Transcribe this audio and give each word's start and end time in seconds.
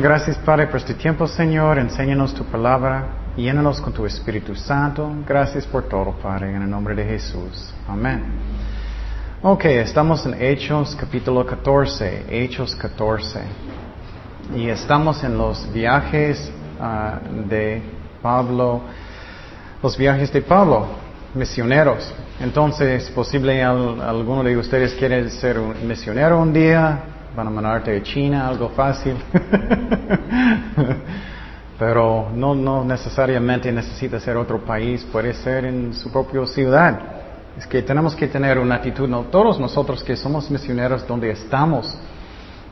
Señor, 0.00 0.12
gracias 0.12 0.38
Padre 0.38 0.66
por 0.68 0.76
este 0.76 0.94
tiempo, 0.94 1.26
Señor. 1.26 1.78
Enséñanos 1.78 2.32
tu 2.32 2.42
palabra. 2.44 3.04
Llénanos 3.36 3.82
con 3.82 3.92
tu 3.92 4.06
Espíritu 4.06 4.54
Santo. 4.54 5.12
Gracias 5.28 5.66
por 5.66 5.90
todo, 5.90 6.12
Padre, 6.12 6.56
en 6.56 6.62
el 6.62 6.70
nombre 6.70 6.94
de 6.94 7.04
Jesús. 7.04 7.70
Amén. 7.86 8.22
Ok, 9.42 9.66
estamos 9.66 10.24
en 10.24 10.40
Hechos 10.40 10.96
capítulo 10.98 11.44
14. 11.44 12.24
Hechos 12.30 12.74
14. 12.76 13.40
Y 14.56 14.70
estamos 14.70 15.22
en 15.22 15.36
los 15.36 15.70
viajes 15.70 16.50
ah, 16.80 17.18
de 17.46 17.82
Pablo. 18.22 18.80
Los 19.82 19.98
viajes 19.98 20.32
de 20.32 20.40
Pablo, 20.40 20.86
misioneros. 21.34 22.10
Entonces, 22.40 23.10
posible 23.10 23.62
alguno 23.62 24.44
de 24.44 24.56
ustedes 24.56 24.94
quiere 24.94 25.28
ser 25.28 25.58
un 25.58 25.86
misionero 25.86 26.40
un 26.40 26.54
día, 26.54 27.00
van 27.36 27.46
a 27.46 27.50
mandarte 27.50 27.96
a 27.96 28.02
China, 28.02 28.48
algo 28.48 28.70
fácil. 28.70 29.16
Pero 31.78 32.28
no, 32.34 32.54
no 32.54 32.84
necesariamente 32.84 33.72
necesita 33.72 34.20
ser 34.20 34.36
otro 34.36 34.58
país, 34.64 35.06
puede 35.10 35.32
ser 35.32 35.64
en 35.64 35.94
su 35.94 36.12
propia 36.12 36.46
ciudad. 36.46 37.00
Es 37.56 37.66
que 37.66 37.82
tenemos 37.82 38.14
que 38.14 38.28
tener 38.28 38.58
una 38.58 38.76
actitud, 38.76 39.08
no, 39.08 39.22
todos 39.24 39.58
nosotros 39.58 40.04
que 40.04 40.16
somos 40.16 40.50
misioneros 40.50 41.06
donde 41.06 41.30
estamos. 41.30 41.96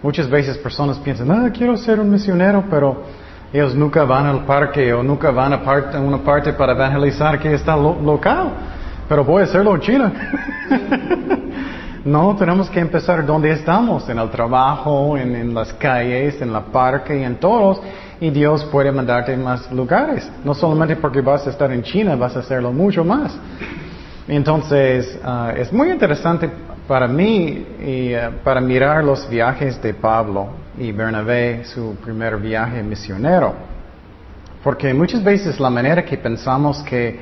Muchas 0.02 0.28
veces 0.28 0.58
personas 0.58 0.98
piensan, 0.98 1.30
ah, 1.30 1.50
quiero 1.52 1.76
ser 1.76 1.98
un 1.98 2.10
misionero, 2.10 2.64
pero 2.70 3.02
ellos 3.52 3.74
nunca 3.74 4.04
van 4.04 4.26
al 4.26 4.44
parque 4.44 4.92
o 4.92 5.02
nunca 5.02 5.30
van 5.30 5.54
a, 5.54 6.00
una 6.00 6.18
parte 6.18 6.52
para 6.52 6.72
evangelizar 6.72 7.38
que 7.38 7.54
está 7.54 7.76
local. 7.76 8.52
Pero 9.08 9.24
voy 9.24 9.40
a 9.40 9.44
hacerlo 9.46 9.74
en 9.74 9.80
China. 9.80 10.12
no, 12.04 12.36
tenemos 12.36 12.70
que 12.70 12.80
empezar 12.80 13.24
donde 13.26 13.50
estamos, 13.50 14.08
en 14.08 14.18
el 14.18 14.30
trabajo, 14.30 15.16
en, 15.16 15.54
las 15.54 15.72
calles, 15.74 16.40
en 16.40 16.52
la 16.52 16.60
parque 16.60 17.22
en 17.22 17.36
todos. 17.36 17.80
Y 18.20 18.30
Dios 18.30 18.64
puede 18.64 18.90
mandarte 18.90 19.36
más 19.36 19.70
lugares. 19.72 20.30
No 20.44 20.54
solamente 20.54 20.96
porque 20.96 21.20
vas 21.20 21.46
a 21.46 21.50
estar 21.50 21.70
en 21.72 21.82
China, 21.82 22.16
vas 22.16 22.36
a 22.36 22.40
hacerlo 22.40 22.72
mucho 22.72 23.04
más. 23.04 23.36
Entonces, 24.26 25.18
ah, 25.24 25.52
es 25.56 25.72
muy 25.72 25.90
interesante 25.90 26.50
para 26.88 27.06
mí 27.06 27.66
y 27.80 28.14
uh, 28.14 28.32
para 28.42 28.60
mirar 28.60 29.04
los 29.04 29.28
viajes 29.28 29.80
de 29.80 29.94
Pablo 29.94 30.48
y 30.78 30.90
Bernabé, 30.90 31.64
su 31.64 31.96
primer 31.96 32.38
viaje 32.38 32.82
misionero. 32.82 33.54
Porque 34.64 34.92
muchas 34.94 35.22
veces 35.22 35.60
la 35.60 35.70
manera 35.70 36.04
que 36.04 36.16
pensamos 36.16 36.82
que 36.82 37.20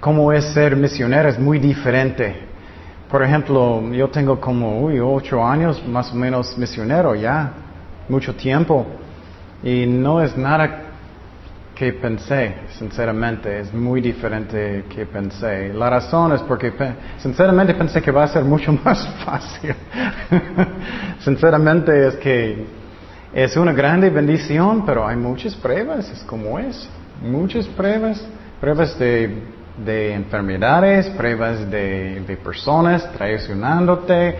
cómo 0.00 0.32
es 0.32 0.44
ser 0.54 0.76
misionero 0.76 1.28
es 1.28 1.38
muy 1.38 1.58
diferente. 1.58 2.45
Por 3.10 3.22
ejemplo, 3.22 3.82
yo 3.92 4.08
tengo 4.08 4.40
como 4.40 4.80
uy, 4.80 4.98
ocho 4.98 5.44
años 5.44 5.82
más 5.86 6.12
o 6.12 6.16
menos 6.16 6.58
misionero 6.58 7.14
ya, 7.14 7.52
mucho 8.08 8.34
tiempo. 8.34 8.84
Y 9.62 9.86
no 9.86 10.20
es 10.20 10.36
nada 10.36 10.82
que 11.76 11.92
pensé, 11.92 12.54
sinceramente, 12.78 13.60
es 13.60 13.72
muy 13.72 14.00
diferente 14.00 14.86
que 14.88 15.06
pensé. 15.06 15.72
La 15.72 15.90
razón 15.90 16.32
es 16.32 16.40
porque 16.42 16.72
sinceramente 17.18 17.74
pensé 17.74 18.00
que 18.00 18.10
va 18.10 18.24
a 18.24 18.28
ser 18.28 18.42
mucho 18.42 18.72
más 18.84 19.06
fácil. 19.24 19.74
sinceramente 21.20 22.08
es 22.08 22.16
que 22.16 22.64
es 23.32 23.56
una 23.56 23.72
grande 23.72 24.10
bendición, 24.10 24.84
pero 24.84 25.06
hay 25.06 25.16
muchas 25.16 25.54
pruebas, 25.54 26.10
es 26.10 26.24
como 26.24 26.58
es. 26.58 26.88
Muchas 27.22 27.66
pruebas, 27.66 28.26
pruebas 28.60 28.98
de, 28.98 29.42
de 29.84 30.14
enfermedades, 30.14 31.08
pruebas 31.10 31.70
de, 31.70 32.20
de 32.20 32.36
personas 32.36 33.10
traicionándote 33.12 34.36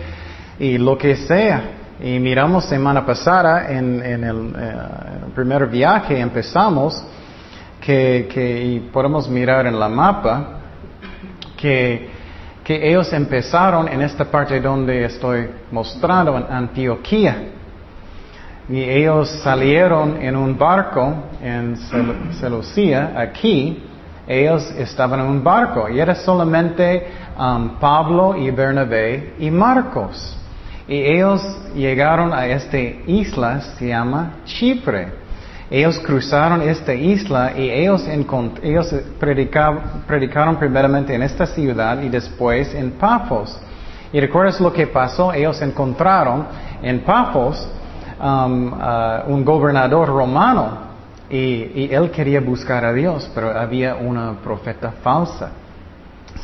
y 0.59 0.77
lo 0.77 0.97
que 0.97 1.15
sea. 1.15 1.61
Y 1.99 2.19
miramos 2.19 2.65
semana 2.65 3.05
pasada 3.05 3.71
en, 3.71 4.03
en 4.03 4.23
el, 4.23 4.53
eh, 4.55 4.73
primer 5.33 5.67
viaje 5.67 6.19
empezamos 6.19 7.03
que, 7.81 8.27
y 8.65 8.79
podemos 8.91 9.29
mirar 9.29 9.65
en 9.65 9.79
la 9.79 9.87
mapa 9.87 10.59
que, 11.55 12.09
que 12.63 12.89
ellos 12.89 13.11
empezaron 13.13 13.87
en 13.87 14.01
esta 14.01 14.25
parte 14.25 14.59
donde 14.59 15.05
estoy 15.05 15.49
mostrando, 15.71 16.37
en 16.37 16.43
Antioquía. 16.49 17.35
Y 18.69 18.81
ellos 18.81 19.29
salieron 19.41 20.21
en 20.21 20.35
un 20.35 20.57
barco 20.57 21.13
en 21.41 21.77
Seleucia, 22.39 23.13
aquí, 23.15 23.81
ellos 24.27 24.69
estaban 24.77 25.21
en 25.21 25.25
un 25.27 25.43
barco 25.43 25.87
y 25.87 25.99
era 25.99 26.13
solamente 26.13 27.07
um, 27.39 27.79
Pablo 27.79 28.35
y 28.35 28.51
Bernabé 28.51 29.35
y 29.39 29.49
Marcos. 29.49 30.37
Y 30.85 30.95
ellos 30.95 31.41
llegaron 31.73 32.33
a 32.33 32.45
esta 32.45 32.77
isla, 32.77 33.61
se 33.77 33.87
llama 33.87 34.39
Chipre. 34.45 35.13
Ellos 35.69 35.99
cruzaron 35.99 36.61
esta 36.61 36.93
isla 36.93 37.53
y 37.57 37.69
ellos, 37.69 38.05
ellos 38.63 38.95
predicaron 39.19 40.55
primeramente 40.57 41.13
en 41.13 41.23
esta 41.23 41.45
ciudad 41.45 42.01
y 42.01 42.09
después 42.09 42.73
en 42.73 42.91
Pafos. 42.91 43.57
Y 44.13 44.19
recuerdas 44.19 44.59
lo 44.61 44.71
que 44.71 44.87
pasó, 44.87 45.33
ellos 45.33 45.61
encontraron 45.61 46.45
en 46.81 47.01
Pafos 47.01 47.67
um, 48.21 48.73
uh, 48.73 49.23
un 49.27 49.43
gobernador 49.43 50.07
romano 50.07 50.86
y, 51.29 51.89
él 51.91 52.09
quería 52.11 52.39
buscar 52.39 52.85
a 52.85 52.93
Dios, 52.93 53.29
pero 53.33 53.57
había 53.57 53.95
una 53.95 54.33
profeta 54.41 54.91
falsa. 55.03 55.51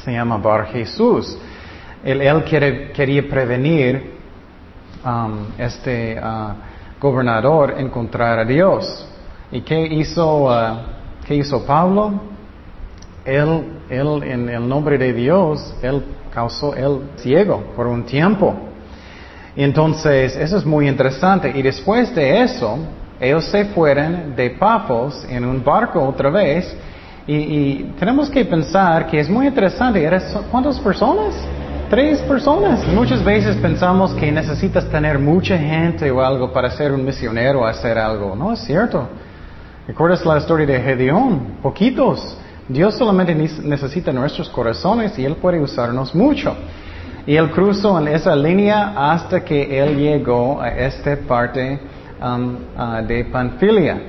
Se 0.03 0.11
llama 0.11 0.37
Bar 0.37 0.67
Jesús. 0.67 1.37
Él, 2.03 2.43
quería 2.93 3.29
prevenir 3.29 4.17
um, 5.05 5.45
este 5.57 6.19
uh, 6.19 6.53
gobernador 6.99 7.75
encontrar 7.77 8.39
a 8.39 8.45
Dios. 8.45 9.07
¿Y 9.51 9.61
qué 9.61 9.85
hizo, 9.85 10.45
uh, 10.45 10.77
qué 11.25 11.35
hizo 11.35 11.65
Pablo? 11.65 12.19
Él, 13.23 13.79
él, 13.89 14.23
en 14.23 14.49
el 14.49 14.67
nombre 14.67 14.97
de 14.97 15.13
Dios, 15.13 15.73
él 15.81 16.03
causó 16.33 16.75
el 16.75 17.11
ciego 17.15 17.63
por 17.73 17.87
un 17.87 18.03
tiempo. 18.03 18.53
Entonces, 19.55 20.35
eso 20.35 20.57
es 20.57 20.65
muy 20.65 20.89
interesante. 20.89 21.53
Y 21.55 21.61
después 21.61 22.13
de 22.13 22.41
eso, 22.41 22.79
ellos 23.23 23.45
se 23.45 23.65
fueron 23.65 24.35
de 24.35 24.49
Pafos 24.49 25.25
en 25.29 25.45
un 25.45 25.63
barco 25.63 26.03
otra 26.03 26.29
vez. 26.29 26.75
Y, 27.25 27.83
tenemos 27.97 28.29
que 28.29 28.43
pensar 28.43 29.07
que 29.07 29.17
es 29.17 29.29
muy 29.29 29.47
interesante. 29.47 30.05
¿Cuántas 30.51 30.77
personas? 30.79 31.33
Tres 31.89 32.19
personas. 32.21 32.85
Muchas 32.87 33.23
veces 33.23 33.55
pensamos 33.55 34.13
que 34.13 34.29
necesitas 34.29 34.89
tener 34.89 35.17
mucha 35.19 35.57
gente 35.57 36.11
o 36.11 36.21
algo 36.21 36.51
para 36.51 36.69
ser 36.71 36.91
un 36.91 37.05
misionero 37.05 37.61
o 37.61 37.65
hacer 37.65 37.97
algo. 37.97 38.35
No 38.35 38.51
es 38.51 38.59
cierto. 38.59 39.07
¿Recuerdas 39.87 40.25
la 40.25 40.37
historia 40.37 40.65
de 40.65 40.81
Gedeón? 40.81 41.59
Poquitos. 41.61 42.37
Dios 42.67 42.95
solamente 42.95 43.33
necesita 43.35 44.11
nuestros 44.11 44.49
corazones 44.49 45.17
y 45.17 45.23
Él 45.23 45.35
puede 45.35 45.61
usarnos 45.61 46.13
mucho. 46.13 46.55
Y 47.25 47.37
Él 47.37 47.51
cruzó 47.51 47.97
en 47.99 48.09
esa 48.09 48.35
línea 48.35 48.93
hasta 48.97 49.45
que 49.45 49.79
Él 49.79 49.95
llegó 49.97 50.61
a 50.61 50.69
esta 50.69 51.15
parte 51.15 51.79
um, 52.23 52.57
uh, 52.77 53.05
de 53.05 53.25
Panfilia. 53.25 54.01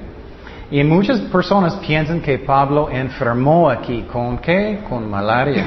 Y 0.71 0.83
muchas 0.83 1.21
personas 1.21 1.75
piensan 1.77 2.21
que 2.21 2.39
Pablo 2.39 2.89
enfermó 2.91 3.69
aquí. 3.69 4.03
¿Con 4.11 4.39
qué? 4.39 4.81
Con 4.89 5.11
malaria. 5.11 5.67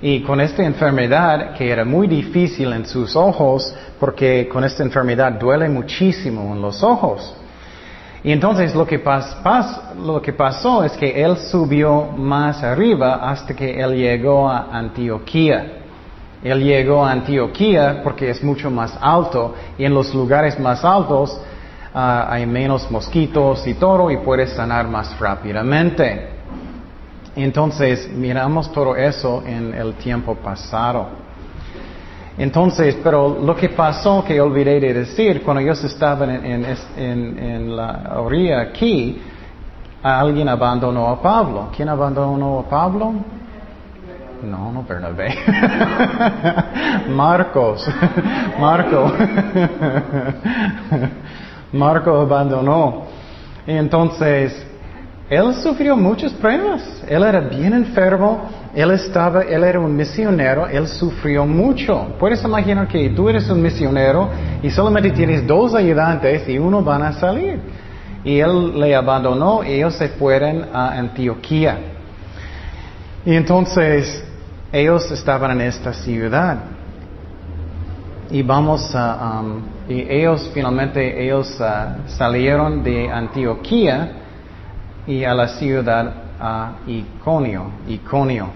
Y 0.00 0.22
con 0.22 0.40
esta 0.40 0.62
enfermedad 0.64 1.54
que 1.54 1.70
era 1.70 1.84
muy 1.84 2.06
difícil 2.06 2.72
en 2.72 2.86
sus 2.86 3.16
ojos, 3.16 3.74
porque 3.98 4.48
con 4.48 4.64
esta 4.64 4.82
enfermedad 4.82 5.32
duele 5.32 5.68
muchísimo 5.68 6.54
en 6.54 6.62
los 6.62 6.82
ojos. 6.82 7.34
Y 8.24 8.32
entonces 8.32 8.74
lo 8.74 8.86
que, 8.86 9.02
lo 10.02 10.22
que 10.22 10.32
pasó 10.32 10.82
es 10.82 10.92
que 10.92 11.22
él 11.22 11.36
subió 11.36 12.06
más 12.16 12.62
arriba 12.62 13.16
hasta 13.16 13.54
que 13.54 13.78
él 13.78 13.94
llegó 13.96 14.48
a 14.48 14.68
Antioquía. 14.72 15.80
Él 16.42 16.64
llegó 16.64 17.04
a 17.04 17.12
Antioquía 17.12 18.00
porque 18.02 18.30
es 18.30 18.42
mucho 18.42 18.70
más 18.70 18.96
alto 19.00 19.54
y 19.76 19.84
en 19.84 19.92
los 19.92 20.14
lugares 20.14 20.58
más 20.58 20.84
altos 20.84 21.38
ah, 21.94 22.26
hay 22.28 22.46
menos 22.46 22.90
mosquitos 22.90 23.66
y 23.66 23.74
todo 23.74 24.10
y 24.10 24.18
puede 24.18 24.46
sanar 24.48 24.88
más 24.88 25.18
rápidamente. 25.18 26.28
Entonces 27.36 28.10
miramos 28.12 28.70
todo 28.72 28.96
eso 28.96 29.42
en 29.46 29.74
el 29.74 29.94
tiempo 29.94 30.34
pasado. 30.36 31.24
Entonces, 32.36 32.96
pero 33.02 33.38
lo 33.40 33.54
que 33.54 33.68
pasó 33.68 34.24
que 34.24 34.40
olvidé 34.40 34.80
de 34.80 34.92
decir, 34.92 35.42
cuando 35.42 35.60
ellos 35.60 35.82
estaban 35.84 36.30
en, 36.30 36.66
en, 36.96 37.76
la 37.76 38.14
orilla 38.16 38.60
aquí, 38.60 39.20
alguien 40.02 40.48
abandonó 40.48 41.08
a 41.08 41.22
Pablo. 41.22 41.68
¿Quién 41.74 41.88
abandonó 41.88 42.60
a 42.60 42.68
Pablo? 42.68 43.14
No, 44.42 44.72
no 44.72 44.82
Bernabé. 44.82 45.38
Marcos. 47.08 47.88
Marco. 48.60 49.12
Marco 51.74 52.14
abandonó. 52.16 53.02
Entonces, 53.66 54.64
él 55.28 55.54
sufrió 55.54 55.96
muchas 55.96 56.32
pruebas. 56.32 57.02
Él 57.08 57.24
era 57.24 57.40
bien 57.40 57.72
enfermo, 57.72 58.48
él 58.74 58.92
estaba, 58.92 59.42
él 59.42 59.64
era 59.64 59.80
un 59.80 59.94
misionero, 59.96 60.68
él 60.68 60.86
sufrió 60.86 61.44
mucho. 61.44 62.14
Puedes 62.18 62.44
imaginar 62.44 62.86
que 62.86 63.10
tú 63.10 63.28
eres 63.28 63.50
un 63.50 63.60
misionero 63.60 64.28
y 64.62 64.70
solamente 64.70 65.10
tienes 65.10 65.44
dos 65.46 65.74
ayudantes 65.74 66.48
y 66.48 66.58
uno 66.58 66.82
van 66.82 67.02
a 67.02 67.12
salir. 67.14 67.58
Y 68.22 68.38
él 68.38 68.78
le 68.78 68.94
abandonó 68.94 69.64
y 69.64 69.72
ellos 69.72 69.94
se 69.94 70.08
fueron 70.08 70.66
a 70.72 70.92
Antioquía. 70.92 71.76
Y 73.26 73.34
entonces 73.34 74.24
ellos 74.72 75.10
estaban 75.10 75.50
en 75.52 75.62
esta 75.62 75.92
ciudad. 75.92 76.73
Y 78.34 78.42
vamos 78.42 78.92
a, 78.96 79.42
um, 79.42 79.62
y 79.88 80.00
ellos 80.10 80.50
finalmente 80.52 81.24
ellos 81.24 81.56
uh, 81.60 82.10
salieron 82.18 82.82
de 82.82 83.08
Antioquía 83.08 84.10
y 85.06 85.22
a 85.22 85.32
la 85.32 85.46
ciudad 85.46 86.12
a 86.40 86.72
Iconio, 86.84 87.70
Iconio. 87.86 88.48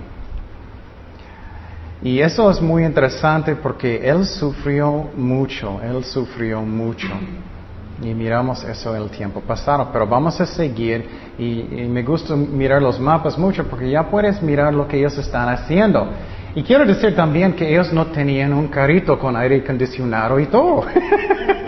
Y 2.02 2.18
eso 2.18 2.50
es 2.50 2.60
muy 2.60 2.84
interesante 2.84 3.54
porque 3.54 3.98
él 3.98 4.26
sufrió 4.26 5.10
mucho, 5.14 5.80
él 5.80 6.02
sufrió 6.02 6.60
mucho. 6.62 7.06
Y 8.02 8.12
miramos 8.14 8.64
eso 8.64 8.96
el 8.96 9.08
tiempo 9.10 9.40
pasado, 9.42 9.90
pero 9.92 10.08
vamos 10.08 10.40
a 10.40 10.46
seguir 10.46 11.08
y, 11.38 11.82
y, 11.82 11.88
me 11.88 12.02
gusta 12.02 12.34
mirar 12.34 12.82
los 12.82 12.98
mapas 12.98 13.38
mucho 13.38 13.62
porque 13.68 13.88
ya 13.88 14.10
puedes 14.10 14.42
mirar 14.42 14.74
lo 14.74 14.88
que 14.88 14.98
ellos 14.98 15.16
están 15.18 15.48
haciendo. 15.48 16.08
Y 16.54 16.62
quiero 16.62 16.84
decir 16.86 17.14
también 17.14 17.52
que 17.52 17.70
ellos 17.70 17.92
no 17.92 18.06
tenían 18.06 18.52
un 18.52 18.68
carrito 18.68 19.18
con 19.18 19.36
aire 19.36 19.62
acondicionado 19.62 20.40
y 20.40 20.46
todo, 20.46 20.84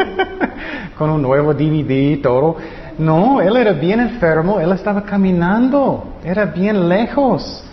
con 0.98 1.10
un 1.10 1.22
nuevo 1.22 1.52
DVD 1.52 2.12
y 2.12 2.16
todo. 2.16 2.56
No, 2.98 3.40
él 3.40 3.56
era 3.56 3.72
bien 3.72 4.00
enfermo, 4.00 4.60
él 4.60 4.72
estaba 4.72 5.02
caminando, 5.02 6.16
era 6.24 6.46
bien 6.46 6.88
lejos. 6.88 7.64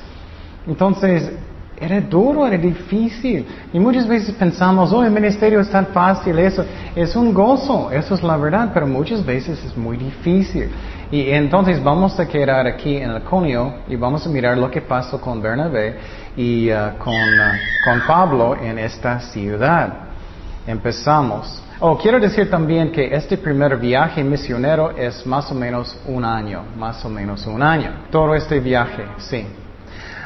Entonces, 0.68 1.32
era 1.80 2.02
duro, 2.02 2.48
era 2.48 2.58
difícil. 2.58 3.46
Y 3.72 3.80
muchas 3.80 4.08
veces 4.08 4.34
pensamos, 4.36 4.92
oh, 4.92 5.04
el 5.04 5.12
ministerio 5.12 5.60
es 5.62 5.70
tan 5.70 5.88
fácil, 5.88 6.40
eso 6.40 6.66
es 6.96 7.16
un 7.16 7.34
gozo, 7.34 7.92
eso 7.92 8.16
es 8.16 8.24
la 8.24 8.36
verdad, 8.38 8.72
pero 8.74 8.88
muchas 8.88 9.26
veces 9.26 9.64
es 9.64 9.78
muy 9.78 9.98
difícil. 9.98 10.70
Y 11.12 11.32
entonces 11.32 11.82
vamos 11.82 12.20
a 12.20 12.28
quedar 12.28 12.68
aquí 12.68 12.98
en 12.98 13.12
el 13.12 13.22
y 13.88 13.96
vamos 13.96 14.26
a 14.26 14.30
mirar 14.30 14.58
lo 14.58 14.70
que 14.70 14.82
pasó 14.82 15.22
con 15.22 15.42
Bernabé 15.42 15.98
y 16.36 16.70
uh, 16.70 16.98
con, 16.98 17.14
uh, 17.14 17.84
con 17.84 18.02
Pablo 18.06 18.56
en 18.62 18.78
esta 18.78 19.20
ciudad. 19.20 19.94
Empezamos. 20.66 21.64
Oh, 21.80 21.98
quiero 21.98 22.20
decir 22.20 22.50
también 22.50 22.92
que 22.92 23.16
este 23.16 23.38
primer 23.38 23.78
viaje 23.78 24.22
misionero 24.22 24.92
es 24.98 25.26
más 25.26 25.50
o 25.52 25.56
menos 25.56 25.98
un 26.08 26.26
año, 26.26 26.64
más 26.78 27.06
o 27.06 27.10
menos 27.10 27.46
un 27.48 27.64
año. 27.64 28.04
Todo 28.12 28.36
este 28.36 28.60
viaje, 28.60 29.06
sí. 29.18 29.46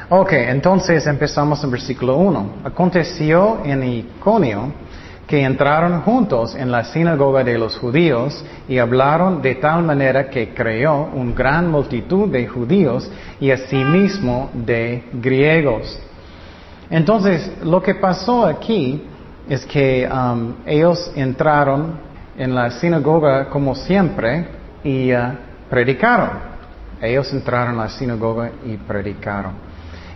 Ok, 0.10 0.34
entonces 0.34 1.06
empezamos 1.06 1.64
en 1.64 1.72
versículo 1.72 2.18
1. 2.18 2.54
Aconteció 2.64 3.60
en 3.64 3.84
Iconio 3.84 4.74
que 5.32 5.46
entraron 5.46 6.02
juntos 6.02 6.56
en 6.56 6.70
la 6.70 6.84
sinagoga 6.84 7.42
de 7.42 7.58
los 7.58 7.78
judíos 7.78 8.44
y 8.68 8.80
hablaron 8.80 9.42
de 9.42 9.56
tal 9.56 9.82
manera 9.82 10.30
que 10.30 10.54
creó 10.54 11.10
una 11.14 11.34
gran 11.34 11.72
multitud 11.72 12.28
de 12.28 12.46
judíos 12.48 13.10
y 13.40 13.50
asimismo 13.50 14.50
de 14.54 15.06
griegos. 15.14 15.98
Entonces, 16.90 17.50
lo 17.64 17.82
que 17.82 17.96
pasó 17.96 18.46
aquí 18.46 19.08
es 19.48 19.66
que 19.68 20.06
um, 20.06 20.56
ellos 20.66 21.10
entraron 21.16 21.94
en 22.38 22.54
la 22.54 22.70
sinagoga 22.72 23.48
como 23.48 23.74
siempre 23.74 24.48
y 24.84 25.14
uh, 25.14 25.30
predicaron. 25.70 26.32
Ellos 27.02 27.32
entraron 27.32 27.80
a 27.80 27.84
la 27.84 27.90
sinagoga 27.90 28.52
y 28.66 28.76
predicaron. 28.76 29.71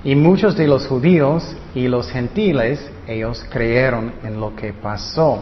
Y 0.05 0.15
muchos 0.15 0.55
de 0.55 0.67
los 0.67 0.85
judíos 0.85 1.43
y 1.73 1.87
los 1.87 2.09
gentiles, 2.11 2.89
ellos 3.07 3.43
creyeron 3.49 4.13
en 4.23 4.39
lo 4.39 4.55
que 4.55 4.71
pasó. 4.71 5.39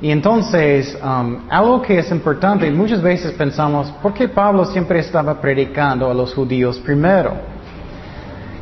Y 0.00 0.12
entonces, 0.12 0.96
um, 1.02 1.38
algo 1.50 1.82
que 1.82 1.98
es 1.98 2.08
importante, 2.12 2.70
muchas 2.70 3.02
veces 3.02 3.32
pensamos, 3.32 3.90
¿por 4.00 4.14
qué 4.14 4.28
Pablo 4.28 4.64
siempre 4.64 5.00
estaba 5.00 5.40
predicando 5.40 6.08
a 6.08 6.14
los 6.14 6.32
judíos 6.34 6.78
primero? 6.78 7.32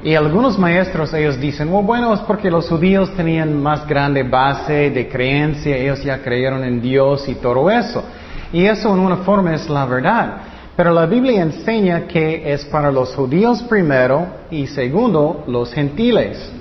Y 0.03 0.15
algunos 0.15 0.59
maestros 0.59 1.13
ellos 1.13 1.39
dicen, 1.39 1.71
bueno, 1.71 2.15
es 2.15 2.21
porque 2.21 2.51
los 2.51 2.67
judíos 2.67 3.15
tenían 3.15 3.63
más 3.63 3.87
grande 3.87 4.23
base 4.23 4.91
de 4.91 5.09
creencia, 5.09 5.77
ellos 5.77 6.03
ya 6.03 6.23
creyeron 6.23 6.65
en 6.65 6.81
Dios 6.81 7.29
y 7.29 7.35
todo 7.35 7.71
eso. 7.71 8.03
Y 8.51 8.65
eso 8.65 8.95
en 8.95 9.01
una 9.01 9.17
forma 9.19 9.55
es 9.55 9.69
la 9.69 9.85
verdad. 9.85 10.37
Pero 10.77 10.93
la 10.93 11.07
Biblia 11.07 11.43
enseña 11.43 12.07
que 12.07 12.53
es 12.53 12.67
para 12.67 12.93
los 12.93 13.15
judíos 13.15 13.63
primero 13.63 14.27
y 14.51 14.67
segundo 14.67 15.45
los 15.47 15.73
gentiles. 15.73 16.53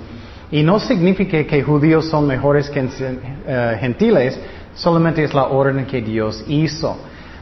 Y 0.50 0.62
no 0.62 0.80
significa 0.80 1.44
que 1.44 1.62
judíos 1.62 2.08
son 2.08 2.26
mejores 2.26 2.70
que 2.70 2.80
uh, 2.80 3.78
gentiles, 3.78 4.40
solamente 4.74 5.22
es 5.22 5.34
la 5.34 5.44
orden 5.44 5.84
que 5.84 6.00
Dios 6.00 6.42
hizo. 6.48 6.96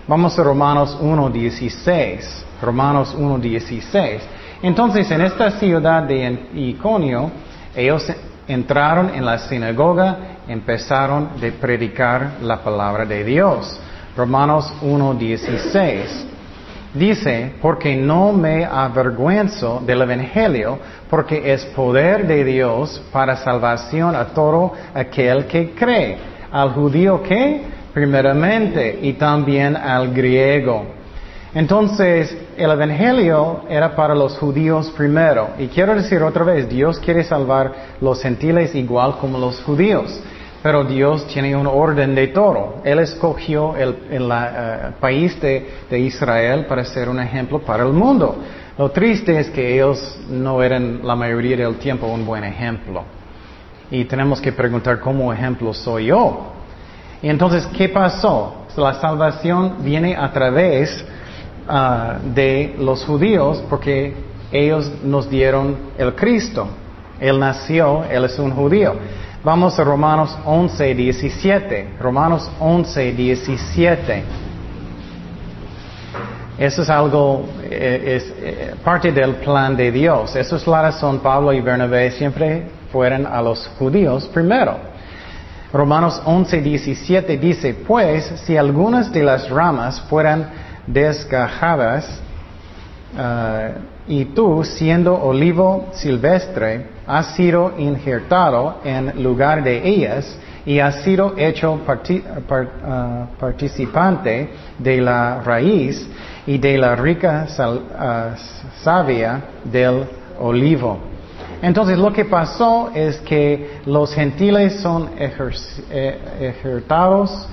Vamos 0.09 0.37
a 0.37 0.43
Romanos 0.43 0.99
1.16. 1.01 2.45
Romanos 2.61 3.17
1.16. 3.17 4.19
Entonces, 4.63 5.09
en 5.13 5.21
esta 5.21 5.53
ciudad 5.53 6.03
de 6.03 6.49
Iconio, 6.55 7.31
ellos 7.77 8.05
entraron 8.49 9.15
en 9.15 9.25
la 9.25 9.39
sinagoga, 9.39 10.17
empezaron 10.49 11.29
a 11.37 11.61
predicar 11.61 12.39
la 12.43 12.63
palabra 12.63 13.05
de 13.05 13.23
Dios. 13.23 13.79
Romanos 14.17 14.73
1.16. 14.83 16.34
Dice, 16.95 17.55
porque 17.61 17.97
no 17.97 18.33
me 18.33 18.65
avergüenzo 18.65 19.83
del 19.85 20.03
Evangelio, 20.03 20.79
porque 21.11 21.53
es 21.53 21.65
poder 21.67 22.25
de 22.25 22.45
Dios 22.45 23.03
para 23.13 23.37
salvación 23.37 24.15
a 24.15 24.27
todo 24.27 24.73
aquel 24.95 25.47
que 25.47 25.71
cree. 25.71 26.17
Al 26.53 26.71
judío 26.71 27.21
que, 27.21 27.63
primeramente, 27.93 28.97
y 29.03 29.15
también 29.15 29.77
al 29.77 30.15
griego. 30.15 30.85
Entonces, 31.53 32.37
el 32.57 32.71
Evangelio 32.71 33.63
era 33.69 33.97
para 33.97 34.15
los 34.15 34.39
judíos 34.39 34.93
primero. 34.97 35.51
Y 35.59 35.67
quiero 35.67 35.97
decir 35.97 36.23
otra 36.23 36.45
vez, 36.45 36.69
Dios 36.69 37.01
quiere 37.01 37.25
salvar 37.25 37.73
los 38.01 38.23
gentiles 38.23 38.73
igual 38.77 39.17
como 39.21 39.37
los 39.37 39.61
judíos. 39.63 40.21
Pero 40.65 40.83
Dios 40.83 41.27
tiene 41.27 41.55
un 41.55 41.67
orden 41.67 42.15
de 42.15 42.29
todo. 42.29 42.77
Él 42.85 42.99
escogió 42.99 43.77
el, 43.77 43.97
eh, 44.11 44.93
país 44.99 45.39
de, 45.41 45.99
Israel 45.99 46.65
para 46.67 46.85
ser 46.87 47.09
un 47.09 47.21
ejemplo 47.21 47.61
para 47.61 47.85
el 47.85 47.93
mundo. 47.93 48.37
Lo 48.79 48.91
triste 48.91 49.39
es 49.39 49.51
que 49.51 49.75
ellos 49.75 50.19
no 50.29 50.63
eran 50.63 51.01
la 51.05 51.15
mayoría 51.15 51.57
del 51.57 51.77
tiempo 51.77 52.07
un 52.07 52.25
buen 52.25 52.45
ejemplo. 52.45 53.05
Y 53.91 54.07
tenemos 54.07 54.41
que 54.41 54.53
preguntar 54.53 55.01
cómo 55.01 55.33
ejemplo 55.33 55.75
soy 55.75 56.07
yo. 56.07 56.53
Y 57.23 57.29
entonces, 57.29 57.67
¿qué 57.77 57.91
pasó? 57.91 58.65
La 58.77 58.95
salvación 58.95 59.77
viene 59.85 60.17
a 60.17 60.33
través 60.33 61.05
Ah, 61.67 62.19
de 62.23 62.75
los 62.79 63.07
judíos 63.07 63.63
porque 63.71 64.13
ellos 64.53 64.91
nos 65.03 65.31
dieron 65.31 65.77
el 65.97 66.15
Cristo. 66.15 66.69
Él 67.19 67.41
nació, 67.41 68.05
Él 68.11 68.25
es 68.25 68.39
un 68.39 68.51
judío. 68.51 68.95
Vamos 69.45 69.79
a 69.79 69.85
Romanos 69.85 70.39
11, 70.47 70.95
17. 70.95 71.89
Romanos 72.01 72.51
11, 72.61 73.13
17. 73.13 74.23
Eso 76.57 76.81
es 76.81 76.89
algo, 76.89 77.47
eh, 77.63 78.17
es, 78.17 78.35
eh, 78.39 78.75
parte 78.83 79.13
del 79.13 79.35
plan 79.35 79.77
de 79.77 79.93
Dios. 79.93 80.35
Eso 80.35 80.57
es 80.57 80.67
la 80.67 80.81
razón 80.81 81.19
Pablo 81.19 81.53
y 81.53 81.61
Bernabé 81.61 82.11
siempre 82.13 82.71
fueron 82.91 83.27
a 83.27 83.43
los 83.43 83.67
judíos 83.79 84.27
primero. 84.29 84.79
Romanos 85.75 86.23
11, 86.25 86.63
17 86.63 87.37
dice, 87.37 87.75
pues 87.75 88.25
si 88.47 88.57
algunas 88.57 89.13
de 89.13 89.25
las 89.25 89.51
ramas 89.51 90.01
fueran 90.09 90.49
desgajadas, 90.87 92.19
uh, 93.15 93.94
y 94.07 94.27
tú, 94.27 94.63
siendo 94.65 95.15
olivo 95.15 95.89
silvestre, 95.95 96.87
has 97.07 97.35
sido 97.35 97.73
injertado 97.79 98.77
en 98.85 99.23
lugar 99.23 99.63
de 99.63 99.87
ellas 99.87 100.39
y 100.67 100.79
has 100.79 101.03
sido 101.03 101.35
hecho 101.37 101.73
uh, 101.73 103.39
participante 103.39 104.51
de 104.79 105.01
la 105.01 105.41
raíz 105.43 106.09
y 106.47 106.59
de 106.59 106.79
la 106.79 106.97
rica 106.97 107.47
uh, 107.49 108.37
savia 108.83 109.43
del 109.65 110.05
olivo. 110.39 110.99
Entonces 111.63 111.99
lo 111.99 112.13
que 112.13 112.27
pasó 112.27 112.91
es 112.95 113.19
que 113.19 113.81
los 113.87 114.13
gentiles 114.15 114.81
son 114.81 115.11
eh, 115.17 116.19
ejertados 116.41 117.49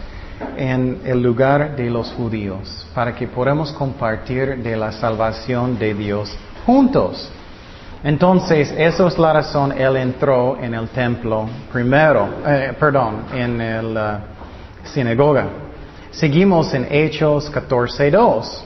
en 0.58 1.02
el 1.06 1.22
lugar 1.22 1.76
de 1.76 1.90
los 1.90 2.12
judíos, 2.14 2.88
para 2.94 3.14
que 3.16 3.28
podamos 3.28 3.72
compartir 3.72 4.58
de 4.58 4.76
la 4.76 4.92
salvación 4.92 5.78
de 5.78 5.94
Dios 5.94 6.36
juntos. 6.66 7.32
Entonces, 8.04 8.74
eso 8.78 9.08
es 9.08 9.18
la 9.20 9.34
razón 9.34 9.72
él 9.72 9.96
entró 9.98 10.58
en 10.60 10.74
el 10.74 10.90
templo 10.90 11.48
primero, 11.72 12.30
eh, 12.46 12.74
perdón, 12.80 13.26
en 13.34 13.94
la 13.94 14.18
uh, 14.18 14.88
sinagoga. 14.88 15.48
Seguimos 16.10 16.74
en 16.74 16.88
Hechos 16.90 17.52
14.2. 17.52 18.64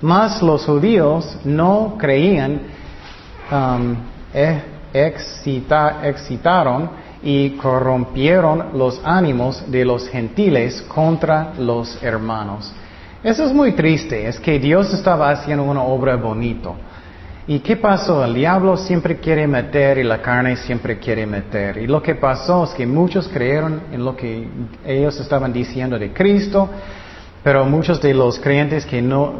Mas 0.00 0.40
los 0.42 0.64
judíos 0.64 1.36
no 1.44 1.96
creían, 1.98 2.60
um, 3.50 3.96
e, 4.32 4.62
excitaron 4.92 6.90
y 7.24 7.50
corrompieron 7.52 8.78
los 8.78 9.00
ánimos 9.02 9.70
de 9.70 9.84
los 9.84 10.06
gentiles 10.08 10.82
contra 10.82 11.54
los 11.58 12.00
hermanos. 12.02 12.70
Eso 13.22 13.46
es 13.46 13.54
muy 13.54 13.72
triste, 13.72 14.28
es 14.28 14.38
que 14.38 14.58
Dios 14.58 14.92
estaba 14.92 15.30
haciendo 15.30 15.64
una 15.64 15.82
obra 15.82 16.16
bonito. 16.16 16.76
¿Y 17.46 17.60
qué 17.60 17.76
pasó? 17.76 18.22
El 18.24 18.34
diablo 18.34 18.76
siempre 18.76 19.16
quiere 19.16 19.46
meter 19.46 19.98
y 19.98 20.02
la 20.02 20.20
carne 20.20 20.56
siempre 20.56 20.98
quiere 20.98 21.26
meter. 21.26 21.78
Y 21.78 21.86
lo 21.86 22.02
que 22.02 22.14
pasó 22.14 22.64
es 22.64 22.70
que 22.70 22.86
muchos 22.86 23.28
creyeron 23.28 23.82
en 23.90 24.04
lo 24.04 24.14
que 24.14 24.46
ellos 24.84 25.18
estaban 25.18 25.52
diciendo 25.52 25.98
de 25.98 26.12
Cristo, 26.12 26.68
pero 27.42 27.64
muchos 27.64 28.00
de 28.02 28.12
los 28.12 28.38
creyentes 28.38 28.84
que 28.84 29.00
no, 29.00 29.34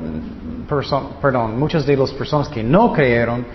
perdón, 1.20 1.58
muchos 1.58 1.84
de 1.84 1.96
las 1.96 2.12
personas 2.12 2.48
que 2.48 2.62
no 2.62 2.92
creyeron, 2.92 3.46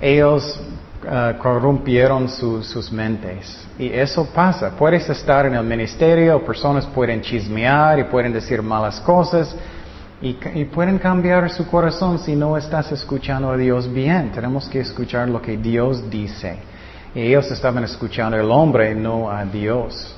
ellos 0.00 0.60
uh, 1.04 1.38
corrompieron 1.38 2.28
sus 2.28 2.90
mentes. 2.92 3.66
Y 3.78 3.88
eso 3.88 4.26
pasa. 4.26 4.70
Puedes 4.76 5.08
estar 5.08 5.46
en 5.46 5.54
el 5.54 5.64
ministerio, 5.64 6.44
personas 6.44 6.86
pueden 6.86 7.20
chismear 7.20 7.98
y 7.98 8.04
pueden 8.04 8.32
decir 8.32 8.62
malas 8.62 9.00
cosas, 9.00 9.56
y, 10.22 10.34
pueden 10.66 10.98
cambiar 10.98 11.48
su 11.50 11.66
corazón 11.66 12.18
si 12.18 12.36
no 12.36 12.54
estás 12.56 12.92
escuchando 12.92 13.50
a 13.50 13.56
Dios 13.56 13.90
bien. 13.90 14.30
Tenemos 14.32 14.68
que 14.68 14.80
escuchar 14.80 15.28
lo 15.28 15.40
que 15.40 15.56
Dios 15.56 16.10
dice. 16.10 16.58
Y 17.14 17.20
ellos 17.22 17.50
estaban 17.50 17.84
escuchando 17.84 18.36
al 18.36 18.50
hombre, 18.50 18.94
no 18.94 19.30
a 19.30 19.44
Dios. 19.46 20.14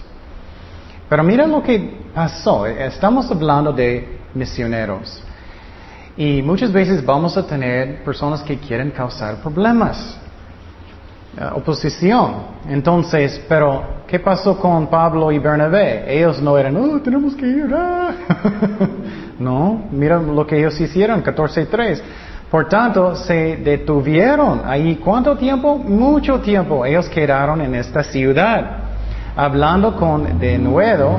Pero 1.08 1.22
mira 1.22 1.46
lo 1.46 1.62
que 1.62 2.00
pasó. 2.12 2.66
Estamos 2.66 3.30
hablando 3.30 3.72
de 3.72 4.18
misioneros. 4.34 5.22
Y 6.16 6.42
muchas 6.42 6.72
veces 6.72 7.04
vamos 7.04 7.36
a 7.36 7.46
tener 7.46 8.02
personas 8.02 8.42
que 8.42 8.58
quieren 8.58 8.90
causar 8.90 9.36
problemas. 9.36 10.18
Eh, 11.34 11.48
oposición. 11.54 12.34
Entonces, 12.68 13.40
pero, 13.48 14.02
¿qué 14.06 14.18
pasó 14.18 14.58
con 14.58 14.88
Pablo 14.88 15.32
y 15.32 15.38
Bernabé? 15.38 16.04
Ellos 16.14 16.42
no 16.42 16.58
eran, 16.58 16.76
oh, 16.76 17.00
tenemos 17.00 17.34
que 17.34 17.46
ir. 17.46 17.74
Ah". 17.74 18.10
no, 19.38 19.84
mira 19.90 20.18
lo 20.20 20.46
que 20.46 20.58
ellos 20.58 20.78
hicieron, 20.78 21.24
14.3. 21.24 22.02
Por 22.50 22.68
tanto, 22.68 23.16
se 23.16 23.56
detuvieron 23.56 24.60
ahí. 24.66 24.96
¿Cuánto 24.96 25.34
tiempo? 25.38 25.78
Mucho 25.78 26.40
tiempo. 26.40 26.84
Ellos 26.84 27.08
quedaron 27.08 27.62
en 27.62 27.76
esta 27.76 28.04
ciudad, 28.04 28.80
hablando 29.34 29.96
con 29.96 30.38
de 30.38 30.58
nuevo, 30.58 31.18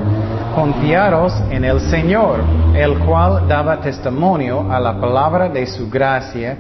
confiados 0.54 1.34
en 1.50 1.66
el 1.66 1.80
Señor, 1.80 2.40
el 2.76 3.00
cual 3.00 3.48
daba 3.48 3.82
testimonio 3.82 4.72
a 4.72 4.80
la 4.80 4.94
palabra 5.02 5.50
de 5.50 5.66
su 5.66 5.90
gracia 5.90 6.56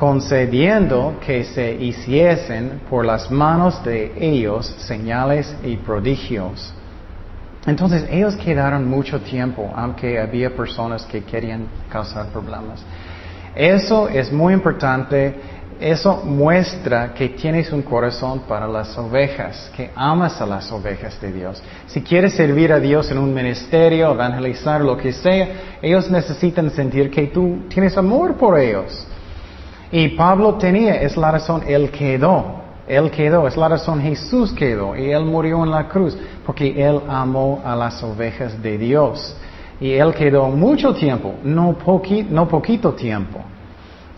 concediendo 0.00 1.16
que 1.20 1.44
se 1.44 1.74
hiciesen 1.74 2.80
por 2.88 3.04
las 3.04 3.30
manos 3.30 3.84
de 3.84 4.14
ellos 4.18 4.74
señales 4.78 5.54
y 5.62 5.76
prodigios. 5.76 6.72
Entonces 7.66 8.06
ellos 8.10 8.34
quedaron 8.36 8.88
mucho 8.88 9.20
tiempo, 9.20 9.70
aunque 9.76 10.18
había 10.18 10.56
personas 10.56 11.04
que 11.04 11.22
querían 11.22 11.66
causar 11.90 12.28
problemas. 12.28 12.82
Eso 13.54 14.08
es 14.08 14.32
muy 14.32 14.54
importante, 14.54 15.34
eso 15.78 16.22
muestra 16.24 17.12
que 17.12 17.28
tienes 17.28 17.70
un 17.70 17.82
corazón 17.82 18.44
para 18.48 18.66
las 18.66 18.96
ovejas, 18.96 19.70
que 19.76 19.90
amas 19.94 20.40
a 20.40 20.46
las 20.46 20.72
ovejas 20.72 21.20
de 21.20 21.30
Dios. 21.30 21.62
Si 21.88 22.00
quieres 22.00 22.32
servir 22.32 22.72
a 22.72 22.80
Dios 22.80 23.10
en 23.10 23.18
un 23.18 23.34
ministerio, 23.34 24.12
evangelizar, 24.12 24.80
lo 24.80 24.96
que 24.96 25.12
sea, 25.12 25.48
ellos 25.82 26.10
necesitan 26.10 26.70
sentir 26.70 27.10
que 27.10 27.26
tú 27.26 27.64
tienes 27.68 27.98
amor 27.98 28.36
por 28.36 28.58
ellos. 28.58 29.06
Y 29.92 30.08
Pablo 30.10 30.54
tenía, 30.54 31.00
es 31.02 31.16
la 31.16 31.32
razón, 31.32 31.62
él 31.66 31.90
quedó. 31.90 32.60
Él 32.86 33.10
quedó, 33.10 33.46
es 33.46 33.56
la 33.56 33.68
razón 33.68 34.00
Jesús 34.00 34.52
quedó. 34.52 34.96
Y 34.96 35.10
él 35.12 35.24
murió 35.24 35.62
en 35.62 35.70
la 35.70 35.86
cruz 35.88 36.16
porque 36.44 36.74
él 36.76 37.00
amó 37.08 37.62
a 37.64 37.76
las 37.76 38.02
ovejas 38.02 38.60
de 38.60 38.78
Dios. 38.78 39.36
Y 39.80 39.92
él 39.92 40.12
quedó 40.12 40.48
mucho 40.48 40.92
tiempo, 40.92 41.34
no, 41.44 41.76
no 42.30 42.48
poquito 42.48 42.92
tiempo. 42.92 43.40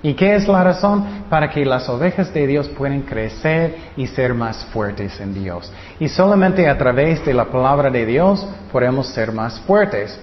¿Y 0.03 0.15
qué 0.15 0.35
es 0.35 0.49
la 0.49 0.65
razón? 0.65 1.05
Para 1.31 1.49
que 1.49 1.65
las 1.65 1.89
ovejas 1.89 2.35
de 2.35 2.47
Dios 2.47 2.69
puedan 2.71 3.03
crecer 3.03 3.77
y 3.97 4.07
ser 4.09 4.35
más 4.35 4.65
fuertes 4.73 5.21
en 5.21 5.33
Dios. 5.33 5.73
Y 6.01 6.09
solamente 6.09 6.69
a 6.69 6.77
través 6.77 7.25
de 7.25 7.33
la 7.33 7.45
palabra 7.45 7.89
de 7.91 8.05
Dios 8.05 8.45
podemos 8.73 9.07
ser 9.09 9.31
más 9.31 9.61
fuertes. 9.61 10.19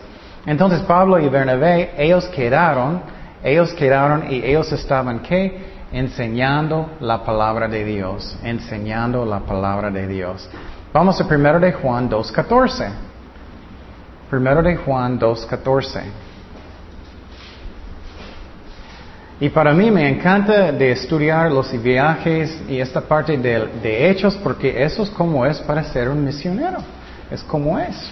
Entonces 0.46 0.82
Pablo 0.82 1.20
y 1.20 1.30
Bernabé, 1.30 1.92
ellos 1.98 2.26
quedaron 2.30 3.02
ellos 3.44 3.74
quedaron 3.74 4.32
y 4.32 4.44
ellos 4.44 4.72
estaban 4.72 5.20
qué? 5.20 5.80
Enseñando 5.92 6.92
la 7.00 7.24
palabra 7.24 7.68
de 7.68 7.84
Dios, 7.84 8.38
enseñando 8.44 9.26
la 9.26 9.40
palabra 9.40 9.90
de 9.90 10.08
Dios. 10.08 10.48
Vamos 10.94 11.20
a 11.22 11.28
primero 11.28 11.60
de 11.60 11.72
Juan 11.72 12.10
2.14. 12.10 12.90
Primero 14.30 14.62
de 14.62 14.76
Juan 14.76 15.20
2.14. 15.20 16.02
Y 19.42 19.50
para 19.50 19.74
mí 19.74 19.90
me 19.90 20.10
encanta 20.10 20.72
de 20.72 20.92
estudiar 20.92 21.50
los 21.52 21.72
viajes 21.82 22.62
y 22.68 22.80
esta 22.80 23.00
parte 23.00 23.38
de, 23.38 23.68
de, 23.82 24.10
hechos 24.10 24.36
porque 24.36 24.84
eso 24.84 25.04
es 25.04 25.10
como 25.10 25.46
es 25.46 25.60
para 25.60 25.84
ser 25.86 26.10
un 26.10 26.24
misionero. 26.26 26.80
Es 27.32 27.42
como 27.44 27.80
es. 27.80 28.12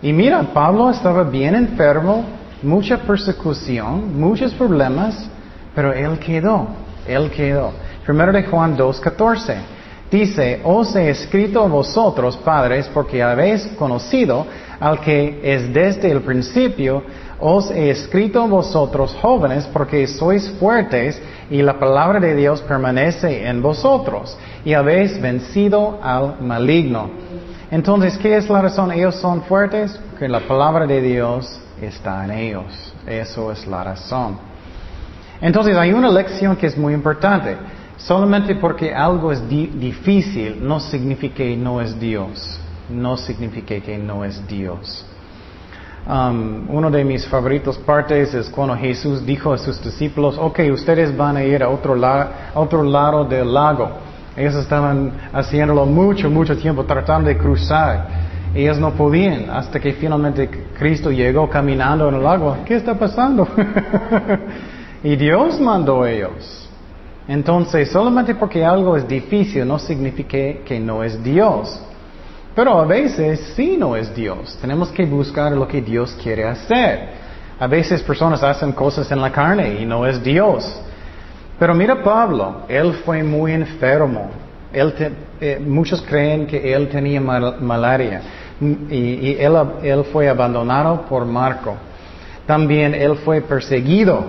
Y 0.00 0.12
mira, 0.12 0.40
Pablo 0.54 0.90
estaba 0.90 1.24
bien 1.24 1.54
enfermo, 1.54 2.24
mucha 2.62 2.98
persecución, 2.98 4.18
muchos 4.18 4.52
problemas, 4.54 5.28
pero 5.74 5.92
Él 5.92 6.18
quedó, 6.18 6.68
Él 7.06 7.30
quedó. 7.30 7.72
Primero 8.04 8.32
de 8.32 8.44
Juan 8.44 8.76
2.14 8.76 9.56
dice, 10.10 10.60
os 10.64 10.94
he 10.94 11.10
escrito 11.10 11.68
vosotros, 11.68 12.36
padres, 12.38 12.88
porque 12.92 13.22
habéis 13.22 13.66
conocido 13.78 14.46
al 14.78 15.00
que 15.00 15.40
es 15.42 15.72
desde 15.72 16.10
el 16.10 16.20
principio, 16.22 17.02
os 17.40 17.70
he 17.70 17.90
escrito 17.90 18.46
vosotros, 18.46 19.16
jóvenes, 19.20 19.66
porque 19.72 20.06
sois 20.06 20.48
fuertes 20.60 21.20
y 21.50 21.62
la 21.62 21.78
palabra 21.78 22.20
de 22.20 22.34
Dios 22.36 22.60
permanece 22.62 23.46
en 23.48 23.62
vosotros 23.62 24.36
y 24.64 24.74
habéis 24.74 25.20
vencido 25.20 25.98
al 26.02 26.40
maligno. 26.40 27.10
Entonces, 27.70 28.18
¿qué 28.18 28.36
es 28.36 28.48
la 28.50 28.62
razón? 28.62 28.92
Ellos 28.92 29.16
son 29.16 29.42
fuertes 29.42 29.98
porque 30.10 30.28
la 30.28 30.40
palabra 30.40 30.86
de 30.86 31.00
Dios 31.00 31.61
está 31.86 32.24
en 32.24 32.30
ellos. 32.30 32.94
Eso 33.06 33.52
es 33.52 33.66
la 33.66 33.84
razón. 33.84 34.38
Entonces 35.40 35.76
hay 35.76 35.92
una 35.92 36.10
lección 36.10 36.56
que 36.56 36.66
es 36.66 36.76
muy 36.76 36.94
importante. 36.94 37.56
Solamente 37.96 38.54
porque 38.56 38.94
algo 38.94 39.30
es 39.30 39.48
difícil 39.48 40.58
no 40.60 40.80
significa 40.80 41.36
que 41.36 41.56
no 41.56 41.80
es 41.80 41.98
Dios. 41.98 42.60
No 42.90 43.16
significa 43.16 43.80
que 43.80 43.98
no 43.98 44.24
es 44.24 44.46
Dios. 44.46 45.04
Um, 46.04 46.68
uno 46.68 46.90
de 46.90 47.04
mis 47.04 47.24
favoritos 47.28 47.78
partes 47.78 48.34
es 48.34 48.50
cuando 48.50 48.76
Jesús 48.76 49.24
dijo 49.24 49.52
a 49.52 49.58
sus 49.58 49.80
discípulos, 49.82 50.36
ok, 50.36 50.58
ustedes 50.72 51.16
van 51.16 51.36
a 51.36 51.44
ir 51.44 51.62
a 51.62 51.68
otro, 51.68 51.94
a 52.04 52.50
otro 52.54 52.82
lado 52.82 53.24
del 53.24 53.54
lago. 53.54 53.88
Ellos 54.36 54.54
estaban 54.56 55.12
haciéndolo 55.32 55.86
mucho, 55.86 56.28
mucho 56.28 56.56
tiempo, 56.56 56.84
tratando 56.84 57.28
de 57.28 57.38
cruzar. 57.38 58.31
Ellos 58.54 58.78
no 58.78 58.90
podían 58.92 59.48
hasta 59.48 59.80
que 59.80 59.94
finalmente 59.94 60.48
Cristo 60.78 61.10
llegó 61.10 61.48
caminando 61.48 62.08
en 62.08 62.16
el 62.16 62.26
agua. 62.26 62.58
¿Qué 62.66 62.76
está 62.76 62.94
pasando? 62.94 63.48
y 65.02 65.16
Dios 65.16 65.58
mandó 65.58 66.02
a 66.02 66.10
ellos. 66.10 66.68
Entonces, 67.26 67.90
solamente 67.90 68.34
porque 68.34 68.62
algo 68.62 68.94
es 68.96 69.08
difícil 69.08 69.66
no 69.66 69.78
significa 69.78 70.62
que 70.66 70.78
no 70.78 71.02
es 71.02 71.22
Dios. 71.22 71.80
Pero 72.54 72.78
a 72.78 72.84
veces 72.84 73.54
sí 73.56 73.76
no 73.78 73.96
es 73.96 74.14
Dios. 74.14 74.58
Tenemos 74.60 74.90
que 74.90 75.06
buscar 75.06 75.52
lo 75.52 75.66
que 75.66 75.80
Dios 75.80 76.14
quiere 76.22 76.44
hacer. 76.44 77.22
A 77.58 77.66
veces 77.66 78.02
personas 78.02 78.42
hacen 78.42 78.72
cosas 78.72 79.10
en 79.10 79.22
la 79.22 79.32
carne 79.32 79.80
y 79.80 79.86
no 79.86 80.04
es 80.04 80.22
Dios. 80.22 80.78
Pero 81.58 81.74
mira 81.74 82.02
Pablo, 82.02 82.64
él 82.68 82.92
fue 83.04 83.22
muy 83.22 83.52
enfermo. 83.52 84.30
Eh, 84.74 85.58
muchos 85.58 86.02
creen 86.02 86.46
que 86.46 86.74
él 86.74 86.88
tenía 86.88 87.20
malaria 87.20 88.20
y, 88.90 89.36
él, 89.38 90.04
fue 90.12 90.28
abandonado 90.28 91.02
por 91.02 91.24
Marco. 91.24 91.76
También 92.46 92.94
él 92.94 93.16
fue 93.16 93.40
perseguido 93.40 94.24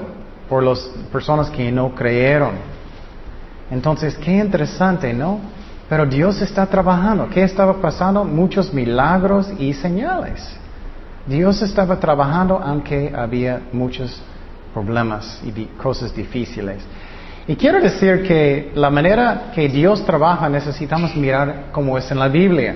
por 0.49 0.63
las 0.63 0.79
personas 1.11 1.49
que 1.49 1.71
no 1.71 1.93
creyeron. 1.93 2.51
Entonces, 3.71 4.15
qué 4.15 4.37
interesante, 4.37 5.13
¿no? 5.13 5.39
Pero 5.89 6.05
Dios 6.05 6.41
está 6.41 6.65
trabajando. 6.65 7.29
¿Qué 7.29 7.43
estaba 7.43 7.73
pasando? 7.81 8.23
Muchos 8.23 8.73
milagros 8.73 9.51
y 9.59 9.73
señales. 9.73 10.41
Dios 11.25 11.61
estaba 11.61 11.99
trabajando 11.99 12.59
aunque 12.61 13.13
había 13.15 13.61
muchos 13.71 14.21
problemas 14.73 15.41
y 15.45 15.65
cosas 15.81 16.13
difíciles. 16.13 16.83
Y 17.47 17.55
quiero 17.55 17.81
decir 17.81 18.23
que 18.23 18.71
la 18.75 18.89
manera 18.89 19.51
que 19.53 19.67
Dios 19.67 20.05
trabaja 20.05 20.47
necesitamos 20.49 21.15
mirar 21.15 21.65
como 21.71 21.97
es 21.97 22.09
en 22.09 22.19
la 22.19 22.27
Biblia. 22.27 22.75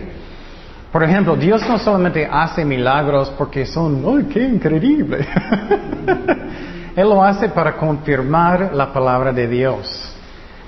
Por 0.91 1.03
ejemplo, 1.03 1.35
Dios 1.35 1.67
no 1.67 1.77
solamente 1.77 2.25
hace 2.25 2.63
milagros 2.63 3.31
porque 3.37 3.65
son, 3.65 4.03
¡ay, 4.07 4.23
qué 4.31 4.41
increíble! 4.41 5.27
Él 6.95 7.09
lo 7.09 7.23
hace 7.23 7.49
para 7.49 7.75
confirmar 7.75 8.71
la 8.73 8.91
palabra 8.91 9.31
de 9.31 9.47
Dios. 9.47 10.15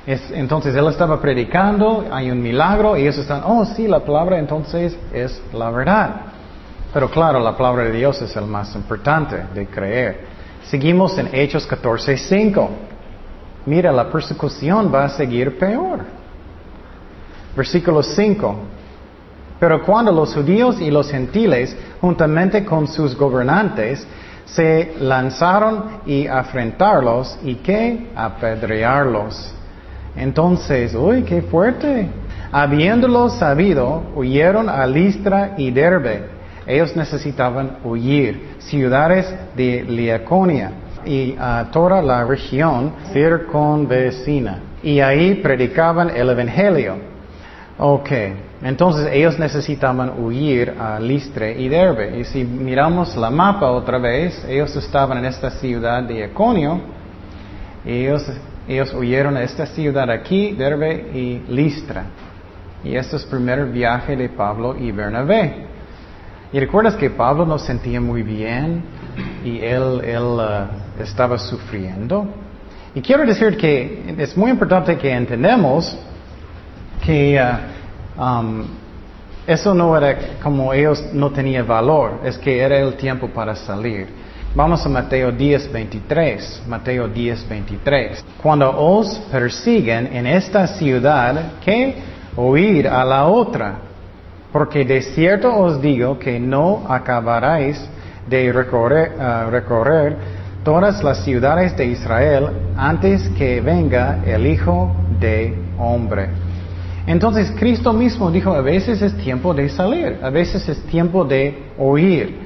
entonces 0.06 0.76
Él 0.76 0.88
estaba 0.88 1.20
predicando, 1.20 2.08
hay 2.12 2.30
un 2.30 2.42
milagro 2.42 2.98
y 2.98 3.02
ellos 3.02 3.18
están, 3.18 3.42
oh 3.46 3.66
sí, 3.66 3.88
la 3.88 4.02
palabra 4.02 4.38
entonces 4.38 4.98
es 5.14 5.42
la 5.54 5.72
verdad. 5.72 6.22
Pero 6.94 7.10
claro, 7.10 7.40
la 7.40 7.56
palabra 7.56 7.86
de 7.86 7.94
Dios 7.94 8.22
es 8.22 8.36
el 8.36 8.46
más 8.46 8.76
importante 8.76 9.46
de 9.54 9.68
creer. 9.68 10.26
Seguimos 10.64 11.18
en 11.18 11.30
Hechos 11.34 11.68
14:5. 11.68 12.68
Mira, 13.66 13.92
la 13.92 14.10
persecución 14.10 14.94
va 14.94 15.06
a 15.06 15.10
seguir 15.10 15.58
peor. 15.58 16.00
Versículo 17.56 18.04
5. 18.04 18.56
Pero 19.60 19.84
cuando 19.84 20.12
los 20.12 20.34
judíos 20.34 20.80
y 20.80 20.90
los 20.90 21.12
gentiles, 21.12 21.76
juntamente 22.00 22.64
con 22.64 22.88
sus 22.88 23.16
gobernantes, 23.16 24.06
se 24.46 24.96
lanzaron 25.00 26.02
y 26.06 26.28
afrentarlos 26.28 27.38
y 27.44 27.56
que 27.56 28.10
apedrearlos. 28.16 29.54
Entonces, 30.16 30.96
uy, 30.96 31.24
qué 31.24 31.42
fuerte. 31.42 32.08
Habiéndolo 32.52 33.30
sabido, 33.30 34.04
huyeron 34.16 34.70
a 34.70 34.86
Listra 34.88 35.54
y 35.58 35.70
Derbe 35.72 36.40
ellos 36.70 36.96
necesitaban 36.96 37.78
huir. 37.84 38.58
Ciudades 38.60 39.34
de 39.56 39.84
Liaconia 39.84 40.72
y 41.04 41.36
a 41.40 41.68
toda 41.72 42.00
la 42.00 42.24
región 42.24 42.94
circunvecina. 43.12 44.60
Y 44.84 45.00
ahí 45.00 45.34
predicaban 45.36 46.12
el 46.16 46.30
Evangelio. 46.30 46.98
Ok, 47.82 48.10
entonces 48.62 49.08
ellos 49.14 49.40
necesitaban 49.40 50.22
huir 50.22 50.76
a 50.78 51.00
Listre 51.00 51.58
y 51.58 51.70
Derbe. 51.70 52.20
Y 52.20 52.26
si 52.26 52.44
miramos 52.44 53.16
la 53.16 53.30
mapa 53.30 53.72
otra 53.72 53.98
vez, 53.98 54.46
ellos 54.50 54.76
estaban 54.76 55.20
en 55.20 55.26
esta 55.26 55.50
ciudad 55.50 56.04
de 56.04 56.26
Iconio. 56.26 56.82
Ellos, 57.86 58.30
ellos 58.68 58.94
huyeron 58.94 59.38
a 59.38 59.44
esta 59.44 59.66
ciudad 59.66 60.12
aquí, 60.12 60.52
Derbe 60.52 61.10
y 61.14 61.42
Listra. 61.48 62.04
Y 62.84 62.98
este 62.98 63.16
es 63.16 63.24
el 63.24 63.30
primer 63.30 63.66
viaje 63.68 64.18
de 64.18 64.28
Pablo 64.28 64.76
y 64.78 64.92
Bernabé. 64.92 65.68
Y 66.52 66.60
recuerdas 66.60 66.98
que 66.98 67.10
Pablo 67.10 67.46
no 67.46 67.58
sentía 67.58 68.02
muy 68.02 68.24
bien 68.24 68.84
y 69.46 69.60
él, 69.60 70.02
él 70.04 70.24
uh, 70.24 71.02
estaba 71.02 71.38
sufriendo. 71.38 72.28
Y 72.94 73.00
quiero 73.00 73.26
decir 73.26 73.56
que 73.56 74.16
es 74.18 74.36
muy 74.36 74.52
importante 74.52 74.98
que 74.98 75.14
entendamos 75.14 75.98
que 77.06 77.40
uh, 77.42 77.69
um, 78.20 78.66
eso 79.48 79.74
no 79.74 79.96
era 79.98 80.18
como 80.44 80.74
ellos 80.74 81.04
no 81.14 81.32
tenían 81.32 81.66
valor, 81.66 82.20
es 82.24 82.38
que 82.38 82.60
era 82.60 82.78
el 82.78 82.96
tiempo 82.96 83.28
para 83.30 83.56
salir. 83.56 84.08
Vamos 84.54 84.86
a 84.86 84.90
Mateo 84.90 85.32
10, 85.32 85.72
23. 85.72 86.64
Mateo 86.68 87.08
10, 87.08 87.50
23. 87.50 88.26
Cuando 88.42 88.70
os 88.70 89.18
persiguen 89.32 90.08
en 90.14 90.28
esta 90.28 90.68
ciudad, 90.68 91.54
¿qué? 91.64 91.96
Oír 92.36 92.88
a 92.88 93.04
la 93.04 93.26
otra 93.28 93.90
porque 94.52 94.84
de 94.84 95.02
cierto 95.02 95.56
os 95.56 95.82
digo 95.82 96.18
que 96.18 96.40
no 96.40 96.86
acabaréis 96.90 97.80
de 98.28 98.52
recorrer, 98.52 100.16
todas 100.64 101.04
las 101.04 101.24
ciudades 101.24 101.76
de 101.78 101.86
Israel 101.86 102.50
antes 102.76 103.28
que 103.30 103.62
venga 103.62 104.20
el 104.26 104.46
Hijo 104.46 104.96
de 105.20 105.58
Hombre. 105.78 106.30
Entonces 107.10 107.52
Cristo 107.58 107.92
mismo 107.92 108.30
dijo, 108.30 108.54
a 108.54 108.62
veces 108.62 109.02
es 109.02 109.18
tiempo 109.18 109.52
de 109.52 109.68
salir, 109.68 110.20
a 110.22 110.30
veces 110.30 110.70
es 110.70 110.80
tiempo 110.84 111.26
de 111.26 111.72
oír. 111.80 112.38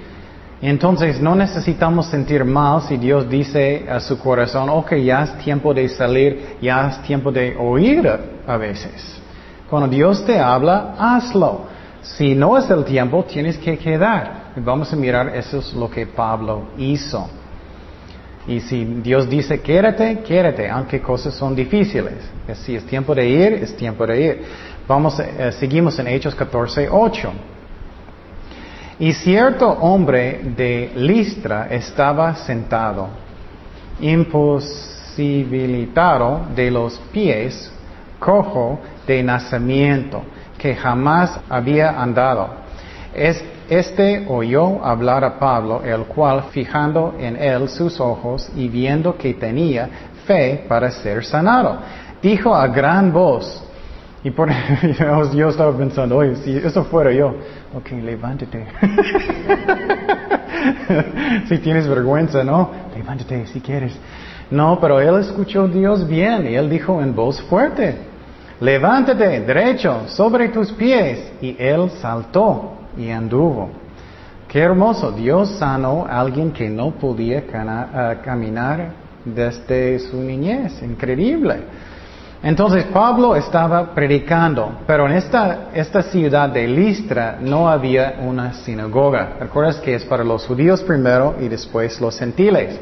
Entonces 0.62 1.19
no 1.19 1.36
necesitamos 1.36 2.06
sentir 2.06 2.45
mal 2.45 2.82
si 2.84 2.95
Dios 2.95 3.30
dice 3.30 3.86
a 3.91 3.99
su 3.99 4.17
corazón, 4.17 4.69
ok, 4.69 4.93
ya 5.04 5.23
es 5.23 5.38
tiempo 5.39 5.73
de 5.73 5.89
salir, 5.89 6.56
ya 6.62 6.88
es 6.88 7.02
tiempo 7.02 7.30
de 7.30 7.58
oír 7.58 8.10
a 8.47 8.56
veces. 8.56 9.21
Cuando 9.69 9.89
Dios 9.89 10.26
te 10.26 10.39
habla, 10.39 10.95
hazlo. 10.97 11.65
Si 12.02 12.34
no 12.34 12.58
es 12.58 12.69
el 12.69 12.86
tiempo, 12.86 13.26
tienes 13.26 13.58
que 13.58 13.78
quedar. 13.78 14.54
Vamos 14.56 14.93
a 14.93 14.95
mirar, 14.95 15.36
eso 15.36 15.60
es 15.60 15.73
lo 15.73 15.89
que 15.89 16.08
Pablo 16.08 16.67
hizo. 16.78 17.30
Y 18.47 18.60
si 18.60 18.84
Dios 18.84 19.29
dice 19.29 19.62
quédate, 19.62 20.19
quédate, 20.19 20.69
aunque 20.69 21.01
cosas 21.01 21.34
son 21.34 21.56
difíciles. 21.56 22.15
Si 22.56 22.75
es 22.75 22.86
tiempo 22.86 23.15
de 23.15 23.25
ir, 23.27 23.53
es 23.53 23.73
tiempo 23.75 24.06
de 24.06 24.21
ir. 24.21 24.43
Vamos, 24.88 25.19
eh, 25.19 25.51
seguimos 25.53 25.97
en 25.99 26.08
Hechos 26.08 26.36
14, 26.36 26.89
8. 26.91 27.32
Y 28.99 29.13
cierto 29.13 29.67
hombre 29.69 30.41
de 30.56 30.91
Listra 30.95 31.67
estaba 31.69 32.36
sentado, 32.36 33.08
imposibilitado 33.99 36.41
de 36.53 36.69
los 36.69 36.99
pies, 37.12 37.71
cojo 38.19 38.79
de 39.08 39.23
nacimiento 39.23 40.21
que 40.58 40.75
jamás 40.75 41.39
había 41.49 42.01
andado. 42.01 42.49
Este 43.73 44.23
oyó 44.29 44.86
hablar 44.86 45.23
a 45.23 45.39
Pablo, 45.39 45.81
el 45.83 46.03
cual, 46.03 46.43
fijando 46.51 47.15
en 47.17 47.36
él 47.36 47.67
sus 47.67 47.99
ojos 47.99 48.47
y 48.55 48.67
viendo 48.67 49.17
que 49.17 49.33
tenía 49.33 49.89
fe 50.27 50.63
para 50.67 50.91
ser 50.91 51.25
sanado, 51.25 51.79
dijo 52.21 52.53
a 52.53 52.67
gran 52.67 53.12
voz, 53.12 53.63
y 54.23 54.29
por 54.29 54.47
yo 55.33 55.49
estaba 55.49 55.75
pensando, 55.75 56.17
oye, 56.17 56.36
si 56.36 56.55
eso 56.55 56.83
fuera 56.83 57.12
yo, 57.12 57.33
ok, 57.75 57.93
levántate. 58.03 58.67
si 61.49 61.57
tienes 61.57 61.88
vergüenza, 61.88 62.43
¿no? 62.43 62.69
Levántate 62.95 63.47
si 63.47 63.59
quieres. 63.59 63.97
No, 64.51 64.77
pero 64.79 64.99
él 64.99 65.19
escuchó 65.19 65.63
a 65.63 65.67
Dios 65.67 66.07
bien 66.07 66.45
y 66.45 66.53
él 66.53 66.69
dijo 66.69 67.01
en 67.01 67.15
voz 67.15 67.41
fuerte, 67.41 67.97
levántate 68.59 69.39
derecho 69.39 70.03
sobre 70.09 70.49
tus 70.49 70.71
pies. 70.73 71.33
Y 71.41 71.55
él 71.57 71.89
saltó 71.99 72.83
y 72.97 73.10
anduvo. 73.10 73.69
Qué 74.47 74.60
hermoso, 74.60 75.12
Dios 75.12 75.49
sanó 75.58 76.06
a 76.06 76.19
alguien 76.19 76.51
que 76.51 76.69
no 76.69 76.91
podía 76.91 77.39
eh, 77.39 78.17
caminar 78.23 78.91
desde 79.25 79.99
su 79.99 80.17
niñez, 80.17 80.82
increíble. 80.84 81.56
Entonces 82.43 82.84
Pablo 82.86 83.38
estaba 83.38 83.95
predicando, 83.95 84.79
pero 84.86 85.08
en 85.08 85.13
esta, 85.13 85.69
esta 85.73 86.03
ciudad 86.03 86.49
de 86.49 86.67
Listra 86.67 87.38
no 87.39 87.69
había 87.69 88.15
una 88.21 88.53
sinagoga. 88.53 89.38
¿Recuerdas 89.39 89.77
que 89.77 89.95
es 89.95 90.03
para 90.03 90.25
los 90.25 90.45
judíos 90.45 90.84
primero 90.84 91.36
y 91.39 91.47
después 91.47 92.01
los 92.01 92.19
gentiles? 92.19 92.77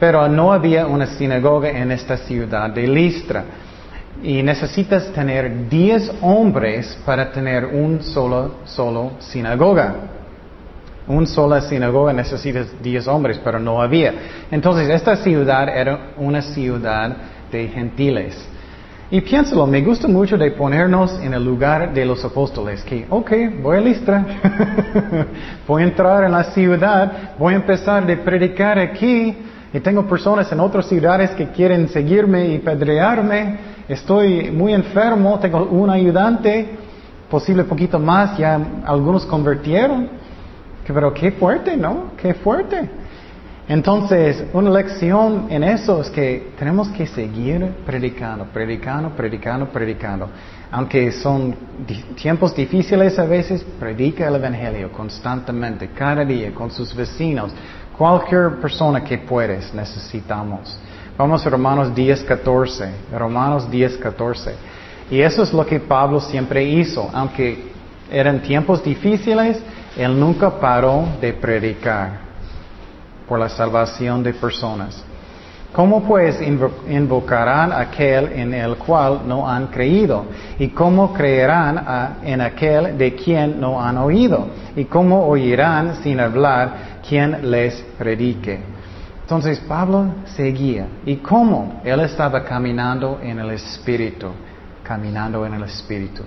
Pero 0.00 0.26
no 0.26 0.54
había 0.54 0.86
una 0.86 1.06
sinagoga 1.06 1.68
en 1.68 1.92
esta 1.92 2.16
ciudad 2.16 2.70
de 2.70 2.88
Listra. 2.88 3.44
Y 4.26 4.42
necesitas 4.42 5.12
tener 5.12 5.68
10 5.68 6.14
hombres 6.20 6.98
para 7.06 7.30
tener 7.30 7.64
un 7.64 8.02
solo, 8.02 8.56
solo 8.64 9.12
sinagoga. 9.20 9.94
Un 11.06 11.28
sola 11.28 11.60
sinagoga 11.60 12.12
necesitas 12.12 12.66
10 12.82 13.06
hombres, 13.06 13.40
pero 13.44 13.60
no 13.60 13.80
había. 13.80 14.12
Entonces, 14.50 14.88
esta 14.88 15.14
ciudad 15.14 15.68
era 15.68 16.14
una 16.16 16.42
ciudad 16.42 17.16
de 17.52 17.68
gentiles. 17.68 18.36
Y 19.12 19.20
piénsalo, 19.20 19.64
me 19.64 19.80
gusta 19.82 20.08
mucho 20.08 20.36
de 20.36 20.50
ponernos 20.50 21.20
en 21.22 21.32
el 21.32 21.44
lugar 21.44 21.94
de 21.94 22.04
los 22.04 22.24
apóstoles, 22.24 22.82
que, 22.82 23.06
ok, 23.08 23.30
voy 23.62 23.76
a 23.76 23.80
Listra, 23.80 24.26
voy 25.68 25.84
a 25.84 25.86
entrar 25.86 26.24
en 26.24 26.32
la 26.32 26.42
ciudad, 26.42 27.36
voy 27.38 27.54
a 27.54 27.58
empezar 27.58 28.04
de 28.04 28.16
predicar 28.16 28.76
aquí, 28.76 29.36
y 29.72 29.78
tengo 29.78 30.04
personas 30.08 30.50
en 30.50 30.58
otras 30.58 30.88
ciudades 30.88 31.30
que 31.30 31.50
quieren 31.50 31.88
seguirme 31.88 32.48
y 32.48 32.58
pedrearme, 32.58 33.75
estoy 33.88 34.50
muy 34.50 34.72
enfermo, 34.72 35.38
tengo 35.38 35.64
un 35.64 35.90
ayudante, 35.90 36.76
posible 37.30 37.64
poquito 37.64 37.98
más, 37.98 38.36
ya 38.38 38.60
algunos 38.84 39.24
convirtieron. 39.26 40.08
Pero 40.86 41.12
qué 41.12 41.32
fuerte, 41.32 41.76
¿no? 41.76 42.12
Qué 42.16 42.34
fuerte. 42.34 42.88
Entonces, 43.68 44.44
una 44.52 44.70
lección 44.70 45.46
en 45.50 45.64
eso 45.64 46.00
es 46.00 46.08
que 46.10 46.52
tenemos 46.56 46.88
que 46.90 47.04
seguir 47.04 47.68
predicando, 47.84 48.44
predicando, 48.44 49.10
predicando, 49.10 49.66
predicando. 49.66 50.28
Aunque 50.70 51.10
son 51.10 51.56
tiempos 52.14 52.54
difíciles 52.54 53.18
a 53.18 53.24
veces, 53.24 53.64
predica 53.80 54.28
el 54.28 54.36
Evangelio 54.36 54.92
constantemente, 54.92 55.88
cada 55.88 56.24
día, 56.24 56.54
con 56.54 56.70
sus 56.70 56.94
vecinos. 56.94 57.52
Cualquier 57.98 58.60
persona 58.60 59.02
que 59.02 59.18
puedes, 59.18 59.74
necesitamos. 59.74 60.78
Vamos 61.18 61.46
a 61.46 61.50
Romanos 61.50 61.94
10, 61.94 62.24
14. 62.24 62.90
Romanos 63.16 63.70
10, 63.70 63.96
14. 63.96 64.54
Y 65.10 65.20
eso 65.20 65.42
es 65.42 65.52
lo 65.52 65.64
que 65.64 65.80
Pablo 65.80 66.20
siempre 66.20 66.62
hizo. 66.62 67.08
Aunque 67.12 67.72
eran 68.10 68.42
tiempos 68.42 68.84
difíciles, 68.84 69.58
él 69.96 70.18
nunca 70.20 70.50
paró 70.60 71.06
de 71.18 71.32
predicar 71.32 72.20
por 73.26 73.38
la 73.38 73.48
salvación 73.48 74.22
de 74.22 74.34
personas. 74.34 75.02
¿Cómo 75.72 76.02
pues 76.02 76.38
invocarán 76.40 77.72
aquel 77.72 78.32
en 78.32 78.52
el 78.52 78.76
cual 78.76 79.20
no 79.26 79.48
han 79.48 79.68
creído? 79.68 80.26
¿Y 80.58 80.68
cómo 80.68 81.12
creerán 81.14 82.18
en 82.22 82.42
aquel 82.42 82.96
de 82.96 83.14
quien 83.14 83.58
no 83.58 83.82
han 83.82 83.96
oído? 83.98 84.48
¿Y 84.74 84.84
cómo 84.84 85.26
oirán 85.26 85.96
sin 86.02 86.20
hablar 86.20 87.00
quien 87.06 87.50
les 87.50 87.74
predique? 87.98 88.75
Entonces 89.26 89.58
Pablo 89.58 90.06
seguía. 90.36 90.86
¿Y 91.04 91.16
cómo? 91.16 91.80
Él 91.82 91.98
estaba 91.98 92.44
caminando 92.44 93.18
en 93.20 93.40
el 93.40 93.50
Espíritu, 93.50 94.28
caminando 94.84 95.44
en 95.44 95.54
el 95.54 95.64
Espíritu. 95.64 96.22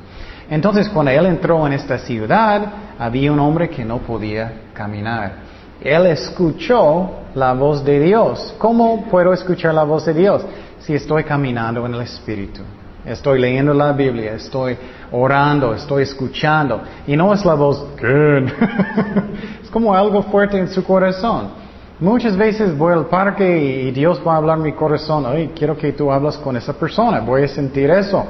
Entonces 0.49 0.89
cuando 0.89 1.09
él 1.09 1.25
entró 1.27 1.65
en 1.65 1.71
esta 1.71 1.97
ciudad, 1.97 2.62
había 2.99 3.31
un 3.31 3.39
hombre 3.39 3.69
que 3.69 3.85
no 3.85 3.99
podía 3.99 4.63
caminar. 4.73 5.31
Él 5.79 6.07
escuchó 6.07 7.21
la 7.35 7.53
voz 7.53 7.85
de 7.85 8.01
Dios. 8.01 8.53
¿Cómo 8.57 9.05
puedo 9.05 9.31
escuchar 9.31 9.73
la 9.73 9.85
voz 9.85 10.03
de 10.03 10.13
Dios? 10.13 10.45
Si 10.79 10.93
estoy 10.93 11.23
caminando 11.23 11.85
en 11.85 11.93
el 11.93 12.01
Espíritu. 12.01 12.63
Estoy 13.05 13.39
leyendo 13.39 13.73
la 13.73 13.93
Biblia, 13.93 14.33
estoy 14.33 14.77
orando, 15.13 15.73
estoy 15.73 16.03
escuchando. 16.03 16.81
Y 17.07 17.15
no 17.15 17.33
es 17.33 17.45
la 17.45 17.53
voz, 17.53 17.81
es 19.63 19.69
como 19.69 19.95
algo 19.95 20.21
fuerte 20.23 20.57
en 20.57 20.67
su 20.67 20.83
corazón. 20.83 21.58
Muchas 22.01 22.38
veces 22.38 22.77
voy 22.77 22.93
al 22.93 23.07
parque 23.07 23.57
y 23.57 23.91
Dios 23.91 24.21
va 24.25 24.35
a 24.35 24.38
hablar 24.38 24.57
en 24.57 24.63
mi 24.63 24.71
corazón, 24.71 25.25
ay, 25.27 25.51
quiero 25.53 25.75
que 25.75 25.91
tú 25.91 26.09
hablas 26.09 26.38
con 26.38 26.55
esa 26.55 26.71
persona, 26.71 27.19
voy 27.19 27.43
a 27.43 27.47
sentir 27.49 27.89
eso. 27.89 28.25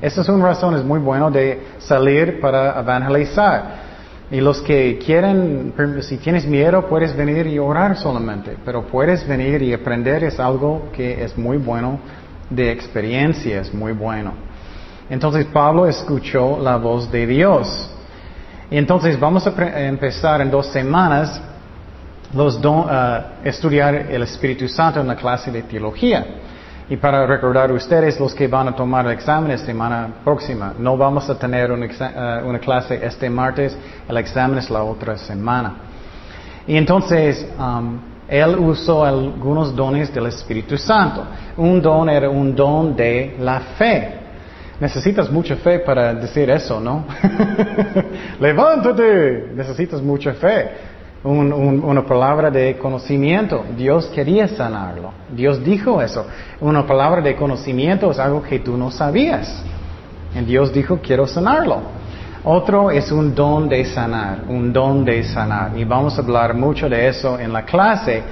Esa 0.00 0.22
es 0.22 0.28
una 0.30 0.46
razón, 0.46 0.74
es 0.74 0.82
muy 0.82 1.00
bueno 1.00 1.30
de 1.30 1.60
salir 1.80 2.40
para 2.40 2.80
evangelizar. 2.80 3.90
Y 4.30 4.40
los 4.40 4.62
que 4.62 4.98
quieren, 5.04 5.74
si 6.00 6.16
tienes 6.16 6.46
miedo, 6.46 6.86
puedes 6.86 7.14
venir 7.14 7.46
y 7.46 7.58
orar 7.58 7.94
solamente, 7.98 8.56
pero 8.64 8.86
puedes 8.86 9.28
venir 9.28 9.60
y 9.60 9.74
aprender 9.74 10.24
es 10.24 10.40
algo 10.40 10.88
que 10.90 11.22
es 11.22 11.36
muy 11.36 11.58
bueno 11.58 11.98
de 12.48 12.72
experiencia, 12.72 13.60
es 13.60 13.74
muy 13.74 13.92
bueno. 13.92 14.32
Entonces 15.10 15.44
Pablo 15.52 15.86
escuchó 15.86 16.58
la 16.58 16.76
voz 16.76 17.12
de 17.12 17.26
Dios. 17.26 17.90
Y 18.70 18.78
entonces 18.78 19.20
vamos 19.20 19.46
a 19.46 19.80
empezar 19.86 20.40
en 20.40 20.50
dos 20.50 20.68
semanas 20.68 21.49
los 22.34 22.60
don, 22.60 22.80
uh, 22.80 23.22
estudiar 23.44 23.94
el 23.94 24.22
Espíritu 24.22 24.68
Santo 24.68 25.00
en 25.00 25.08
la 25.08 25.16
clase 25.16 25.50
de 25.50 25.62
teología. 25.62 26.24
Y 26.88 26.96
para 26.96 27.26
recordar 27.26 27.70
ustedes, 27.72 28.18
los 28.18 28.34
que 28.34 28.48
van 28.48 28.68
a 28.68 28.74
tomar 28.74 29.06
el 29.06 29.12
examen 29.12 29.52
la 29.52 29.58
semana 29.58 30.08
próxima, 30.24 30.74
no 30.78 30.96
vamos 30.96 31.28
a 31.30 31.38
tener 31.38 31.70
una, 31.70 31.86
uh, 31.86 32.48
una 32.48 32.58
clase 32.58 33.00
este 33.02 33.30
martes, 33.30 33.76
el 34.08 34.16
examen 34.16 34.58
es 34.58 34.70
la 34.70 34.82
otra 34.82 35.16
semana. 35.16 35.74
Y 36.66 36.76
entonces, 36.76 37.46
él 38.28 38.56
usó 38.58 39.04
algunos 39.04 39.74
dones 39.74 40.12
del 40.14 40.26
Espíritu 40.26 40.76
Santo. 40.76 41.24
Un 41.56 41.80
don 41.82 42.08
era 42.08 42.28
un 42.28 42.54
don 42.54 42.94
de 42.94 43.36
la 43.40 43.60
fe. 43.76 44.14
Necesitas 44.78 45.30
mucha 45.30 45.56
fe 45.56 45.80
para 45.80 46.14
decir 46.14 46.48
eso, 46.48 46.80
¿no? 46.80 47.06
Levántate, 48.40 49.50
necesitas 49.54 50.00
mucha 50.00 50.32
fe 50.34 50.70
una 51.22 52.06
palabra 52.06 52.50
de 52.50 52.78
conocimiento. 52.78 53.64
Dios 53.76 54.06
quería 54.06 54.48
sanarlo. 54.48 55.12
Dios 55.30 55.62
dijo 55.62 56.00
eso. 56.00 56.26
Una 56.60 56.86
palabra 56.86 57.20
de 57.20 57.36
conocimiento 57.36 58.10
es 58.10 58.18
algo 58.18 58.42
que 58.42 58.60
tú 58.60 58.76
no 58.76 58.90
sabías. 58.90 59.62
Y 60.34 60.44
Dios 60.44 60.72
dijo, 60.72 60.98
quiero 61.02 61.26
sanarlo. 61.26 61.80
Otro 62.42 62.90
es 62.90 63.12
un 63.12 63.34
don 63.34 63.68
de 63.68 63.84
sanar, 63.84 64.44
un 64.48 64.72
don 64.72 65.04
de 65.04 65.22
sanar. 65.24 65.76
Y 65.76 65.84
vamos 65.84 66.18
a 66.18 66.22
hablar 66.22 66.54
mucho 66.54 66.88
de 66.88 67.08
eso 67.08 67.38
en 67.38 67.52
la 67.52 67.64
clase. 67.66 68.22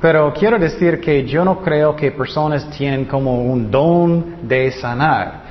Pero 0.00 0.32
quiero 0.32 0.58
decir 0.58 1.00
que 1.00 1.24
yo 1.24 1.44
no 1.44 1.60
creo 1.60 1.94
que 1.94 2.10
personas 2.12 2.70
tienen 2.70 3.04
como 3.04 3.42
un 3.42 3.70
don 3.70 4.36
de 4.48 4.70
sanar 4.72 5.43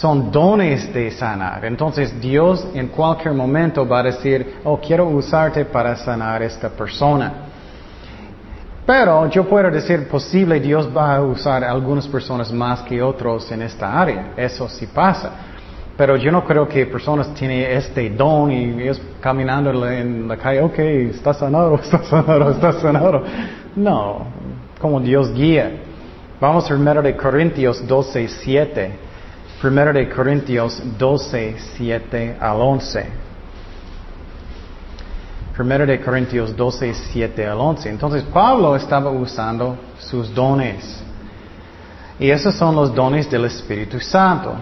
son 0.00 0.30
dones 0.32 0.90
de 0.94 1.10
sanar. 1.10 1.62
Entonces 1.66 2.18
Dios 2.18 2.66
en 2.72 2.88
cualquier 2.88 3.34
momento 3.34 3.86
va 3.86 4.00
a 4.00 4.04
decir, 4.04 4.60
oh, 4.64 4.78
quiero 4.78 5.06
usarte 5.06 5.66
para 5.66 5.94
sanar 5.94 6.40
a 6.40 6.46
esta 6.46 6.70
persona. 6.70 7.32
Pero 8.86 9.28
yo 9.28 9.46
puedo 9.46 9.70
decir, 9.70 10.08
posible 10.08 10.58
Dios 10.58 10.88
va 10.88 11.16
a 11.16 11.20
usar 11.20 11.62
a 11.64 11.70
algunas 11.70 12.08
personas 12.08 12.50
más 12.50 12.80
que 12.80 13.02
otros 13.02 13.52
en 13.52 13.60
esta 13.60 14.00
área. 14.00 14.32
Eso 14.38 14.70
sí 14.70 14.86
pasa. 14.86 15.32
Pero 15.98 16.16
yo 16.16 16.32
no 16.32 16.46
creo 16.46 16.66
que 16.66 16.86
personas 16.86 17.34
tienen 17.34 17.70
este 17.70 18.08
don 18.08 18.50
y 18.50 18.88
es 18.88 18.98
caminando 19.20 19.86
en 19.86 20.26
la 20.26 20.38
calle, 20.38 20.62
ok, 20.62 20.78
está 20.78 21.34
sanado, 21.34 21.74
está 21.82 22.02
sanado, 22.04 22.52
está 22.52 22.72
sanado. 22.72 23.22
No, 23.76 24.24
como 24.80 24.98
Dios 24.98 25.30
guía. 25.34 25.72
Vamos 26.40 26.64
a 26.64 26.68
primero 26.68 27.02
de 27.02 27.14
Corintios 27.14 27.86
12, 27.86 28.28
7. 28.28 29.09
Primero 29.60 29.92
de 29.92 30.08
Corintios 30.08 30.82
12, 30.96 31.56
7 31.76 32.38
al 32.40 32.60
11. 32.62 33.06
Primero 35.54 35.84
de 35.84 36.00
Corintios 36.00 36.56
12, 36.56 36.94
7 36.94 37.46
al 37.46 37.58
11. 37.58 37.90
Entonces 37.90 38.22
Pablo 38.22 38.74
estaba 38.74 39.10
usando 39.10 39.76
sus 39.98 40.34
dones. 40.34 41.02
Y 42.18 42.30
esos 42.30 42.54
son 42.54 42.74
los 42.74 42.94
dones 42.94 43.30
del 43.30 43.44
Espíritu 43.44 44.00
Santo. 44.00 44.54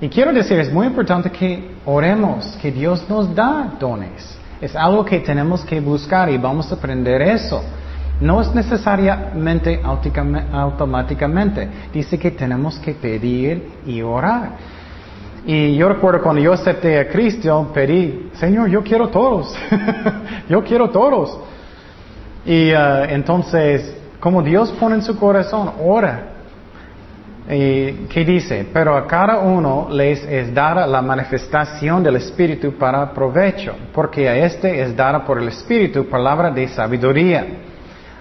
Y 0.00 0.08
quiero 0.08 0.32
decir, 0.32 0.58
es 0.58 0.72
muy 0.72 0.88
importante 0.88 1.30
que 1.30 1.76
oremos, 1.84 2.56
que 2.60 2.72
Dios 2.72 3.08
nos 3.08 3.32
da 3.32 3.74
dones. 3.78 4.36
Es 4.60 4.74
algo 4.74 5.04
que 5.04 5.20
tenemos 5.20 5.64
que 5.64 5.80
buscar 5.80 6.28
y 6.28 6.38
vamos 6.38 6.72
a 6.72 6.74
aprender 6.74 7.22
eso. 7.22 7.62
No 8.20 8.40
es 8.40 8.54
necesariamente 8.54 9.80
automáticamente. 9.82 11.68
Dice 11.92 12.18
que 12.18 12.30
tenemos 12.30 12.78
que 12.78 12.92
pedir 12.92 13.70
y 13.86 14.02
orar. 14.02 14.50
Y 15.46 15.74
yo 15.74 15.88
recuerdo 15.88 16.22
cuando 16.22 16.40
yo 16.40 16.52
acepté 16.52 16.98
a 16.98 17.08
Cristo, 17.08 17.70
pedí, 17.74 18.30
Señor, 18.34 18.68
yo 18.68 18.82
quiero 18.82 19.08
todos. 19.08 19.54
yo 20.48 20.62
quiero 20.64 20.88
todos. 20.90 21.38
Y 22.46 22.72
uh, 22.72 23.04
entonces, 23.08 23.94
como 24.20 24.42
Dios 24.42 24.70
pone 24.72 24.94
en 24.96 25.02
su 25.02 25.18
corazón, 25.18 25.72
ora. 25.82 26.30
¿Y 27.46 28.06
qué 28.08 28.24
dice? 28.24 28.66
Pero 28.72 28.96
a 28.96 29.06
cada 29.06 29.40
uno 29.40 29.88
les 29.90 30.24
es 30.24 30.54
dada 30.54 30.86
la 30.86 31.02
manifestación 31.02 32.02
del 32.02 32.16
Espíritu 32.16 32.72
para 32.78 33.12
provecho, 33.12 33.74
porque 33.92 34.26
a 34.26 34.36
este 34.46 34.80
es 34.80 34.96
dada 34.96 35.26
por 35.26 35.38
el 35.38 35.48
Espíritu 35.48 36.08
palabra 36.08 36.50
de 36.50 36.68
sabiduría 36.68 37.46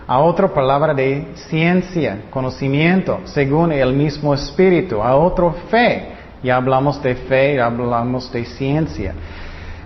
a 0.08 0.20
otra 0.20 0.48
palabra 0.48 0.94
de 0.94 1.28
ciencia, 1.50 2.24
conocimiento, 2.30 3.22
según 3.26 3.72
el 3.72 3.94
mismo 3.94 4.34
espíritu, 4.34 5.02
a 5.02 5.16
otro 5.16 5.56
fe, 5.70 6.10
ya 6.44 6.58
hablamos 6.58 7.02
de 7.02 7.16
fe, 7.16 7.56
ya 7.56 7.68
hablamos 7.68 8.32
de 8.32 8.46
ciencia, 8.46 9.14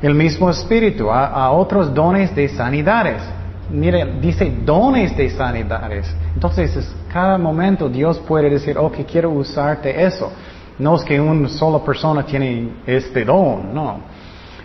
el 0.01 0.15
mismo 0.15 0.49
espíritu, 0.49 1.11
a, 1.11 1.51
otros 1.51 1.93
dones 1.93 2.35
de 2.35 2.47
sanidades. 2.49 3.21
Mire, 3.69 4.19
dice 4.21 4.51
dones 4.63 5.15
de 5.17 5.29
sanidades. 5.29 6.15
Entonces, 6.33 6.95
cada 7.11 7.37
momento 7.37 7.89
Dios 7.89 8.19
puede 8.19 8.49
decir, 8.49 8.77
ok, 8.77 8.97
quiero 9.11 9.31
usarte 9.31 10.03
eso. 10.03 10.31
No 10.79 10.95
es 10.95 11.03
que 11.03 11.19
una 11.19 11.49
sola 11.49 11.79
persona 11.83 12.23
tiene 12.23 12.69
este 12.85 13.25
don, 13.25 13.73
no 13.73 14.16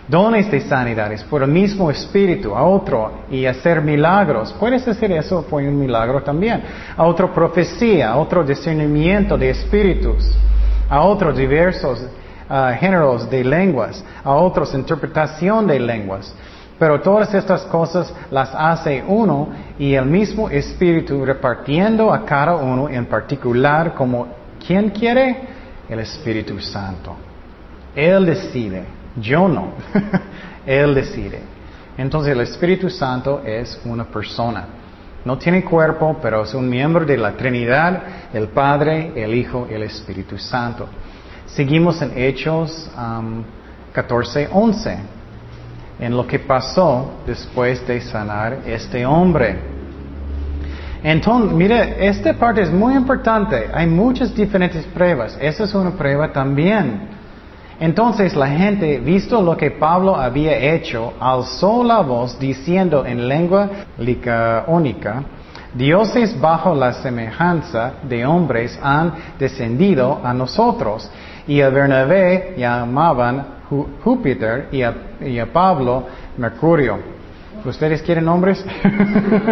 dones 0.07 0.51
de 0.51 0.61
sanidades 0.61 1.23
por 1.23 1.43
el 1.43 1.49
mismo 1.49 1.89
espíritu 1.89 2.55
a 2.55 2.63
otro 2.63 3.11
y 3.29 3.45
hacer 3.45 3.81
milagros. 3.81 4.53
Puedes 4.59 4.87
hacer 4.87 5.11
eso 5.11 5.43
por 5.43 5.63
un 5.63 5.79
milagro 5.79 6.21
también. 6.21 6.61
A 6.95 7.03
otro 7.03 7.33
profecía, 7.33 8.11
a 8.11 8.17
otro 8.17 8.43
discernimiento 8.43 9.37
de 9.37 9.49
espíritus, 9.49 10.29
a 10.89 11.01
otros 11.01 11.37
diversos 11.37 12.05
ah, 12.49 12.73
géneros 12.79 13.29
de 13.29 13.43
lenguas, 13.43 14.03
a 14.23 14.31
otros 14.31 14.73
interpretación 14.73 15.67
de 15.67 15.79
lenguas. 15.79 16.33
Pero 16.77 16.99
todas 16.99 17.33
estas 17.33 17.61
cosas 17.63 18.13
las 18.31 18.53
hace 18.53 19.03
uno 19.07 19.49
y 19.77 19.93
el 19.93 20.05
mismo 20.05 20.49
espíritu 20.49 21.23
repartiendo 21.23 22.11
a 22.11 22.25
cada 22.25 22.55
uno 22.55 22.89
en 22.89 23.05
particular 23.05 23.93
como 23.93 24.27
quien 24.65 24.89
quiere 24.89 25.47
el 25.87 25.99
Espíritu 25.99 26.59
Santo. 26.59 27.15
Él 27.95 28.25
decide. 28.25 29.02
Yo 29.17 29.47
no. 29.47 29.73
Él 30.65 30.95
decide. 30.95 31.41
Entonces 31.97 32.33
el 32.33 32.41
Espíritu 32.41 32.89
Santo 32.89 33.41
es 33.45 33.79
una 33.85 34.05
persona. 34.05 34.65
No 35.25 35.37
tiene 35.37 35.63
cuerpo, 35.63 36.17
pero 36.21 36.43
es 36.43 36.53
un 36.53 36.69
miembro 36.69 37.05
de 37.05 37.17
la 37.17 37.31
Trinidad, 37.33 38.03
el 38.33 38.49
Padre, 38.49 39.13
el 39.15 39.33
Hijo 39.33 39.67
y 39.69 39.73
el 39.73 39.83
Espíritu 39.83 40.37
Santo. 40.37 40.87
Seguimos 41.45 42.01
en 42.01 42.11
Hechos 42.17 42.89
14, 43.93 44.49
um, 44.51 44.63
11, 44.63 44.97
en 45.99 46.17
lo 46.17 46.27
que 46.27 46.39
pasó 46.39 47.19
después 47.25 47.85
de 47.87 48.01
sanar 48.01 48.59
este 48.65 49.05
hombre. 49.05 49.73
Entonces, 51.03 51.51
mire, 51.51 52.07
esta 52.07 52.33
parte 52.33 52.61
es 52.61 52.71
muy 52.71 52.95
importante. 52.95 53.69
Hay 53.73 53.87
muchas 53.87 54.33
diferentes 54.33 54.85
pruebas. 54.85 55.37
Esa 55.39 55.65
es 55.65 55.73
una 55.73 55.91
prueba 55.91 56.31
también. 56.31 57.12
Entonces 57.83 58.33
la 58.33 58.47
gente, 58.47 58.99
visto 58.99 59.41
lo 59.41 59.57
que 59.57 59.69
Pablo 59.71 60.15
había 60.15 60.55
hecho, 60.55 61.15
alzó 61.19 61.83
la 61.83 61.99
voz 61.99 62.39
diciendo 62.39 63.05
en 63.05 63.27
lengua 63.27 63.69
licaónica, 63.97 65.21
dioses 65.73 66.39
bajo 66.39 66.73
la 66.73 66.93
semejanza 66.93 67.95
de 68.03 68.25
hombres 68.25 68.79
han 68.81 69.11
descendido 69.37 70.21
a 70.23 70.33
nosotros. 70.33 71.11
Y 71.45 71.59
a 71.59 71.67
Bernabé 71.67 72.53
llamaban 72.57 73.45
Júpiter 74.01 74.69
y 74.71 74.81
a, 74.81 75.45
Pablo 75.51 76.05
Mercurio. 76.37 76.99
¿Ustedes 77.65 78.01
quieren 78.01 78.23
nombres? 78.23 78.65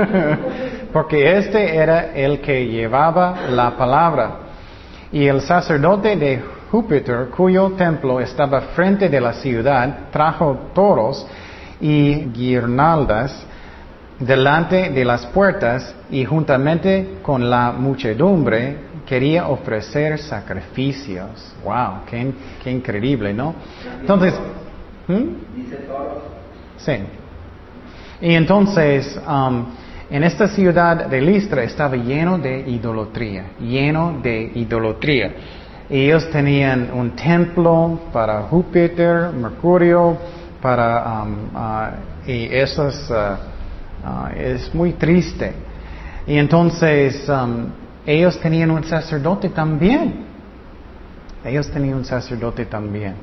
Porque 0.94 1.38
este 1.38 1.76
era 1.76 2.14
el 2.14 2.40
que 2.40 2.66
llevaba 2.66 3.50
la 3.50 3.76
palabra. 3.76 4.36
Y 5.12 5.28
el 5.28 5.42
sacerdote 5.42 6.16
de 6.16 6.61
Júpiter, 6.72 7.28
cuyo 7.36 7.72
templo 7.72 8.22
estaba 8.22 8.62
frente 8.74 9.10
de 9.10 9.20
la 9.20 9.34
ciudad, 9.34 10.10
trajo 10.10 10.70
toros 10.74 11.28
y 11.82 12.16
guirnaldas 12.32 13.46
delante 14.18 14.90
de 14.90 15.04
las 15.04 15.26
puertas 15.26 15.94
y 16.10 16.24
juntamente 16.24 17.18
con 17.22 17.50
la 17.50 17.74
muchedumbre 17.74 18.78
quería 19.06 19.50
ofrecer 19.50 20.18
sacrificios. 20.20 21.54
¡Wow! 21.66 22.06
¡Qué, 22.10 22.72
increíble, 22.72 23.34
¿no? 23.34 23.54
Entonces, 24.00 24.34
¿hmm? 25.10 25.28
Sí. 26.78 26.94
Y 28.22 28.34
entonces, 28.34 29.20
um, 29.28 29.66
en 30.10 30.24
esta 30.24 30.48
ciudad 30.48 31.08
de 31.08 31.20
Listra 31.20 31.64
estaba 31.64 31.98
lleno 31.98 32.38
de 32.38 32.60
idolatría, 32.70 33.46
lleno 33.60 34.20
de 34.24 34.52
idolatría. 34.56 35.34
Ellos 35.92 36.30
tenían 36.30 36.90
un 36.94 37.18
templo 37.18 38.00
para 38.14 38.44
Júpiter, 38.44 39.34
Mercurio, 39.34 40.18
para 40.62 41.24
um, 41.24 41.34
uh, 41.54 42.30
y 42.30 42.46
eso 42.46 42.88
es, 42.88 43.10
uh, 43.10 43.14
uh, 44.08 44.28
es 44.34 44.74
muy 44.74 44.94
triste. 44.94 45.52
Y 46.26 46.38
entonces 46.38 47.28
um, 47.28 47.66
ellos 48.06 48.40
tenían 48.40 48.72
un 48.72 48.86
sacerdote 48.86 49.50
también. 49.50 50.28
Ellos 51.44 51.70
tenían 51.70 51.96
un 51.96 52.06
sacerdote 52.06 52.68
también. 52.68 53.16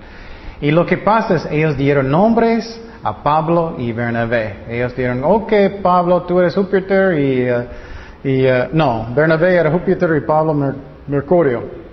Y 0.61 0.71
lo 0.71 0.85
que 0.85 0.99
pasa 0.99 1.37
es 1.37 1.47
ellos 1.51 1.75
dieron 1.75 2.11
nombres 2.11 2.79
a 3.03 3.23
Pablo 3.23 3.77
y 3.79 3.93
Bernabé. 3.93 4.65
Ellos 4.69 4.95
dijeron, 4.95 5.23
ok, 5.25 5.53
Pablo, 5.83 6.25
tú 6.25 6.39
eres 6.39 6.55
Júpiter 6.55 7.19
y, 7.19 8.29
y 8.29 8.47
no, 8.75 9.07
Bernabé 9.17 9.55
era 9.55 9.71
Júpiter 9.71 10.11
y 10.15 10.21
Pablo 10.21 10.75
Mercurio. 11.07 11.88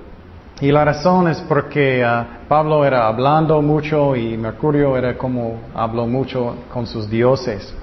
Y 0.61 0.71
la 0.71 0.85
razón 0.85 1.27
es 1.27 1.39
porque 1.41 2.01
uh, 2.05 2.47
Pablo 2.47 2.85
era 2.85 3.07
hablando 3.07 3.61
mucho 3.61 4.15
y 4.15 4.37
Mercurio 4.37 4.95
era 4.95 5.17
como 5.17 5.59
habló 5.73 6.07
mucho 6.07 6.55
con 6.71 6.87
sus 6.87 7.09
dioses. 7.09 7.73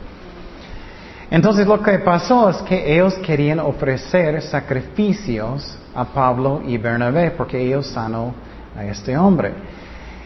Entonces 1.31 1.67
lo 1.67 1.83
que 1.83 1.99
pasó 1.99 2.49
es 2.49 2.57
que 2.59 2.95
ellos 2.95 3.15
querían 3.17 3.61
ofrecer 3.61 4.41
sacrificios 4.41 5.77
a 5.95 6.05
Pablo 6.05 6.63
y 6.67 6.79
Bernabé 6.79 7.33
porque 7.33 7.61
ellos 7.61 7.89
sanó 7.89 8.35
a 8.75 8.85
este 8.87 9.19
hombre. 9.19 9.53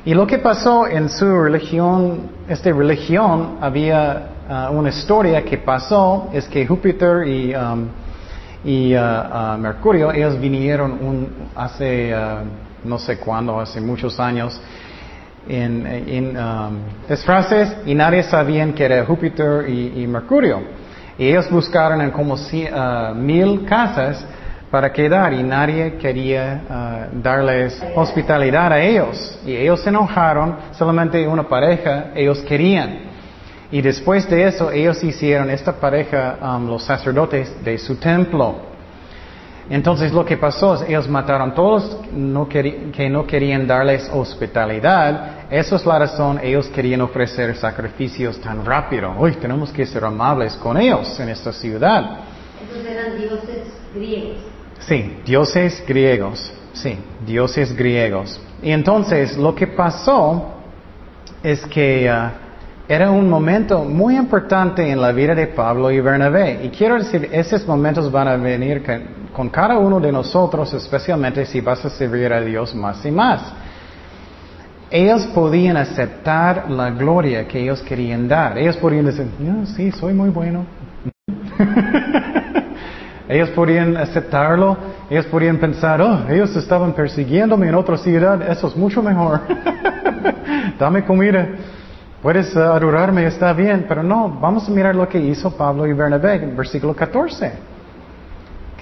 Y 0.05 0.15
lo 0.15 0.25
que 0.25 0.39
pasó 0.39 0.87
en 0.87 1.09
su 1.09 1.27
religión, 1.43 2.31
esta 2.49 2.71
religión, 2.71 3.57
había 3.61 4.29
uh, 4.49 4.73
una 4.73 4.91
historia 4.91 5.45
que 5.45 5.59
pasó, 5.59 6.29
es 6.33 6.47
que 6.47 6.65
Júpiter 6.65 7.27
y, 7.27 7.53
um, 7.57 7.89
y 8.67 8.95
uh, 8.95 8.99
uh, 8.99 9.59
Mercurio, 9.59 10.13
ellos 10.13 10.39
vinieron 10.41 11.29
hace, 11.55 12.13
no 12.85 12.99
sé 12.99 13.17
cuándo, 13.19 13.61
hace 13.61 13.81
muchos 13.81 14.19
años, 14.21 14.61
en, 15.49 15.87
en 15.87 16.37
um, 16.37 16.79
disfraces 17.09 17.77
y 17.87 17.95
nadie 17.95 18.23
sabía 18.25 18.67
que 18.75 18.85
era 18.85 19.05
Júpiter 19.05 19.69
y, 19.69 20.07
Mercurio. 20.07 20.63
Y 21.19 21.29
ellos 21.29 21.51
buscaron 21.51 22.01
en 22.01 22.11
como 22.11 22.37
mil 23.15 23.65
casas 23.65 24.25
para 24.71 24.93
quedar 24.93 25.33
y 25.33 25.43
nadie 25.43 25.97
quería 25.97 26.63
uh, 26.69 27.23
darles 27.23 27.83
hospitalidad 27.95 28.73
a 28.73 28.81
ellos. 28.81 29.39
Y 29.47 29.55
ellos 29.55 29.81
se 29.81 29.89
enojaron, 29.89 30.57
solamente 30.73 31.27
una 31.27 31.45
pareja 31.45 32.11
ellos 32.15 32.41
querían. 32.41 33.06
Y 33.71 33.83
después 33.83 34.29
de 34.31 34.47
eso 34.47 34.71
ellos 34.71 35.03
hicieron 35.03 35.51
esta 35.51 35.73
pareja 35.73 36.39
um, 36.41 36.69
los 36.69 36.85
sacerdotes 36.85 37.53
de 37.65 37.79
su 37.79 37.97
templo. 37.97 38.77
Entonces 39.69 40.13
lo 40.13 40.25
que 40.25 40.37
pasó 40.37 40.77
es 40.77 40.89
ellos 40.89 41.09
mataron 41.09 41.51
a 41.51 41.55
todos 41.55 41.99
no 42.13 42.49
que 42.49 43.09
no 43.11 43.27
querían 43.27 43.67
darles 43.67 44.09
hospitalidad. 44.13 45.51
Esa 45.51 45.77
es 45.77 45.85
la 45.85 45.99
razón 45.99 46.39
ellos 46.41 46.69
querían 46.69 47.01
ofrecer 47.01 47.57
sacrificios 47.57 48.41
tan 48.41 48.65
rápido. 48.65 49.13
Hoy 49.19 49.33
tenemos 49.33 49.73
que 49.73 49.85
ser 49.85 50.05
amables 50.05 50.55
con 50.55 50.77
ellos 50.77 51.19
en 51.19 51.31
esta 51.31 51.53
ciudad. 51.53 52.21
Entonces 52.63 52.93
eran 52.93 53.19
dioses 53.19 53.73
griegos. 53.93 54.37
Sí, 54.79 55.17
dioses 55.25 55.85
griegos. 55.87 56.53
Sí, 56.73 56.99
dioses 57.27 57.75
griegos. 57.75 58.41
Y 58.63 58.71
entonces 58.71 59.37
lo 59.37 59.55
que 59.55 59.67
pasó 59.67 60.53
es 61.43 61.65
que 61.67 62.09
uh, 62.09 62.46
era 62.89 63.11
un 63.11 63.29
momento 63.29 63.85
muy 63.85 64.17
importante 64.17 64.89
en 64.89 65.01
la 65.01 65.11
vida 65.11 65.35
de 65.35 65.49
Pablo 65.49 65.91
y 65.91 66.01
Bernabé. 66.01 66.65
Y 66.65 66.69
quiero 66.69 66.97
decir, 66.97 67.29
esos 67.33 67.67
momentos 67.67 68.11
van 68.13 68.29
a 68.29 68.37
venir 68.37 68.85
con 69.33 69.49
cada 69.49 69.77
uno 69.79 69.99
de 69.99 70.13
nosotros, 70.13 70.73
especialmente 70.73 71.45
si 71.47 71.61
vas 71.61 71.85
a 71.85 71.91
servir 71.91 72.33
a 72.33 72.41
Dios 72.41 72.75
más 72.75 73.05
y 73.05 73.11
más. 73.11 73.53
Ellos 74.89 75.27
podían 75.35 75.77
aceptar 75.77 76.71
la 76.71 76.91
gloria 76.91 77.49
que 77.49 77.61
ellos 77.61 77.83
querían 77.83 78.29
dar. 78.29 78.57
Ellos 78.57 78.77
podían 78.77 79.07
decir, 79.07 79.27
sí, 79.75 79.91
soy 79.91 80.15
muy 80.15 80.31
bueno. 80.31 80.65
Ellos 83.29 83.49
podían 83.51 83.97
aceptarlo, 83.97 84.77
ellos 85.11 85.27
podían 85.27 85.59
pensar, 85.59 86.01
oh, 86.01 86.27
ellos 86.29 86.55
estaban 86.55 86.93
persiguiéndome 86.93 87.69
en 87.69 87.75
otra 87.75 87.97
ciudad, 87.97 88.41
eso 88.49 88.69
es 88.69 88.77
mucho 88.77 89.03
mejor. 89.03 89.41
Dame 90.79 91.05
comida, 91.05 91.49
puedes 92.23 92.55
uh, 92.55 92.61
adorarme, 92.61 93.27
está 93.27 93.53
bien, 93.53 93.87
pero 93.89 94.03
no, 94.03 94.29
vamos 94.41 94.69
a 94.69 94.71
mirar 94.71 94.95
lo 94.95 95.09
que 95.09 95.19
hizo 95.19 95.51
Pablo 95.51 95.87
y 95.87 95.93
Bernabé 95.93 96.35
en 96.37 96.57
versículo 96.57 96.95
14. 96.95 97.53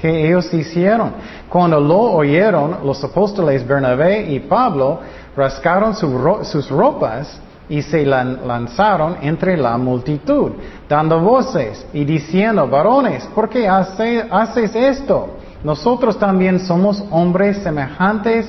Que 0.00 0.26
ellos 0.26 0.52
hicieron. 0.52 1.12
Cuando 1.48 1.80
lo 1.80 2.00
oyeron, 2.00 2.78
los 2.84 3.02
apóstoles 3.02 3.66
Bernabé 3.66 4.30
y 4.30 4.40
Pablo 4.40 5.00
rascaron 5.36 5.94
sus 5.94 6.70
ropas 6.70 7.40
y 7.68 7.80
se 7.82 8.04
lanzaron 8.04 9.16
entre 9.22 9.56
la 9.56 9.78
multitud, 9.78 10.52
dando 10.88 11.20
voces 11.20 11.86
y 11.92 12.04
diciendo, 12.04 12.68
varones, 12.68 13.24
¿por 13.34 13.48
qué 13.48 13.66
haces 13.66 14.74
esto? 14.74 15.38
Nosotros 15.62 16.18
también 16.18 16.60
somos 16.60 17.02
hombres 17.10 17.58
semejantes 17.58 18.46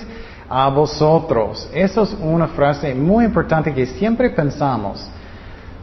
a 0.49 0.69
vosotros. 0.69 1.69
Eso 1.73 2.03
es 2.03 2.15
una 2.19 2.47
frase 2.47 2.93
muy 2.93 3.25
importante 3.25 3.73
que 3.73 3.85
siempre 3.85 4.29
pensamos. 4.29 5.07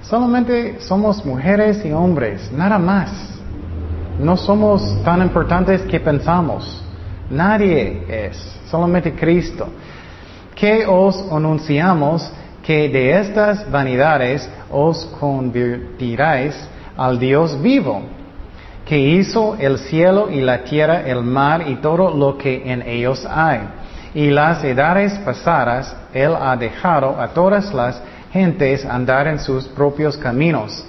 Solamente 0.02 0.80
somos 0.80 1.24
mujeres 1.24 1.84
y 1.84 1.92
hombres, 1.92 2.50
nada 2.52 2.78
más. 2.78 3.10
No 4.18 4.36
somos 4.36 5.02
tan 5.04 5.22
importantes 5.22 5.82
que 5.82 6.00
pensamos. 6.00 6.82
Nadie 7.30 8.04
es, 8.08 8.36
solamente 8.70 9.12
Cristo. 9.14 9.68
¿Qué 10.54 10.84
os 10.86 11.24
anunciamos? 11.32 12.30
que 12.62 12.88
de 12.88 13.18
estas 13.18 13.70
vanidades 13.70 14.48
os 14.70 15.04
convertiráis 15.18 16.54
al 16.96 17.18
Dios 17.18 17.60
vivo, 17.60 18.02
que 18.86 18.98
hizo 18.98 19.56
el 19.58 19.78
cielo 19.78 20.30
y 20.30 20.40
la 20.40 20.64
tierra, 20.64 21.02
el 21.06 21.22
mar 21.22 21.68
y 21.68 21.76
todo 21.76 22.14
lo 22.14 22.38
que 22.38 22.70
en 22.70 22.82
ellos 22.82 23.26
hay. 23.28 23.60
Y 24.14 24.30
las 24.30 24.62
edades 24.62 25.12
pasadas 25.20 25.96
Él 26.12 26.34
ha 26.38 26.56
dejado 26.56 27.20
a 27.20 27.28
todas 27.28 27.72
las 27.72 28.00
gentes 28.32 28.84
andar 28.84 29.26
en 29.26 29.38
sus 29.38 29.66
propios 29.68 30.16
caminos. 30.16 30.84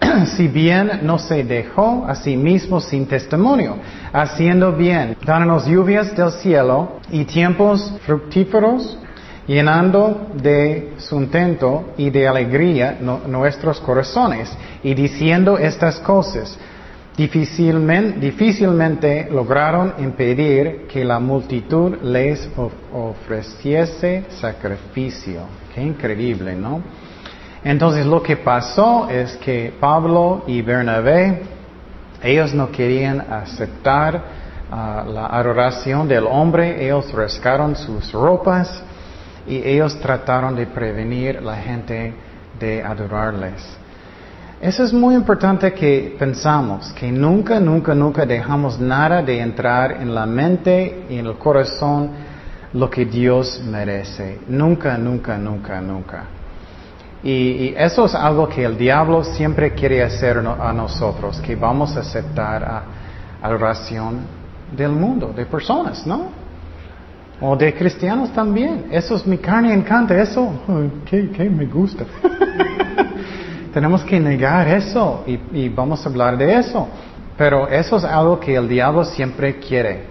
si 0.36 0.48
bien 0.48 1.00
no 1.02 1.18
se 1.18 1.44
dejó 1.44 2.04
a 2.06 2.14
sí 2.14 2.36
mismo 2.36 2.80
sin 2.80 3.06
testimonio, 3.06 3.76
haciendo 4.12 4.72
bien, 4.72 5.16
dándonos 5.24 5.66
lluvias 5.66 6.16
del 6.16 6.30
cielo 6.32 7.00
y 7.10 7.24
tiempos 7.24 7.92
fructíferos 8.06 8.98
llenando 9.46 10.28
de 10.34 10.92
sustento 10.98 11.94
y 11.96 12.10
de 12.10 12.28
alegría 12.28 12.98
nuestros 13.26 13.80
corazones 13.80 14.54
y 14.82 14.94
diciendo 14.94 15.56
estas 15.58 15.98
cosas. 16.00 16.56
Difícilmente, 17.18 19.26
lograron 19.28 19.94
impedir 19.98 20.86
que 20.86 21.04
la 21.04 21.18
multitud 21.18 21.96
les 22.00 22.48
ofreciese 22.92 24.26
sacrificio. 24.28 25.40
Qué 25.74 25.82
increíble, 25.82 26.54
¿no? 26.54 26.80
Entonces 27.64 28.06
lo 28.06 28.22
que 28.22 28.36
pasó 28.36 29.08
es 29.10 29.36
que 29.38 29.74
Pablo 29.80 30.44
y 30.46 30.62
Bernabé, 30.62 31.42
ellos 32.22 32.54
no 32.54 32.70
querían 32.70 33.20
aceptar 33.20 34.22
ah, 34.70 35.04
la 35.04 35.26
adoración 35.26 36.06
del 36.06 36.24
hombre, 36.24 36.84
ellos 36.84 37.12
rascaron 37.12 37.74
sus 37.74 38.12
ropas 38.12 38.80
y 39.44 39.56
ellos 39.56 39.98
trataron 39.98 40.54
de 40.54 40.68
prevenir 40.68 41.42
la 41.42 41.56
gente 41.56 42.14
de 42.60 42.80
adorarles. 42.80 43.76
Eso 44.60 44.82
es 44.82 44.92
muy 44.92 45.14
importante 45.14 45.72
que 45.72 46.16
pensamos, 46.18 46.92
que 46.94 47.12
nunca, 47.12 47.60
nunca, 47.60 47.94
nunca 47.94 48.26
dejamos 48.26 48.80
nada 48.80 49.22
de 49.22 49.38
entrar 49.38 50.02
en 50.02 50.12
la 50.12 50.26
mente 50.26 51.04
y 51.08 51.18
en 51.18 51.26
el 51.26 51.34
corazón 51.34 52.10
lo 52.72 52.90
que 52.90 53.04
Dios 53.04 53.62
merece. 53.64 54.40
Nunca, 54.48 54.98
nunca, 54.98 55.38
nunca, 55.38 55.80
nunca. 55.80 56.24
Y, 57.22 57.72
eso 57.76 58.06
es 58.06 58.14
algo 58.16 58.48
que 58.48 58.64
el 58.64 58.76
diablo 58.76 59.22
siempre 59.22 59.74
quiere 59.74 60.02
hacer 60.02 60.38
a 60.38 60.72
nosotros, 60.72 61.40
que 61.40 61.54
vamos 61.54 61.96
a 61.96 62.00
aceptar 62.00 62.64
a 62.64 62.82
adoración 63.40 64.22
del 64.76 64.90
mundo, 64.90 65.32
de 65.36 65.46
personas, 65.46 66.04
¿no? 66.04 66.30
O 67.40 67.56
de 67.56 67.72
cristianos 67.74 68.32
también. 68.32 68.86
Eso 68.90 69.14
es 69.14 69.24
mi 69.24 69.38
carne 69.38 69.72
encanta, 69.72 70.20
eso, 70.20 70.52
ay, 70.66 70.90
¿qué, 71.06 71.30
qué 71.30 71.48
me 71.48 71.66
gusta? 71.66 72.04
Tenemos 73.72 74.04
que 74.04 74.18
negar 74.18 74.68
eso 74.68 75.24
y, 75.26 75.38
y 75.52 75.68
vamos 75.68 76.04
a 76.04 76.08
hablar 76.08 76.36
de 76.36 76.58
eso. 76.58 76.88
Pero 77.36 77.68
eso 77.68 77.96
es 77.96 78.04
algo 78.04 78.40
que 78.40 78.56
el 78.56 78.68
diablo 78.68 79.04
siempre 79.04 79.58
quiere. 79.60 80.02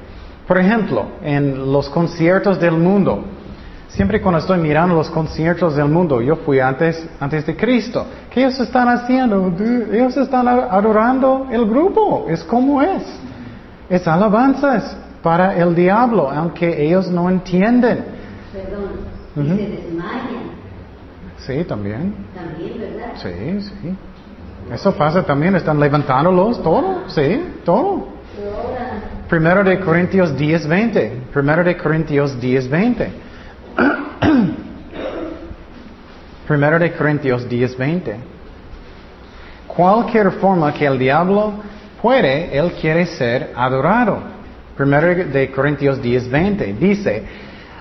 Por 0.48 0.58
ejemplo, 0.58 1.06
en 1.22 1.72
los 1.72 1.90
conciertos 1.90 2.58
del 2.58 2.72
mundo, 2.72 3.26
siempre 3.90 4.22
cuando 4.22 4.40
estoy 4.40 4.60
mirando 4.60 4.96
los 4.96 5.10
conciertos 5.10 5.76
del 5.76 5.90
mundo, 5.90 6.22
yo 6.22 6.38
fui 6.38 6.62
antes, 6.62 7.06
antes 7.20 7.46
de 7.46 7.58
Cristo. 7.58 8.06
¿Qué 8.32 8.40
ellos 8.40 8.58
están 8.62 8.88
haciendo? 8.88 9.54
Ellos 9.92 10.16
están 10.16 10.48
adorando 10.48 11.48
el 11.52 11.66
grupo. 11.66 12.28
Es 12.30 12.46
como 12.46 12.82
es. 12.82 13.04
Es 13.90 14.08
alabanzas 14.08 14.96
para 15.22 15.58
el 15.58 15.76
diablo, 15.76 16.32
aunque 16.32 16.86
ellos 16.86 17.10
no 17.12 17.30
entienden. 17.30 18.06
Perdón. 18.54 19.08
Ujú. 19.36 19.54
Y 19.54 19.58
se 19.58 19.68
desmayan 19.70 20.47
Sí, 21.40 21.64
también. 21.64 22.14
también, 22.36 22.80
¿verdad? 22.80 23.14
Sí, 23.16 23.62
sí. 23.62 23.96
Eso 24.72 24.94
pasa 24.94 25.24
también. 25.24 25.56
Están 25.56 25.80
levantándolos, 25.80 26.62
todo. 26.62 27.04
Sí, 27.08 27.42
todo. 27.64 28.08
Primero 29.30 29.64
de 29.64 29.80
Corintios 29.80 30.36
10, 30.38 30.68
20. 30.68 31.22
Primero 31.34 31.64
de 31.64 31.78
Corintios 31.78 32.40
10, 32.40 32.70
20. 32.70 33.10
Primero 36.48 36.80
de 36.80 36.94
Corintios 36.94 37.48
10, 37.48 37.78
20. 37.78 38.16
Cualquier 39.68 40.32
forma 40.32 40.74
que 40.74 40.86
el 40.86 40.98
diablo 40.98 41.54
puede, 42.02 42.58
él 42.58 42.72
quiere 42.80 43.06
ser 43.06 43.52
adorado. 43.56 44.20
Primero 44.76 45.08
de 45.26 45.52
Corintios 45.52 46.02
10, 46.02 46.30
20. 46.30 46.74
Dice, 46.74 47.24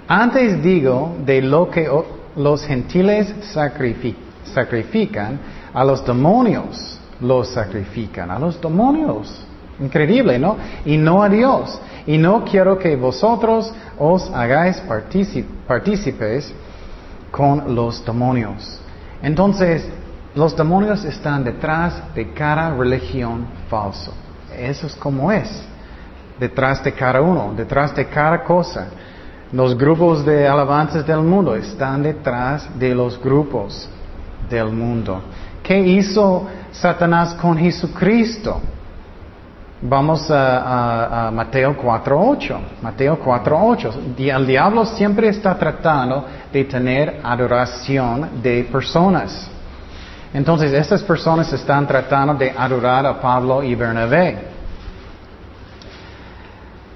antes 0.09 0.63
digo 0.63 1.17
de 1.25 1.43
lo 1.43 1.71
que 1.71 1.89
los 2.37 2.65
gentiles 2.65 3.35
sacrifi- 3.55 4.17
sacrifican, 4.55 5.39
a 5.73 5.85
los 5.85 6.05
demonios 6.05 6.99
los 7.21 7.49
sacrifican, 7.49 8.31
a 8.31 8.39
los 8.39 8.61
demonios. 8.61 9.45
Increíble, 9.81 10.39
¿no? 10.39 10.57
Y 10.85 10.97
no 10.97 11.23
a 11.23 11.29
Dios. 11.29 11.79
Y 12.07 12.17
no 12.19 12.45
quiero 12.45 12.79
que 12.79 12.97
vosotros 12.97 13.73
os 13.99 14.31
hagáis 14.31 14.83
partícipes 15.67 16.55
con 17.31 17.75
los 17.75 18.05
demonios. 18.05 18.81
Entonces, 19.23 19.87
los 20.35 20.57
demonios 20.57 21.05
están 21.05 21.45
detrás 21.45 22.15
de 22.15 22.33
cada 22.33 22.75
religión 22.75 23.47
falso. 23.69 24.13
Eso 24.57 24.87
es 24.87 24.95
como 24.95 25.33
es. 25.33 25.49
Detrás 26.39 26.83
de 26.85 26.93
cada 26.93 27.21
uno, 27.21 27.53
detrás 27.57 27.95
de 27.95 28.07
cada 28.07 28.43
cosa. 28.45 28.89
Los 29.53 29.77
grupos 29.77 30.25
de 30.25 30.47
alabanzas 30.49 31.07
del 31.07 31.21
mundo 31.21 31.55
están 31.55 32.03
detrás 32.03 32.69
de 32.79 32.95
los 32.95 33.21
grupos 33.21 33.89
del 34.51 34.71
mundo. 34.73 35.23
¿Qué 35.63 35.79
hizo 35.79 36.47
Satanás 36.73 37.35
con 37.35 37.57
Jesucristo? 37.57 38.61
Vamos 39.83 40.31
a, 40.31 40.59
a- 40.59 41.29
a 41.29 41.31
Mateo 41.31 41.77
4.8. 41.77 42.57
Mateo 42.83 43.19
4.8. 43.23 43.93
Di- 44.17 44.31
El 44.31 44.47
diablo 44.47 44.85
siempre 44.85 45.29
está 45.29 45.55
tratando 45.57 46.25
de 46.53 46.65
tener 46.65 47.21
adoración 47.23 48.43
de 48.43 48.65
personas. 48.71 49.49
Entonces, 50.35 50.73
estas 50.73 51.03
personas 51.03 51.53
están 51.53 51.87
tratando 51.87 52.35
de 52.35 52.53
adorar 52.57 53.07
a 53.07 53.21
Pablo 53.21 53.63
y 53.63 53.75
Bernabé. 53.75 54.56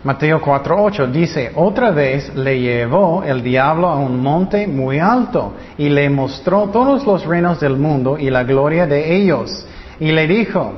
Mateo 0.02 0.40
4.8 0.40 1.10
dice, 1.10 1.52
otra 1.54 1.90
vez 1.90 2.34
le 2.34 2.58
llevó 2.58 3.22
el 3.22 3.42
diablo 3.42 3.86
a 3.88 3.96
un 3.96 4.22
monte 4.22 4.66
muy 4.66 4.98
alto 4.98 5.52
y 5.76 5.90
le 5.90 6.08
mostró 6.08 6.68
todos 6.68 7.06
los 7.06 7.26
reinos 7.26 7.60
del 7.60 7.76
mundo 7.76 8.16
y 8.18 8.30
la 8.30 8.44
gloria 8.44 8.86
de 8.86 9.14
ellos. 9.14 9.66
Y 9.98 10.10
le 10.10 10.26
dijo, 10.26 10.72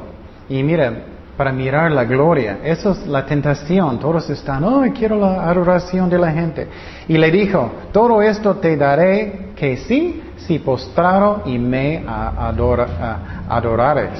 y 0.49 0.65
mira, 0.65 1.05
para 1.37 1.53
mirar 1.53 1.93
la 1.93 2.05
gloria, 2.05 2.59
eso 2.65 2.91
es 2.91 3.07
la 3.07 3.25
tentación, 3.25 4.01
todos 4.01 4.29
están, 4.29 4.65
oh, 4.65 4.83
quiero 4.93 5.17
la 5.17 5.49
adoración 5.49 6.11
de 6.11 6.19
la 6.19 6.33
gente. 6.33 6.67
Y 7.07 7.17
le 7.17 7.31
dijo, 7.31 7.71
todo 7.93 8.21
esto 8.23 8.57
te 8.57 8.77
daré 8.77 9.53
que 9.55 9.77
sí, 9.77 10.21
si 10.37 10.59
postraro 10.59 11.43
y 11.47 11.59
me 11.59 12.05
adorares. 13.49 14.19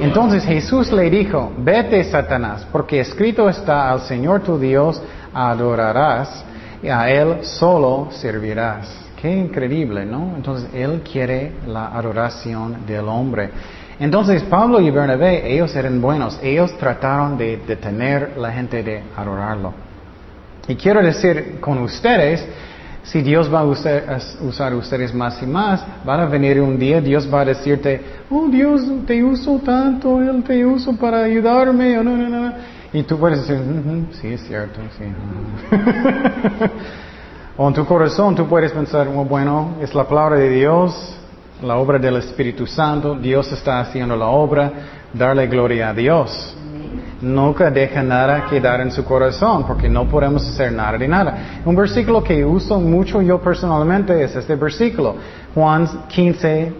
Entonces 0.00 0.44
Jesús 0.44 0.92
le 0.92 1.10
dijo, 1.10 1.52
vete 1.58 2.04
Satanás, 2.04 2.66
porque 2.70 3.00
escrito 3.00 3.48
está 3.48 3.90
al 3.90 4.00
Señor 4.00 4.42
tu 4.42 4.58
Dios 4.58 5.00
adorarás 5.32 6.44
y 6.82 6.88
a 6.88 7.08
Él 7.10 7.38
solo 7.42 8.08
servirás. 8.10 9.04
Qué 9.20 9.30
increíble, 9.34 10.04
¿no? 10.04 10.34
Entonces 10.36 10.68
Él 10.74 11.02
quiere 11.10 11.52
la 11.66 11.86
adoración 11.88 12.86
del 12.86 13.08
hombre. 13.08 13.50
Entonces 13.98 14.42
Pablo 14.42 14.80
y 14.80 14.90
Bernabé, 14.90 15.52
ellos 15.52 15.74
eran 15.76 16.00
buenos, 16.00 16.38
ellos 16.42 16.76
trataron 16.78 17.38
de 17.38 17.58
detener 17.66 18.36
la 18.36 18.52
gente 18.52 18.82
de 18.82 19.02
adorarlo. 19.16 19.72
Y 20.66 20.76
quiero 20.76 21.02
decir 21.02 21.58
con 21.60 21.78
ustedes, 21.78 22.46
si 23.04 23.20
Dios 23.20 23.52
va 23.52 23.60
a 23.60 23.64
usar, 23.64 24.18
usar 24.40 24.74
ustedes 24.74 25.14
más 25.14 25.40
y 25.42 25.46
más, 25.46 25.84
van 26.04 26.20
a 26.20 26.26
venir 26.26 26.60
un 26.60 26.78
día, 26.78 27.00
Dios 27.02 27.28
va 27.32 27.42
a 27.42 27.44
decirte, 27.44 28.00
oh 28.30 28.48
Dios, 28.48 28.82
te 29.06 29.22
uso 29.22 29.58
tanto, 29.58 30.20
Él 30.20 30.42
te 30.42 30.64
uso 30.64 30.96
para 30.96 31.22
ayudarme, 31.22 31.98
o 31.98 32.02
no, 32.02 32.16
no, 32.16 32.28
no. 32.28 32.52
Y 32.94 33.02
tú 33.02 33.18
puedes 33.18 33.46
decir, 33.46 33.56
"Ujú, 33.62 34.06
sí, 34.20 34.28
es 34.28 34.40
cierto, 34.46 34.80
sí. 34.96 35.04
o 37.56 37.68
en 37.68 37.74
tu 37.74 37.84
corazón 37.84 38.34
tú 38.34 38.46
puedes 38.46 38.72
pensar, 38.72 39.06
oh, 39.08 39.24
bueno, 39.24 39.74
es 39.82 39.94
la 39.94 40.04
palabra 40.04 40.36
de 40.36 40.48
Dios, 40.48 41.14
la 41.62 41.76
obra 41.76 41.98
del 41.98 42.16
Espíritu 42.16 42.66
Santo, 42.66 43.16
Dios 43.16 43.52
está 43.52 43.80
haciendo 43.80 44.16
la 44.16 44.26
obra, 44.26 44.72
darle 45.12 45.46
gloria 45.46 45.90
a 45.90 45.94
Dios. 45.94 46.56
Nunca 47.20 47.70
deja 47.70 48.02
nada 48.02 48.46
quedar 48.50 48.80
en 48.80 48.90
su 48.90 49.04
corazón, 49.04 49.64
porque 49.66 49.88
no 49.88 50.06
podemos 50.06 50.46
hacer 50.48 50.72
nada 50.72 50.98
de 50.98 51.08
nada. 51.08 51.60
Un 51.64 51.74
versículo 51.74 52.22
que 52.22 52.44
uso 52.44 52.80
mucho 52.80 53.22
yo 53.22 53.40
personalmente 53.40 54.22
es 54.22 54.34
este 54.36 54.56
versículo, 54.56 55.16
Juan 55.54 55.88
15, 56.08 56.72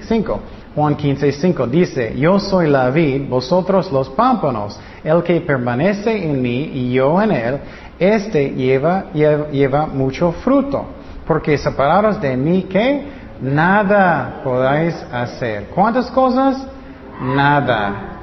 5. 0.00 0.40
Juan 0.74 0.94
15, 0.94 1.32
5 1.32 1.66
dice, 1.68 2.14
yo 2.18 2.38
soy 2.38 2.68
la 2.68 2.90
vid, 2.90 3.28
vosotros 3.28 3.90
los 3.90 4.10
pámpanos, 4.10 4.78
el 5.02 5.22
que 5.22 5.40
permanece 5.40 6.22
en 6.22 6.42
mí 6.42 6.70
y 6.74 6.92
yo 6.92 7.20
en 7.22 7.30
él, 7.30 7.58
este 7.98 8.50
lleva, 8.50 9.06
lleva, 9.14 9.48
lleva 9.48 9.86
mucho 9.86 10.32
fruto, 10.32 10.84
porque 11.26 11.56
separados 11.56 12.20
de 12.20 12.36
mí, 12.36 12.66
¿qué? 12.68 13.04
Nada 13.40 14.40
podáis 14.44 14.94
hacer. 15.12 15.68
¿Cuántas 15.74 16.10
cosas? 16.10 16.66
Nada. 17.22 18.15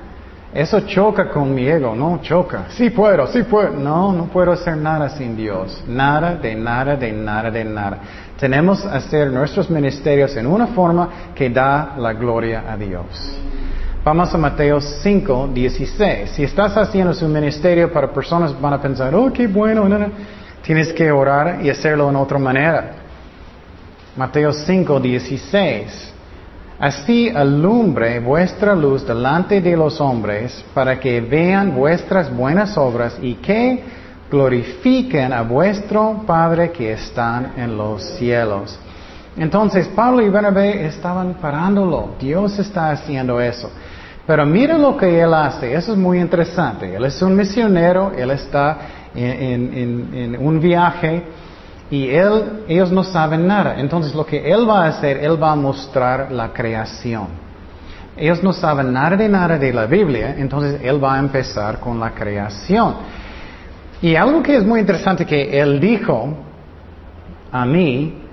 Eso 0.54 0.82
choca 0.82 1.30
con 1.30 1.54
mi 1.54 1.68
ego, 1.68 1.96
¿no? 1.96 2.20
Choca. 2.22 2.66
Sí 2.70 2.92
puedo, 2.92 3.26
sí 3.28 3.42
puedo. 3.44 3.72
No, 3.72 4.13
no 4.13 4.26
puedo 4.26 4.52
hacer 4.52 4.78
nada 4.78 5.10
sin 5.10 5.36
Dios. 5.36 5.84
Nada, 5.88 6.36
de 6.36 6.54
nada, 6.54 6.96
de 6.96 7.12
nada, 7.12 7.50
de 7.50 7.66
nada. 7.66 7.98
Tenemos 8.39 8.82
que 8.84 8.89
hacer 8.89 9.32
nuestros 9.32 9.70
ministerios 9.72 10.36
en 10.36 10.46
una 10.46 10.68
forma 10.68 11.10
que 11.34 11.50
da 11.50 11.96
la 11.98 12.13
gloria 12.13 12.66
a 12.70 12.78
Dios. 12.78 13.06
Vamos 14.04 14.32
a 14.34 14.38
Mateo 14.38 14.80
5, 14.80 15.50
16. 15.54 16.30
Si 16.30 16.44
estás 16.44 16.78
haciendo 16.78 17.13
su 17.13 17.28
ministerio 17.28 17.92
para 17.92 18.12
personas 18.12 18.60
van 18.60 18.73
a 18.73 18.82
pensar, 18.82 19.15
oh, 19.15 19.34
qué 19.34 19.48
bueno, 19.48 19.90
no, 19.90 19.98
no. 19.98 20.08
tienes 20.62 20.94
que 20.94 21.12
orar 21.12 21.60
y 21.63 21.69
hacerlo 21.69 22.10
en 22.10 22.17
otra 22.17 22.38
manera. 22.38 22.92
Mateo 24.15 24.54
5, 24.54 25.00
16. 25.00 26.13
Así 26.80 27.30
alumbre 27.30 28.19
vuestra 28.19 28.76
luz 28.76 29.06
delante 29.06 29.62
de 29.62 29.78
los 29.78 30.02
hombres 30.02 30.65
para 30.74 31.00
que 31.00 31.21
vean 31.21 31.76
vuestras 31.76 32.36
buenas 32.36 32.78
obras 32.78 33.17
y 33.21 33.36
que 33.36 33.84
glorifiquen 34.30 35.32
a 35.32 35.44
vuestro 35.44 36.24
Padre 36.26 36.71
que 36.71 36.94
está 36.94 37.54
en 37.56 37.78
los 37.78 38.04
cielos. 38.17 38.78
Entonces 39.38 39.88
Pablo 39.90 40.21
y 40.24 40.30
Bernabé 40.30 40.86
estaban 40.88 41.36
parándolo. 41.36 42.15
Dios 42.19 42.58
está 42.58 42.92
haciendo 42.92 43.40
eso. 43.40 43.69
Pero 44.26 44.46
mira 44.46 44.78
lo 44.78 44.98
que 44.98 45.21
él 45.21 45.34
hace. 45.34 45.74
Eso 45.74 45.92
es 45.94 45.98
muy 45.98 46.19
interesante. 46.19 46.96
Él 46.96 47.06
es 47.06 47.21
un 47.21 47.36
misionero. 47.36 48.12
Él 48.15 48.32
está 48.32 48.78
en 49.13 50.38
un 50.40 50.60
viaje 50.60 51.24
y 51.94 52.10
él, 52.10 52.63
ellos 52.67 52.91
no 52.91 53.04
saben 53.04 53.46
nada. 53.46 53.79
Entonces 53.79 54.15
lo 54.15 54.25
que 54.25 54.52
él 54.52 54.67
va 54.67 54.85
a 54.85 54.87
hacer, 54.87 55.17
él 55.17 55.41
va 55.41 55.52
a 55.52 55.56
mostrar 55.56 56.31
la 56.31 56.52
creación. 56.52 57.27
Ellos 58.17 58.41
no 58.41 58.52
saben 58.52 58.91
nada 58.91 59.15
de 59.15 59.29
nada 59.29 59.60
de 59.60 59.71
la 59.71 59.85
Biblia, 59.85 60.35
entonces 60.35 60.81
él 60.83 61.04
va 61.04 61.15
a 61.15 61.19
empezar 61.19 61.79
con 61.79 62.00
la 62.00 62.10
creación. 62.12 62.96
Y 64.02 64.15
algo 64.15 64.41
que 64.41 64.58
es 64.58 64.65
muy 64.65 64.79
interesante 64.79 65.23
que 65.23 65.60
él 65.60 65.79
dijo 65.79 66.33
a 67.52 67.63
mí, 67.63 68.23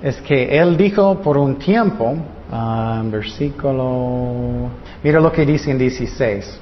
es 0.00 0.20
que 0.20 0.56
Él 0.56 0.76
dijo 0.76 1.20
por 1.20 1.36
un 1.36 1.56
tiempo, 1.56 2.16
ah, 2.52 3.02
versículo, 3.04 4.70
mira 5.02 5.20
lo 5.20 5.32
que 5.32 5.44
dice 5.44 5.72
en 5.72 5.78
16. 5.78 6.60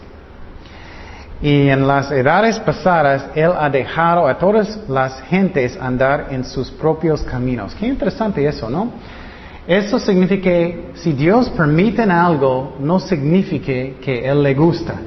Y 1.40 1.68
en 1.68 1.86
las 1.86 2.10
edades 2.10 2.58
pasadas 2.58 3.26
Él 3.34 3.52
ha 3.56 3.70
dejado 3.70 4.26
a 4.26 4.38
todas 4.38 4.78
las 4.88 5.20
gentes 5.22 5.78
andar 5.80 6.26
en 6.30 6.44
sus 6.44 6.70
propios 6.70 7.22
caminos. 7.22 7.74
Qué 7.74 7.86
interesante 7.86 8.44
eso, 8.44 8.68
¿no? 8.68 8.90
Eso 9.66 9.98
significa 9.98 10.44
que 10.44 10.90
si 10.94 11.12
Dios 11.12 11.50
permite 11.50 12.02
algo, 12.02 12.76
no 12.80 12.98
significa 12.98 14.00
que 14.00 14.24
Él 14.24 14.42
le 14.42 14.54
gusta. 14.54 14.94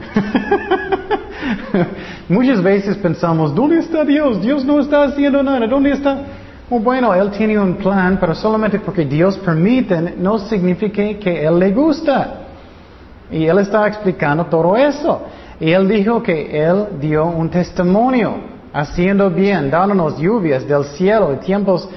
Muchas 2.29 2.61
veces 2.61 2.95
pensamos, 2.97 3.53
¿dónde 3.53 3.79
está 3.79 4.05
Dios? 4.05 4.41
Dios 4.41 4.63
no 4.63 4.79
está 4.79 5.03
haciendo 5.03 5.41
nada. 5.41 5.65
¿Dónde 5.67 5.91
está? 5.91 6.19
Oh, 6.69 6.79
bueno, 6.79 7.13
Él 7.13 7.32
tiene 7.32 7.59
un 7.59 7.75
plan, 7.75 8.17
pero 8.19 8.34
solamente 8.34 8.79
porque 8.79 9.03
Dios 9.03 9.38
permite 9.39 10.15
no 10.17 10.39
significa 10.39 11.01
que 11.19 11.43
Él 11.43 11.59
le 11.59 11.71
gusta. 11.71 12.36
Y 13.32 13.47
Él 13.47 13.57
está 13.57 13.88
explicando 13.88 14.45
todo 14.45 14.77
eso. 14.77 15.23
Y 15.62 15.72
Él 15.74 15.88
dijo 15.88 16.24
que 16.24 16.59
Él 16.59 16.88
dio 16.99 17.26
un 17.26 17.47
testimonio, 17.47 18.34
haciendo 18.74 19.30
bien, 19.30 19.70
dándonos 19.70 20.18
lluvias 20.18 20.68
del 20.68 20.84
cielo, 20.86 21.38
tiempos 21.38 21.88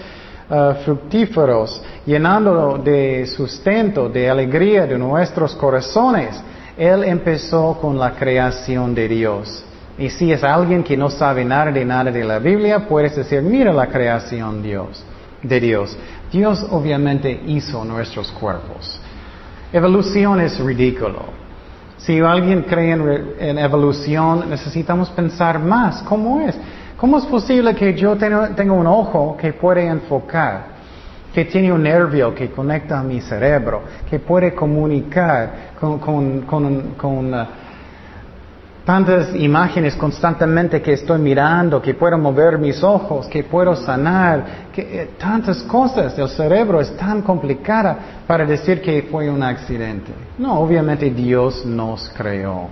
uh, 0.51 0.75
fructíferos, 0.85 1.83
llenando 2.05 2.77
de 2.77 3.25
sustento, 3.27 4.11
de 4.11 4.29
alegría 4.29 4.87
de 4.87 4.99
nuestros 4.99 5.55
corazones. 5.55 6.43
Él 6.77 7.05
empezó 7.05 7.79
con 7.81 7.99
la 7.99 8.11
creación 8.11 8.95
de 8.95 9.09
Dios. 9.09 9.65
Y 9.97 10.11
si 10.11 10.31
es 10.31 10.45
alguien 10.45 10.85
que 10.85 10.95
no 10.95 11.09
sabe 11.09 11.43
nada 11.43 11.73
de 11.73 11.87
nada 11.87 12.11
de 12.11 12.23
la 12.23 12.39
Biblia, 12.39 12.87
puedes 12.87 13.17
decir, 13.17 13.41
mira 13.41 13.73
la 13.73 13.87
creación 13.87 14.63
Dios, 14.63 15.03
de 15.43 15.59
Dios. 15.59 15.97
Dios 16.31 16.67
obviamente 16.71 17.41
hizo 17.47 17.83
nuestros 17.83 18.31
cuerpos. 18.33 19.01
Evolución 19.73 20.43
es 20.43 20.59
ridículo. 20.59 21.44
Si 22.05 22.21
alguien 22.21 22.63
cree 22.63 22.93
en, 22.93 23.59
evolución, 23.59 24.51
necesitamos 24.51 25.09
pensar 25.11 25.59
más. 25.59 26.03
¿Cómo 26.03 26.41
es? 26.41 26.55
¿Cómo 26.99 27.17
es 27.17 27.25
posible 27.25 27.75
que 27.75 27.95
yo 27.95 28.15
tenga 28.17 28.73
un 28.73 28.87
ojo 28.87 29.37
que 29.39 29.55
puede 29.55 29.87
enfocar? 29.87 30.75
que 31.35 31.47
tiene 31.47 31.73
un 31.73 31.83
nervio 31.83 32.33
que 32.33 32.49
conecta 32.53 33.01
a 33.01 33.03
mi 33.03 33.21
cerebro, 33.21 33.83
que 34.09 34.21
puede 34.21 34.55
comunicar 34.55 35.73
con, 35.81 35.99
con, 35.99 37.35
uh, 37.35 37.47
tantas 38.85 39.35
imágenes 39.35 39.97
constantemente 39.97 40.83
que 40.83 40.93
estoy 40.93 41.19
mirando, 41.19 41.81
que 41.81 41.95
puedo 41.95 42.19
mover 42.19 42.59
mis 42.59 42.83
ojos, 42.83 43.27
que 43.27 43.43
puedo 43.43 43.75
sanar, 43.75 44.69
que 44.73 44.83
eh, 44.83 45.11
tantas 45.19 45.63
cosas. 45.63 46.19
El 46.19 46.29
cerebro 46.29 46.81
es 46.81 46.95
tan 46.97 47.23
complicada 47.23 47.99
para 48.27 48.45
decir 48.45 48.83
que 48.83 49.03
fue 49.11 49.31
un 49.31 49.43
accidente. 49.43 50.13
No, 50.39 50.61
obviamente 50.61 51.11
Dios 51.11 51.65
nos 51.65 52.11
creó. 52.11 52.69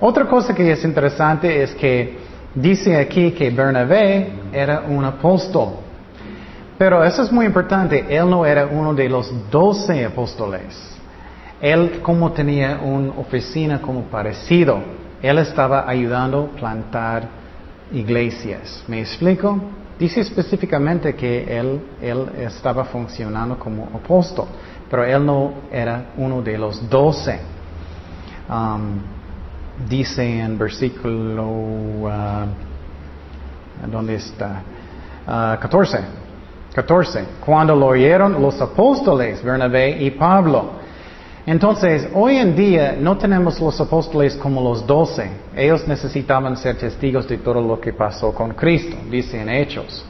Otra 0.00 0.26
cosa 0.26 0.54
que 0.54 0.72
es 0.72 0.82
interesante 0.84 1.62
es 1.62 1.74
que 1.74 2.16
dice 2.54 2.96
aquí 2.96 3.32
que 3.32 3.50
Bernabé 3.50 4.32
era 4.52 4.84
un 4.88 5.04
apóstol. 5.04 5.74
Pero 6.78 7.04
eso 7.04 7.22
es 7.22 7.32
muy 7.32 7.44
importante, 7.44 8.06
él 8.08 8.30
no 8.30 8.46
era 8.46 8.66
uno 8.66 8.94
de 8.94 9.08
los 9.08 9.30
doce 9.50 10.04
apóstoles. 10.04 10.97
Él 11.60 12.00
como 12.02 12.32
tenía 12.32 12.78
una 12.82 13.10
oficina 13.18 13.80
como 13.80 14.02
parecido, 14.02 14.80
él 15.20 15.38
estaba 15.38 15.88
ayudando 15.88 16.52
a 16.54 16.58
plantar 16.58 17.28
iglesias. 17.92 18.84
¿Me 18.86 19.00
explico? 19.00 19.58
Dice 19.98 20.20
específicamente 20.20 21.14
que 21.16 21.58
él, 21.58 21.80
él 22.00 22.26
estaba 22.38 22.84
funcionando 22.84 23.58
como 23.58 23.88
apóstol, 23.92 24.46
pero 24.88 25.04
él 25.04 25.26
no 25.26 25.54
era 25.72 26.12
uno 26.16 26.40
de 26.40 26.56
los 26.56 26.88
doce. 26.88 27.40
Um, 28.48 29.00
dice 29.88 30.40
en 30.40 30.56
versículo, 30.56 31.44
uh, 31.48 32.46
¿dónde 33.90 34.14
está? 34.14 34.62
Uh, 35.26 35.60
14. 35.60 35.98
14. 36.72 37.24
Cuando 37.44 37.74
lo 37.74 37.86
oyeron 37.86 38.40
los 38.40 38.60
apóstoles, 38.60 39.42
Bernabé 39.42 40.00
y 40.00 40.12
Pablo. 40.12 40.77
Entonces, 41.48 42.06
hoy 42.12 42.36
en 42.36 42.54
día 42.54 42.94
no 43.00 43.16
tenemos 43.16 43.58
los 43.58 43.80
apóstoles 43.80 44.36
como 44.36 44.62
los 44.62 44.86
doce. 44.86 45.30
Ellos 45.56 45.88
necesitaban 45.88 46.54
ser 46.58 46.76
testigos 46.76 47.26
de 47.26 47.38
todo 47.38 47.62
lo 47.62 47.80
que 47.80 47.94
pasó 47.94 48.34
con 48.34 48.50
Cristo, 48.50 48.94
dice 49.10 49.40
en 49.40 49.48
Hechos, 49.48 50.04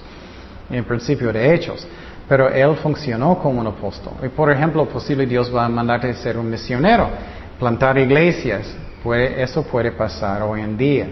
en 0.69 0.83
principio 0.83 1.33
de 1.33 1.55
Hechos. 1.55 1.87
Pero 2.29 2.49
él 2.49 2.75
funcionó 2.83 3.39
como 3.39 3.61
un 3.61 3.69
apóstol. 3.69 4.15
Y 4.25 4.31
por 4.31 4.51
ejemplo, 4.51 4.89
posible 4.89 5.27
Dios 5.27 5.55
va 5.55 5.67
a 5.67 5.69
mandarte 5.69 6.11
a 6.11 6.15
ser 6.15 6.37
un 6.37 6.51
misionero, 6.51 7.09
plantar 7.57 7.97
iglesias. 7.99 8.75
eso 9.37 9.63
puede 9.63 9.93
pasar 9.93 10.43
hoy 10.43 10.63
en 10.63 10.77
día. 10.77 11.07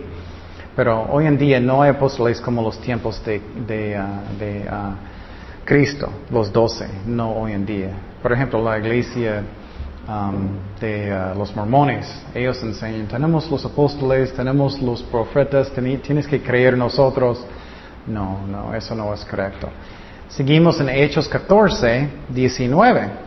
Pero 0.75 1.07
hoy 1.09 1.27
en 1.27 1.39
día 1.39 1.61
no 1.61 1.83
hay 1.83 1.91
apóstoles 1.91 2.41
como 2.41 2.63
los 2.63 2.81
tiempos 2.81 3.25
de, 3.25 3.41
de, 3.65 3.97
ah, 3.97 4.23
ah, 4.73 4.95
Cristo, 5.65 6.11
los 6.33 6.53
doce, 6.53 6.89
no 7.07 7.31
hoy 7.31 7.53
en 7.53 7.65
día. 7.65 7.91
Por 8.21 8.33
ejemplo, 8.33 8.61
la 8.61 8.77
iglesia 8.77 9.45
um, 10.09 10.49
de 10.81 11.13
uh, 11.13 11.39
los 11.39 11.55
mormones, 11.55 12.07
ellos 12.35 12.63
enseñan, 12.63 13.07
tenemos 13.07 13.51
los 13.51 13.65
apóstoles, 13.65 14.33
tenemos 14.35 14.81
los 14.81 15.03
profetas, 15.03 15.71
tienes 16.03 16.27
que 16.27 16.43
creer 16.43 16.77
nosotros. 16.77 17.45
No, 18.07 18.47
no, 18.47 18.75
eso 18.75 18.95
no 18.95 19.13
es 19.13 19.25
correcto. 19.25 19.69
Seguimos 20.29 20.81
en 20.81 20.89
Hechos 20.89 21.29
14, 21.29 22.09
19. 22.29 23.27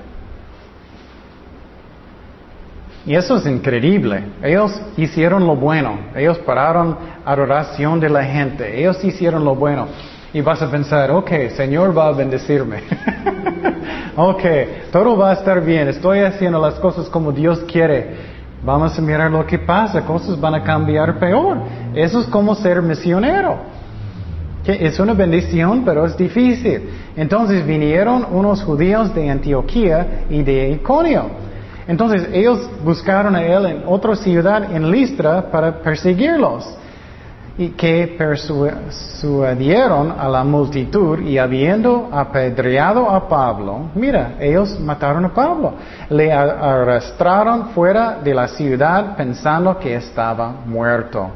Y 3.06 3.16
eso 3.16 3.38
es 3.38 3.46
increíble. 3.46 4.24
Ellos 4.44 4.80
hicieron 4.98 5.48
lo 5.48 5.56
bueno. 5.56 5.98
Ellos 6.16 6.38
pararon 6.40 6.98
adoración 7.26 8.00
de 8.00 8.10
la 8.10 8.24
gente. 8.24 8.80
Ellos 8.80 9.04
hicieron 9.04 9.44
lo 9.44 9.56
bueno. 9.56 9.88
Y 10.34 10.42
vas 10.42 10.62
a 10.62 10.70
pensar, 10.70 11.10
ok, 11.12 11.32
Señor 11.56 11.98
va 11.98 12.08
a 12.08 12.12
bendecirme. 12.12 12.84
ok, 14.16 14.44
todo 14.92 15.18
va 15.18 15.32
a 15.32 15.34
estar 15.34 15.64
bien. 15.64 15.88
Estoy 15.88 16.20
haciendo 16.20 16.60
las 16.62 16.76
cosas 16.76 17.10
como 17.10 17.32
Dios 17.32 17.60
quiere. 17.72 18.40
Vamos 18.64 18.98
a 18.98 19.02
mirar 19.02 19.32
lo 19.32 19.46
que 19.48 19.58
pasa. 19.58 20.06
Cosas 20.06 20.40
van 20.40 20.54
a 20.54 20.64
cambiar 20.64 21.18
peor. 21.18 21.58
Eso 21.96 22.20
es 22.22 22.28
como 22.28 22.54
ser 22.54 22.80
misionero. 22.84 23.58
Que 24.64 24.86
es 24.86 25.00
una 25.00 25.14
bendición, 25.14 25.84
pero 25.84 26.06
es 26.06 26.16
difícil. 26.16 26.90
Entonces 27.16 27.66
vinieron 27.66 28.28
unos 28.32 28.62
judíos 28.62 29.16
de 29.16 29.32
Antioquía 29.32 30.26
y 30.30 30.44
de 30.44 30.70
Iconio. 30.74 31.26
Entonces 31.88 32.30
ellos 32.32 32.70
buscaron 32.84 33.36
a 33.36 33.44
él 33.44 33.66
en 33.66 33.84
otra 33.88 34.16
ciudad, 34.16 34.76
en 34.76 34.92
Listra, 34.92 35.50
para 35.50 35.80
perseguirlos 35.82 36.78
y 37.60 37.70
que 37.72 38.16
persuadieron 38.18 40.16
a 40.18 40.30
la 40.30 40.46
multitud 40.46 41.20
y 41.20 41.38
habiendo 41.38 42.08
apedreado 42.10 43.10
a 43.10 43.28
Pablo, 43.28 43.90
mira, 43.96 44.36
ellos 44.40 44.80
mataron 44.80 45.26
a 45.26 45.34
Pablo, 45.34 45.74
le 46.10 46.32
arrastraron 46.32 47.72
fuera 47.72 48.20
de 48.24 48.34
la 48.34 48.48
ciudad 48.48 49.18
pensando 49.18 49.78
que 49.78 49.94
estaba 49.94 50.54
muerto. 50.66 51.32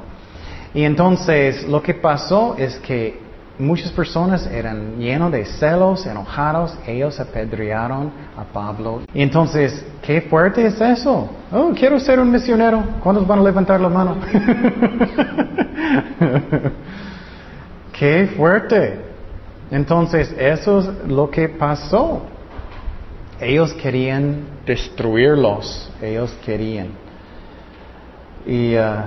Y 0.74 0.86
entonces 0.86 1.68
lo 1.68 1.82
que 1.82 1.94
pasó 1.94 2.56
es 2.58 2.78
que 2.78 3.22
muchas 3.64 3.92
personas 3.92 4.46
eran 4.48 4.98
llenos 4.98 5.32
de 5.32 5.46
celos, 5.46 6.06
enojados, 6.06 6.78
ellos 6.86 7.20
apedrearon 7.20 8.12
a 8.38 8.44
Pablo. 8.44 9.02
Y 9.14 9.22
entonces, 9.22 9.86
¿qué 10.02 10.22
fuerte 10.22 10.68
es 10.68 10.80
eso? 10.80 11.30
Oh, 11.52 11.72
quiero 11.76 12.00
ser 12.00 12.20
un 12.20 12.32
misionero. 12.32 12.84
¿Cuántos 13.02 13.26
van 13.26 13.40
a 13.40 13.44
levantar 13.44 13.80
la 13.80 13.90
mano? 13.90 14.18
¡Qué 17.94 18.28
fuerte! 18.36 19.00
Entonces, 19.72 20.36
eso 20.38 20.80
es 20.80 20.90
lo 21.08 21.32
que 21.32 21.50
pasó. 21.50 22.24
Ellos 23.40 23.74
querían 23.74 24.44
destruirlos, 24.66 25.92
ellos 26.02 26.34
querían. 26.46 26.90
Y 28.46 28.76
uh, 28.76 29.04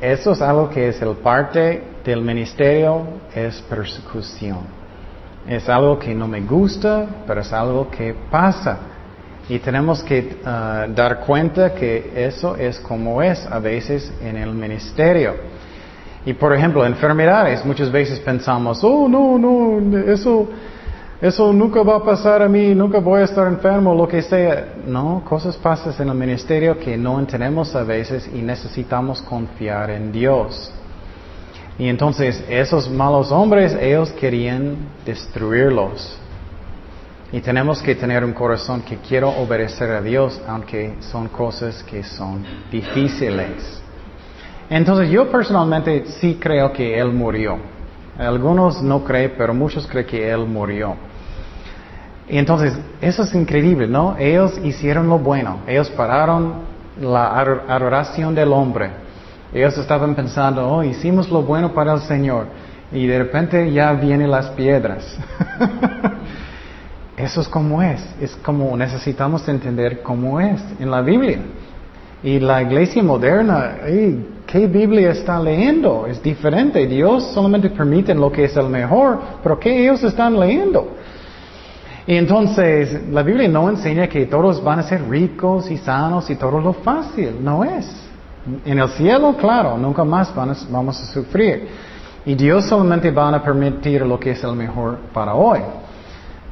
eso 0.00 0.32
es 0.32 0.40
algo 0.40 0.70
que 0.70 0.88
es 0.88 1.02
el 1.02 1.16
parte 1.16 1.95
del 2.10 2.22
ministerio, 2.22 3.02
es 3.34 3.60
persecución. 3.62 4.58
Es 5.46 5.68
algo 5.68 5.98
que 5.98 6.14
no 6.14 6.26
me 6.26 6.40
gusta, 6.40 7.06
pero 7.26 7.40
es 7.40 7.52
algo 7.52 7.90
que 7.90 8.14
pasa. 8.30 8.78
Y 9.48 9.58
tenemos 9.60 10.02
que 10.02 10.38
uh, 10.42 10.92
dar 10.92 11.20
cuenta 11.20 11.72
que 11.72 12.12
eso 12.16 12.56
es 12.56 12.80
como 12.80 13.22
es 13.22 13.46
a 13.46 13.58
veces 13.60 14.12
en 14.20 14.36
el 14.36 14.52
ministerio. 14.52 15.34
Y 16.24 16.32
por 16.32 16.52
ejemplo, 16.52 16.84
enfermedades, 16.84 17.64
muchas 17.64 17.90
veces 17.92 18.18
pensamos, 18.18 18.82
oh, 18.82 19.06
no, 19.08 19.38
no, 19.38 19.96
eso, 19.98 20.48
eso 21.20 21.52
nunca 21.52 21.82
va 21.82 21.98
a 21.98 22.02
pasar 22.02 22.42
a 22.42 22.48
mí, 22.48 22.74
nunca 22.74 22.98
voy 22.98 23.20
a 23.20 23.24
estar 23.24 23.46
enfermo, 23.46 23.94
lo 23.94 24.08
que 24.08 24.22
sea. 24.22 24.74
No, 24.84 25.22
cosas 25.24 25.56
pasan 25.56 25.94
en 26.00 26.08
el 26.08 26.14
ministerio 26.16 26.76
que 26.80 26.96
no 26.96 27.20
entendemos 27.20 27.76
a 27.76 27.84
veces 27.84 28.28
y 28.34 28.42
necesitamos 28.42 29.22
confiar 29.22 29.90
en 29.90 30.10
Dios. 30.10 30.72
Y 31.78 31.88
entonces 31.88 32.42
esos 32.48 32.90
malos 32.90 33.30
hombres, 33.30 33.76
ellos 33.78 34.10
querían 34.12 34.76
destruirlos. 35.04 36.18
Y 37.32 37.40
tenemos 37.40 37.82
que 37.82 37.94
tener 37.94 38.24
un 38.24 38.32
corazón 38.32 38.82
que 38.82 38.96
quiero 38.98 39.30
obedecer 39.30 39.90
a 39.90 40.00
Dios, 40.00 40.40
aunque 40.46 40.94
son 41.00 41.28
cosas 41.28 41.82
que 41.82 42.02
son 42.02 42.44
difíciles. 42.70 43.82
Entonces 44.70 45.10
yo 45.10 45.30
personalmente 45.30 46.06
sí 46.06 46.38
creo 46.40 46.72
que 46.72 46.98
Él 46.98 47.12
murió. 47.12 47.58
Algunos 48.18 48.82
no 48.82 49.04
creen, 49.04 49.34
pero 49.36 49.52
muchos 49.52 49.86
creen 49.86 50.06
que 50.06 50.30
Él 50.30 50.46
murió. 50.46 50.96
Y 52.28 52.38
entonces, 52.38 52.76
eso 53.00 53.22
es 53.22 53.34
increíble, 53.34 53.86
¿no? 53.86 54.16
Ellos 54.18 54.58
hicieron 54.64 55.08
lo 55.08 55.18
bueno. 55.18 55.60
Ellos 55.66 55.88
pararon 55.90 56.54
la 57.00 57.38
adoración 57.68 58.34
del 58.34 58.52
hombre. 58.52 59.05
Ellos 59.56 59.78
estaban 59.78 60.14
pensando, 60.14 60.68
oh, 60.68 60.84
hicimos 60.84 61.30
lo 61.30 61.42
bueno 61.42 61.72
para 61.72 61.94
el 61.94 62.00
Señor. 62.00 62.46
Y 62.92 63.06
de 63.06 63.18
repente 63.18 63.72
ya 63.72 63.90
vienen 63.94 64.30
las 64.30 64.50
piedras. 64.50 65.16
Eso 67.16 67.40
es 67.40 67.48
como 67.48 67.82
es. 67.82 68.06
Es 68.20 68.36
como 68.36 68.76
necesitamos 68.76 69.48
entender 69.48 70.02
cómo 70.02 70.38
es 70.38 70.62
en 70.78 70.90
la 70.90 71.00
Biblia. 71.00 71.38
Y 72.22 72.38
la 72.38 72.60
iglesia 72.60 73.02
moderna, 73.02 73.76
¿qué 74.46 74.66
Biblia 74.66 75.12
está 75.12 75.40
leyendo? 75.40 76.06
Es 76.06 76.22
diferente. 76.22 76.86
Dios 76.86 77.30
solamente 77.32 77.70
permite 77.70 78.14
lo 78.14 78.30
que 78.30 78.44
es 78.44 78.56
el 78.58 78.68
mejor, 78.68 79.20
pero 79.42 79.58
¿qué 79.58 79.84
ellos 79.84 80.04
están 80.04 80.38
leyendo? 80.38 80.96
Y 82.06 82.14
entonces 82.14 83.08
la 83.10 83.22
Biblia 83.22 83.48
no 83.48 83.70
enseña 83.70 84.06
que 84.06 84.26
todos 84.26 84.62
van 84.62 84.80
a 84.80 84.82
ser 84.82 85.08
ricos 85.08 85.70
y 85.70 85.78
sanos 85.78 86.28
y 86.28 86.36
todo 86.36 86.60
lo 86.60 86.74
fácil. 86.74 87.42
No 87.42 87.64
es. 87.64 88.05
En 88.64 88.78
el 88.78 88.88
cielo, 88.90 89.36
claro, 89.36 89.76
nunca 89.76 90.04
más 90.04 90.32
vamos 90.34 91.00
a 91.00 91.06
sufrir. 91.06 91.68
Y 92.24 92.34
Dios 92.34 92.64
solamente 92.64 93.10
va 93.10 93.28
a 93.28 93.42
permitir 93.42 94.02
lo 94.02 94.18
que 94.18 94.32
es 94.32 94.42
el 94.42 94.54
mejor 94.54 94.98
para 95.12 95.34
hoy. 95.34 95.60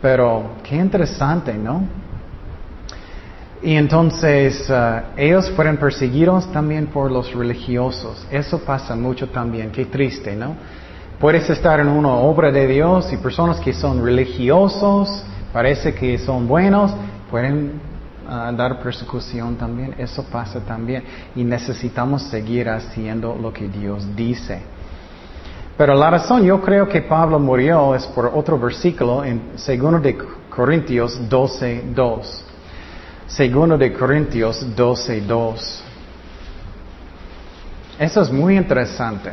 Pero 0.00 0.56
qué 0.62 0.76
interesante, 0.76 1.54
¿no? 1.54 1.82
Y 3.62 3.76
entonces 3.76 4.68
uh, 4.68 5.00
ellos 5.16 5.50
fueron 5.52 5.78
perseguidos 5.78 6.52
también 6.52 6.88
por 6.88 7.10
los 7.10 7.32
religiosos. 7.32 8.26
Eso 8.30 8.58
pasa 8.58 8.94
mucho 8.94 9.28
también. 9.30 9.70
Qué 9.70 9.86
triste, 9.86 10.36
¿no? 10.36 10.54
Puedes 11.18 11.48
estar 11.48 11.80
en 11.80 11.88
una 11.88 12.10
obra 12.10 12.52
de 12.52 12.66
Dios 12.66 13.10
y 13.12 13.16
personas 13.16 13.60
que 13.60 13.72
son 13.72 14.04
religiosos, 14.04 15.24
parece 15.52 15.94
que 15.94 16.18
son 16.18 16.46
buenos, 16.46 16.94
pueden 17.30 17.80
uh, 18.26 18.54
dar 18.56 18.80
persecución 18.80 19.56
también. 19.56 19.94
Eso 19.98 20.24
pasa 20.24 20.60
también. 20.60 21.04
Y 21.34 21.44
necesitamos 21.44 22.22
seguir 22.22 22.68
haciendo 22.68 23.34
lo 23.34 23.52
que 23.52 23.68
Dios 23.68 24.06
dice. 24.16 24.62
Pero 25.76 25.94
la 25.94 26.10
razón 26.10 26.44
yo 26.44 26.60
creo 26.60 26.88
que 26.88 27.02
Pablo 27.02 27.38
murió 27.38 27.94
es 27.94 28.06
por 28.06 28.26
otro 28.26 28.58
versículo 28.58 29.24
en 29.24 29.52
2 29.56 30.02
de 30.02 30.18
Corintios 30.48 31.28
12, 31.28 31.84
2. 31.94 32.44
Segundo 33.26 33.76
de 33.76 33.92
Corintios 33.92 34.64
12, 34.76 35.20
2. 35.22 35.84
Eso 37.98 38.22
es 38.22 38.30
muy 38.30 38.56
interesante. 38.56 39.32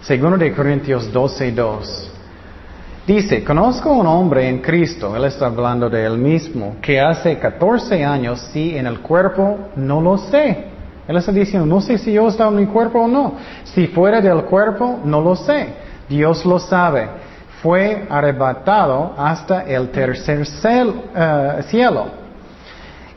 Segundo 0.00 0.38
de 0.38 0.54
Corintios 0.54 1.12
12, 1.12 1.52
2. 1.52 2.12
Dice, 3.06 3.44
conozco 3.44 3.92
un 3.92 4.06
hombre 4.06 4.48
en 4.48 4.58
Cristo, 4.58 5.14
él 5.14 5.24
está 5.26 5.46
hablando 5.46 5.88
de 5.88 6.04
él 6.04 6.18
mismo, 6.18 6.76
que 6.82 7.00
hace 7.00 7.38
14 7.38 8.04
años, 8.04 8.40
si 8.52 8.76
en 8.76 8.84
el 8.88 8.98
cuerpo, 8.98 9.70
no 9.76 10.00
lo 10.00 10.18
sé. 10.18 10.64
Él 11.06 11.16
está 11.16 11.30
diciendo, 11.30 11.66
no 11.66 11.80
sé 11.80 11.98
si 11.98 12.12
yo 12.12 12.26
estaba 12.26 12.50
en 12.50 12.56
mi 12.56 12.66
cuerpo 12.66 13.02
o 13.02 13.06
no. 13.06 13.34
Si 13.62 13.86
fuera 13.86 14.20
del 14.20 14.42
cuerpo, 14.42 14.98
no 15.04 15.20
lo 15.20 15.36
sé. 15.36 15.68
Dios 16.08 16.44
lo 16.44 16.58
sabe. 16.58 17.08
Fue 17.62 18.06
arrebatado 18.10 19.14
hasta 19.16 19.62
el 19.62 19.90
tercer 19.90 20.44
eh, 20.74 21.62
cielo. 21.68 22.25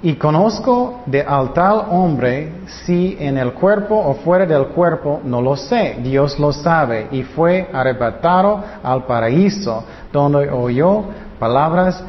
Y 0.02 0.16
conozco 0.16 1.02
de 1.06 1.22
al 1.22 1.52
tal 1.52 1.84
hombre 1.90 2.54
si 2.86 3.18
en 3.20 3.38
el 3.38 3.52
cuerpo 3.52 3.96
o 3.96 4.14
fuera 4.16 4.46
del 4.46 4.68
cuerpo, 4.68 5.20
no 5.26 5.42
lo 5.42 5.58
sé. 5.58 5.98
Dios 6.02 6.40
lo 6.40 6.54
sabe. 6.54 7.08
Y 7.12 7.24
fue 7.24 7.70
arrebatado 7.74 8.64
al 8.82 9.04
paraíso, 9.04 9.84
donde 10.14 10.50
oyó 10.50 11.04
palabras 11.38 12.02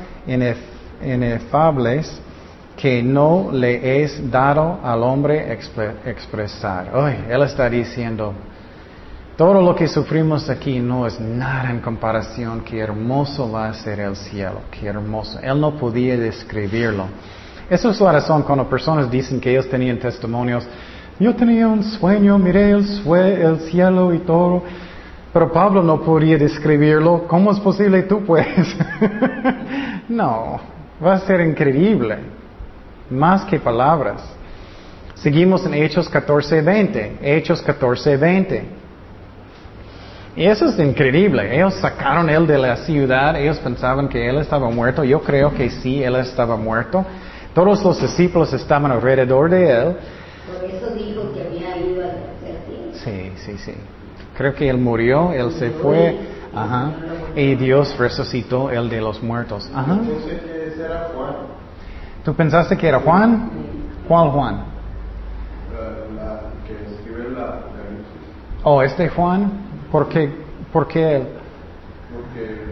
inefables 1.02 2.20
que 2.76 3.02
no 3.02 3.50
le 3.52 4.02
es 4.02 4.30
dado 4.30 4.78
al 4.82 5.02
hombre 5.02 5.52
expresar. 5.52 6.94
Hoy 6.94 7.14
él 7.28 7.42
está 7.42 7.68
diciendo, 7.68 8.32
todo 9.36 9.60
lo 9.60 9.74
que 9.74 9.88
sufrimos 9.88 10.48
aquí 10.48 10.78
no 10.78 11.06
es 11.06 11.18
nada 11.20 11.70
en 11.70 11.80
comparación, 11.80 12.60
qué 12.60 12.78
hermoso 12.78 13.50
va 13.50 13.68
a 13.68 13.74
ser 13.74 14.00
el 14.00 14.14
cielo, 14.14 14.60
qué 14.70 14.86
hermoso. 14.86 15.40
Él 15.42 15.60
no 15.60 15.76
podía 15.76 16.16
describirlo. 16.16 17.06
Esa 17.70 17.90
es 17.90 18.00
la 18.00 18.10
razón 18.10 18.42
cuando 18.42 18.68
personas 18.68 19.08
dicen 19.08 19.40
que 19.40 19.52
ellos 19.52 19.68
tenían 19.68 19.98
testimonios, 19.98 20.66
yo 21.20 21.36
tenía 21.36 21.68
un 21.68 21.84
sueño, 21.84 22.36
miré 22.36 22.72
el, 22.72 22.84
el 23.14 23.60
cielo 23.60 24.12
y 24.12 24.18
todo, 24.18 24.64
pero 25.32 25.52
Pablo 25.52 25.80
no 25.80 26.00
podía 26.00 26.36
describirlo, 26.36 27.26
¿cómo 27.28 27.52
es 27.52 27.60
posible 27.60 28.02
tú 28.02 28.24
puedes? 28.24 28.76
no, 30.08 30.58
va 31.04 31.12
a 31.14 31.20
ser 31.20 31.42
increíble 31.42 32.18
más 33.08 33.44
que 33.44 33.60
palabras. 33.60 34.20
Seguimos 35.14 35.64
en 35.64 35.74
Hechos 35.74 36.10
14:20, 36.10 37.18
Hechos 37.22 37.64
14:20. 37.64 38.62
Y 40.36 40.44
eso 40.44 40.66
es 40.66 40.78
increíble. 40.78 41.54
Ellos 41.54 41.74
sacaron 41.74 42.30
él 42.30 42.46
de 42.46 42.58
la 42.58 42.76
ciudad, 42.78 43.38
ellos 43.38 43.58
pensaban 43.58 44.08
que 44.08 44.28
él 44.28 44.38
estaba 44.38 44.70
muerto. 44.70 45.04
Yo 45.04 45.20
creo 45.20 45.52
que 45.54 45.70
sí, 45.70 46.02
él 46.02 46.16
estaba 46.16 46.56
muerto. 46.56 47.04
Todos 47.54 47.82
los 47.82 48.00
discípulos 48.00 48.52
estaban 48.52 48.92
alrededor 48.92 49.50
de 49.50 49.70
él. 49.70 49.96
Por 50.46 50.70
eso 50.70 50.94
dijo 50.94 51.32
que 51.32 51.42
había 51.42 51.76
ido 51.76 52.02
al 52.02 52.30
Sí, 53.04 53.32
sí, 53.36 53.58
sí. 53.58 53.74
Creo 54.36 54.54
que 54.54 54.68
él 54.68 54.78
murió, 54.78 55.32
él 55.32 55.52
se 55.52 55.70
fue, 55.70 56.18
ajá, 56.54 56.92
y 57.34 57.54
Dios 57.54 57.96
resucitó 57.98 58.70
él 58.70 58.88
de 58.88 59.00
los 59.00 59.22
muertos. 59.22 59.70
Ajá. 59.74 59.98
¿Tú 62.24 62.34
pensaste 62.34 62.76
que 62.76 62.88
era 62.88 63.00
Juan? 63.00 63.50
¿Cuál 64.06 64.30
Juan? 64.30 64.64
La, 66.16 66.40
que 66.66 66.94
escribió 66.94 67.30
la, 67.30 67.60
Oh, 68.62 68.82
este 68.82 69.08
Juan, 69.08 69.50
¿por 69.90 70.08
qué, 70.08 70.30
por 70.72 70.86
qué 70.86 71.16
él? 71.16 71.28
Porque. 72.12 72.69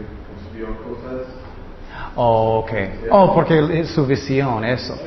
Oh, 2.20 2.58
ok. 2.58 2.72
Oh, 3.12 3.32
porque 3.32 3.80
es 3.80 3.90
su 3.90 4.04
visión, 4.04 4.64
eso. 4.64 4.98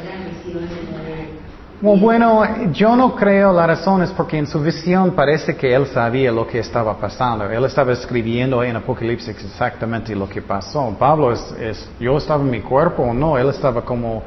Bueno, 1.81 2.71
yo 2.71 2.95
no 2.95 3.15
creo 3.15 3.51
la 3.51 3.67
razón 3.67 4.01
es 4.01 4.11
porque 4.11 4.37
en 4.37 4.47
su 4.47 4.61
visión 4.61 5.11
parece 5.11 5.57
que 5.57 5.75
él 5.75 5.87
sabía 5.87 6.31
lo 6.31 6.47
que 6.47 6.59
estaba 6.59 6.95
pasando. 6.95 7.49
Él 7.49 7.65
estaba 7.65 7.91
escribiendo 7.91 8.63
en 8.63 8.77
Apocalipsis 8.77 9.35
exactamente 9.43 10.15
lo 10.15 10.29
que 10.29 10.41
pasó. 10.41 10.95
Pablo 10.97 11.33
es, 11.33 11.53
es 11.59 11.89
yo 11.99 12.17
estaba 12.17 12.41
en 12.41 12.49
mi 12.49 12.61
cuerpo 12.61 13.03
o 13.03 13.13
no, 13.13 13.37
él 13.37 13.49
estaba 13.49 13.81
como, 13.83 14.23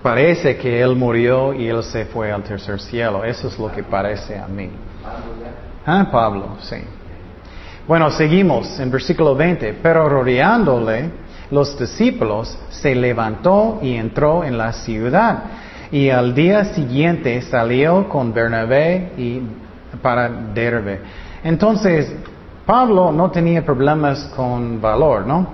parece 0.00 0.56
que 0.56 0.80
él 0.80 0.94
murió 0.94 1.52
y 1.52 1.66
él 1.66 1.82
se 1.82 2.04
fue 2.04 2.30
al 2.30 2.44
tercer 2.44 2.80
cielo. 2.80 3.24
Eso 3.24 3.48
es 3.48 3.58
lo 3.58 3.72
que 3.72 3.82
parece 3.82 4.38
a 4.38 4.46
mí. 4.46 4.70
Ah, 5.84 6.06
Pablo, 6.12 6.56
sí. 6.60 6.76
Bueno, 7.88 8.10
seguimos 8.10 8.78
en 8.78 8.92
versículo 8.92 9.34
20. 9.34 9.78
Pero 9.82 10.08
rodeándole, 10.08 11.10
los 11.52 11.78
discípulos 11.78 12.58
se 12.70 12.94
levantó 12.94 13.78
y 13.82 13.94
entró 13.94 14.42
en 14.42 14.56
la 14.56 14.72
ciudad 14.72 15.42
y 15.92 16.08
al 16.08 16.34
día 16.34 16.64
siguiente 16.64 17.42
salió 17.42 18.08
con 18.08 18.32
Bernabé 18.32 19.12
y 19.18 19.42
para 20.00 20.30
Derbe. 20.30 21.00
Entonces, 21.44 22.10
Pablo 22.64 23.12
no 23.12 23.30
tenía 23.30 23.62
problemas 23.62 24.32
con 24.34 24.80
valor, 24.80 25.26
¿no? 25.26 25.48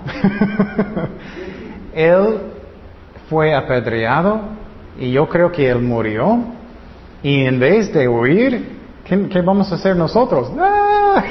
él 1.93 2.37
fue 3.29 3.53
apedreado 3.53 4.39
y 4.97 5.11
yo 5.11 5.27
creo 5.27 5.51
que 5.51 5.69
él 5.69 5.81
murió. 5.81 6.39
Y 7.21 7.43
en 7.43 7.59
vez 7.59 7.91
de 7.91 8.07
huir, 8.07 8.77
¿qué, 9.03 9.41
vamos 9.41 9.69
a 9.73 9.75
hacer 9.75 9.97
nosotros? 9.97 10.49
¡Ah! 10.57 11.21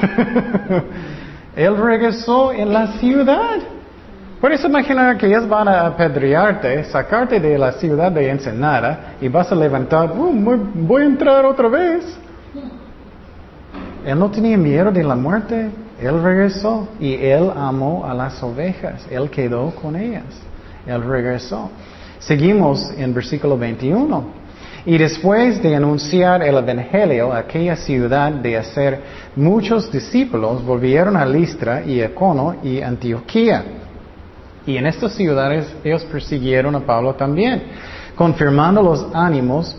él 1.57 1.75
regresó 1.79 2.53
en 2.53 2.71
la 2.71 2.99
ciudad. 2.99 3.78
Puedes 4.41 4.64
imaginar 4.64 5.18
que 5.18 5.26
ellos 5.26 5.49
van 5.49 5.66
a 5.66 5.86
apedrearte, 5.86 6.84
sacarte 6.84 7.41
de 7.41 7.59
la 7.59 7.72
ciudad 7.72 8.12
de 8.12 8.30
Ensenada 8.30 9.14
y 9.20 9.26
vas 9.26 9.51
a 9.51 9.55
levantar, 9.57 10.12
oh, 10.12 10.32
voy 10.32 11.03
a 11.03 11.07
entrar 11.07 11.45
otra 11.45 11.68
vez. 11.68 12.05
Él 14.07 14.16
no 14.16 14.30
tenía 14.30 14.57
miedo 14.57 14.93
de 14.93 15.03
la 15.03 15.16
muerte, 15.16 15.70
él 16.01 16.22
regresó 16.22 16.86
y 17.01 17.14
él 17.14 17.51
amó 17.57 18.07
a 18.07 18.14
las 18.14 18.41
ovejas, 18.41 19.05
él 19.11 19.28
quedó 19.28 19.72
con 19.72 19.97
ellas, 19.97 20.41
él 20.86 21.03
regresó. 21.03 21.68
Seguimos 22.20 22.93
en 22.97 23.12
versículo 23.12 23.59
21. 23.59 24.39
Y 24.86 24.99
después 24.99 25.61
de 25.61 25.74
anunciar 25.74 26.45
el 26.45 26.57
Evangelio 26.57 27.32
aquella 27.32 27.74
ciudad 27.74 28.30
de 28.30 28.57
hacer 28.57 29.01
muchos 29.34 29.91
discípulos, 29.91 30.64
volvieron 30.64 31.16
a 31.16 31.26
Listra 31.26 31.82
y 31.84 32.01
Econo 32.01 32.55
y 32.62 32.80
Antioquía 32.80 33.64
Y 34.69 34.77
en 34.77 34.87
estas 34.87 35.14
ciudades 35.14 35.75
ellos 35.83 36.05
persiguieron 36.05 36.75
a 36.75 36.81
Pablo 36.81 37.14
también, 37.14 37.62
confirmando 38.14 38.83
los 38.83 39.07
ánimos 39.14 39.75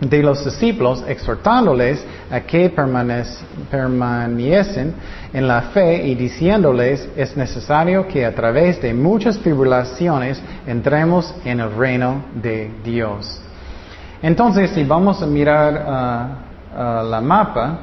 de 0.00 0.22
los 0.22 0.44
discípulos, 0.44 1.04
exhortándoles 1.08 2.06
a 2.30 2.42
que 2.42 2.70
permaneciesen 2.70 4.94
en 5.32 5.48
la 5.48 5.62
fe 5.62 6.06
y 6.06 6.14
diciéndoles 6.14 7.08
es 7.16 7.36
necesario 7.36 8.06
que 8.06 8.24
a 8.24 8.32
través 8.32 8.80
de 8.80 8.94
muchas 8.94 9.36
tribulaciones 9.40 10.40
entremos 10.64 11.34
en 11.44 11.58
el 11.58 11.74
reino 11.74 12.22
de 12.40 12.70
Dios. 12.84 13.40
Entonces, 14.22 14.70
si 14.70 14.84
vamos 14.84 15.20
a 15.20 15.26
mirar 15.26 15.74
uh, 15.74 15.78
uh, 16.78 17.02
la 17.10 17.20
mapa, 17.20 17.80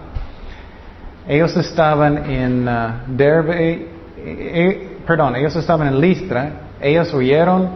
ellos 1.27 1.57
estaban 1.57 2.31
en 2.31 2.65
uh, 2.65 2.91
Derbe, 3.05 3.73
eh, 3.73 3.89
eh, 4.17 4.94
perdón, 5.05 5.35
ellos 5.35 5.55
estaban 5.55 5.87
en 5.87 5.99
Listra, 5.99 6.51
ellos 6.81 7.13
huyeron, 7.13 7.69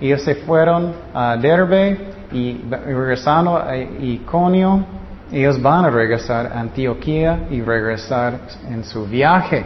ellos 0.00 0.22
se 0.22 0.34
fueron 0.36 0.92
a 1.14 1.36
Derbe 1.36 1.98
y 2.32 2.60
regresando 2.70 3.56
a 3.56 3.76
Iconio, 3.76 4.84
ellos 5.32 5.60
van 5.60 5.84
a 5.84 5.90
regresar 5.90 6.46
a 6.46 6.60
Antioquía 6.60 7.46
y 7.50 7.60
regresar 7.62 8.40
en 8.68 8.84
su 8.84 9.06
viaje. 9.06 9.64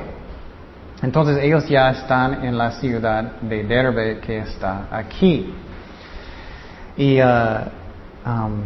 Entonces 1.03 1.39
ellos 1.43 1.69
ya 1.69 1.91
están 1.91 2.45
en 2.45 2.57
la 2.57 2.73
ciudad 2.73 3.41
de 3.41 3.65
Derbe 3.65 4.21
que 4.21 4.39
está 4.39 4.89
aquí. 4.91 5.55
Y 6.97 7.19
Um, 8.25 8.63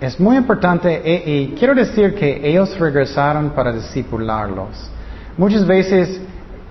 es 0.00 0.18
muy 0.18 0.36
importante 0.36 1.00
y, 1.24 1.54
quiero 1.56 1.74
decir 1.74 2.14
que 2.16 2.40
ellos 2.46 2.76
regresaron 2.78 3.50
para 3.50 3.72
discipularlos. 3.72 4.90
Muchas 5.38 5.64
veces 5.64 6.20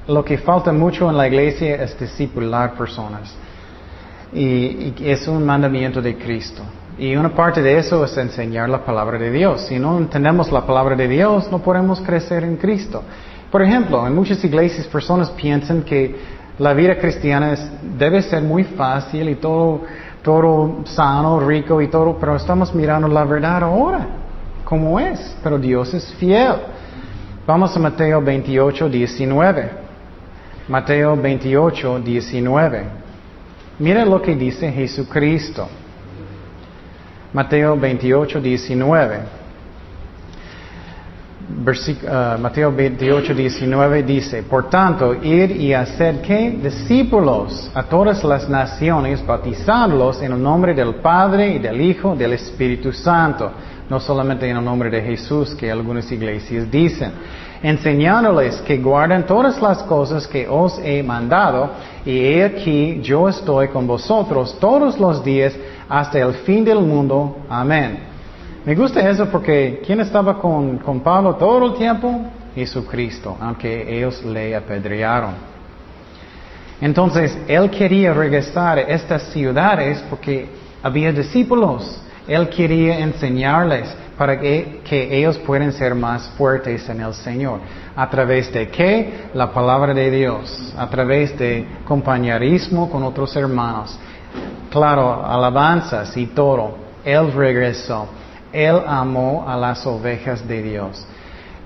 lo 0.07 0.23
que 0.23 0.37
falta 0.37 0.71
mucho 0.71 1.09
en 1.09 1.17
la 1.17 1.27
iglesia 1.27 1.75
es 1.83 1.99
discipular 1.99 2.73
personas. 2.75 3.35
Y, 4.33 4.93
es 5.03 5.27
un 5.27 5.45
mandamiento 5.45 6.01
de 6.01 6.17
Cristo. 6.17 6.63
Y 6.97 7.15
una 7.15 7.29
parte 7.29 7.61
de 7.61 7.77
eso 7.77 8.03
es 8.05 8.17
enseñar 8.17 8.69
la 8.69 8.83
palabra 8.83 9.17
de 9.17 9.31
Dios. 9.31 9.61
Si 9.67 9.77
no 9.79 9.97
entendemos 9.97 10.51
la 10.51 10.65
palabra 10.65 10.95
de 10.95 11.07
Dios, 11.07 11.51
no 11.51 11.59
podemos 11.59 11.99
crecer 12.01 12.43
en 12.43 12.57
Cristo. 12.57 13.03
Por 13.51 13.61
ejemplo, 13.61 14.05
en 14.07 14.15
muchas 14.15 14.43
iglesias 14.43 14.87
personas 14.87 15.29
piensan 15.31 15.83
que 15.83 16.15
la 16.57 16.73
vida 16.73 16.97
cristiana 16.97 17.55
debe 17.97 18.21
ser 18.21 18.41
muy 18.41 18.63
fácil 18.63 19.29
y 19.29 19.35
todo 19.35 19.81
todo 20.25 20.81
sano, 20.85 21.39
rico 21.39 21.79
y 21.83 21.87
todo, 21.87 22.17
pero 22.19 22.35
estamos 22.35 22.73
mirando 22.73 23.07
la 23.07 23.23
verdad 23.25 23.61
ahora, 23.61 24.07
como 24.63 24.99
es, 24.99 25.37
pero 25.43 25.59
Dios 25.59 25.93
es 25.93 26.11
fiel. 26.15 26.55
Vamos 27.45 27.77
a 27.77 27.79
Mateo 27.79 28.19
28, 28.23 28.89
19. 28.89 29.84
Mateo 30.67 31.15
28, 31.15 31.99
19. 31.99 32.83
Mira 33.79 34.05
lo 34.05 34.21
que 34.21 34.35
dice 34.35 34.71
Jesucristo. 34.71 35.67
Mateo 37.33 37.77
28, 37.77 38.39
19. 38.39 39.45
Uh, 41.47 42.39
Mateo 42.39 42.71
28, 42.71 43.33
19 43.35 44.03
dice, 44.03 44.43
por 44.43 44.67
tanto, 44.69 45.13
ir 45.13 45.51
y 45.51 45.73
hacer 45.73 46.21
que 46.21 46.51
discípulos 46.51 47.69
a 47.73 47.83
todas 47.83 48.23
las 48.23 48.49
naciones, 48.49 49.25
bautizándolos 49.25 50.21
en 50.23 50.31
el 50.31 50.41
nombre 50.41 50.73
del 50.73 50.95
Padre 50.95 51.55
y 51.55 51.59
del 51.59 51.79
Hijo, 51.81 52.15
del 52.15 52.33
Espíritu 52.33 52.91
Santo, 52.91 53.51
no 53.89 53.99
solamente 53.99 54.49
en 54.49 54.57
el 54.57 54.65
nombre 54.65 54.89
de 54.89 55.01
Jesús 55.01 55.53
que 55.53 55.69
algunas 55.69 56.11
iglesias 56.11 56.69
dicen, 56.71 57.11
enseñándoles 57.65 58.61
que 58.61 58.77
guarden 58.77 59.25
todas 59.25 59.59
las 59.59 59.81
cosas 59.81 60.27
que 60.27 60.47
os 60.47 60.77
he 60.83 61.01
mandado, 61.01 61.71
y 62.05 62.19
he 62.19 62.43
aquí 62.43 62.99
yo 63.01 63.27
estoy 63.27 63.69
con 63.69 63.87
vosotros 63.87 64.55
todos 64.59 64.99
los 64.99 65.23
días 65.23 65.51
hasta 65.89 66.19
el 66.19 66.35
fin 66.45 66.63
del 66.63 66.79
mundo. 66.79 67.37
Amén. 67.49 68.01
Me 68.63 68.75
gusta 68.75 69.09
eso 69.09 69.25
porque 69.25 69.81
¿quién 69.83 69.99
estaba 69.99 70.39
con, 70.39 70.77
con 70.77 70.99
Pablo 70.99 71.33
todo 71.37 71.65
el 71.65 71.73
tiempo? 71.73 72.21
Jesucristo, 72.53 73.35
aunque 73.41 73.97
ellos 73.97 74.23
le 74.23 74.55
apedrearon. 74.55 75.33
Entonces, 76.79 77.35
él 77.47 77.71
quería 77.71 78.13
regresar 78.13 78.77
a 78.77 78.81
estas 78.81 79.23
ciudades 79.33 80.03
porque 80.07 80.47
había 80.83 81.11
discípulos. 81.11 81.99
Él 82.27 82.47
quería 82.47 82.99
enseñarles 82.99 83.91
para 84.17 84.39
que, 84.39 84.81
ellos 84.91 85.37
puedan 85.39 85.71
ser 85.73 85.93
más 85.93 86.29
fuertes 86.37 86.87
en 86.89 87.01
el 87.01 87.13
Señor. 87.13 87.59
¿A 87.95 88.09
través 88.09 88.51
de 88.51 88.69
qué? 88.69 89.29
La 89.33 89.51
palabra 89.51 89.93
de 89.93 90.09
Dios. 90.09 90.73
A 90.77 90.87
través 90.89 91.37
de 91.37 91.65
compañerismo 91.85 92.89
con 92.89 93.03
otros 93.03 93.35
hermanos. 93.35 93.97
Claro, 94.69 95.25
alabanzas 95.25 96.15
y 96.17 96.27
todo. 96.27 96.77
Él 97.03 97.31
regresó. 97.33 98.07
Él 98.51 98.81
amó 98.87 99.45
a 99.47 99.57
las 99.57 99.85
ovejas 99.85 100.47
de 100.47 100.61
Dios. 100.61 101.05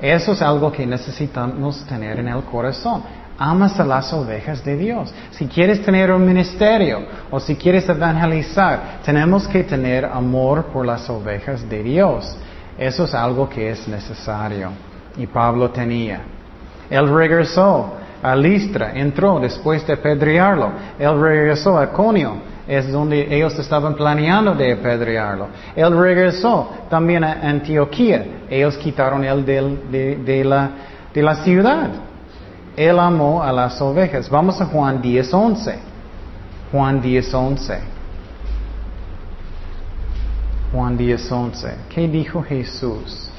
Eso 0.01 0.31
es 0.31 0.41
algo 0.41 0.71
que 0.71 0.85
necesitamos 0.85 1.85
tener 1.85 2.19
en 2.19 2.29
el 2.29 2.41
corazón. 2.43 3.03
Amas 3.39 3.79
a 3.79 3.85
las 3.85 4.11
ovejas 4.11 4.63
de 4.65 4.75
Dios. 4.75 5.13
Si 5.31 5.47
quieres 5.47 5.81
tener 5.81 6.11
un 6.11 6.25
ministerio 6.25 6.99
o 7.31 7.39
si 7.39 7.55
quieres 7.55 7.87
evangelizar, 7.87 8.99
tenemos 9.05 9.47
que 9.47 9.63
tener 9.63 10.03
amor 10.03 10.65
por 10.65 10.85
las 10.85 11.09
ovejas 11.09 11.67
de 11.69 11.81
Dios. 11.81 12.35
Eso 12.77 13.05
es 13.05 13.13
algo 13.13 13.47
que 13.47 13.69
es 13.69 13.87
necesario. 13.87 14.71
Y 15.15 15.25
Pablo 15.25 15.69
tenía. 15.69 16.21
Él 16.89 17.07
regresó 17.07 17.93
a 18.21 18.35
Listra, 18.35 18.91
entró 18.93 19.39
después 19.39 19.87
de 19.87 19.93
apedrearlo. 19.93 20.71
Él 20.99 21.21
regresó 21.21 21.77
a 21.77 21.89
Conio 21.91 22.49
es 22.69 22.91
donde 22.91 23.35
ellos 23.35 23.57
estaban 23.57 23.95
planeando 23.95 24.53
de 24.53 24.73
apedrearlo. 24.73 25.47
Él 25.75 25.97
regresó 25.97 26.69
también 26.87 27.23
a 27.23 27.39
Antioquía. 27.41 28.23
Ellos 28.47 28.77
quitaron 28.77 29.25
él 29.25 29.43
de, 29.43 30.43
la, 30.45 30.69
de 31.11 31.23
la 31.23 31.35
ciudad. 31.37 31.89
Él 32.79 32.97
amó 32.97 33.43
a 33.43 33.51
las 33.51 33.81
ovejas. 33.81 34.29
Vamos 34.29 34.61
a 34.61 34.65
Juan 34.65 35.01
10.11. 35.01 35.75
Juan 36.71 37.03
10.11. 37.03 37.79
Juan 40.71 40.97
10.11. 40.97 41.73
¿Qué 41.89 42.07
dijo 42.07 42.41
Jesús? 42.41 43.29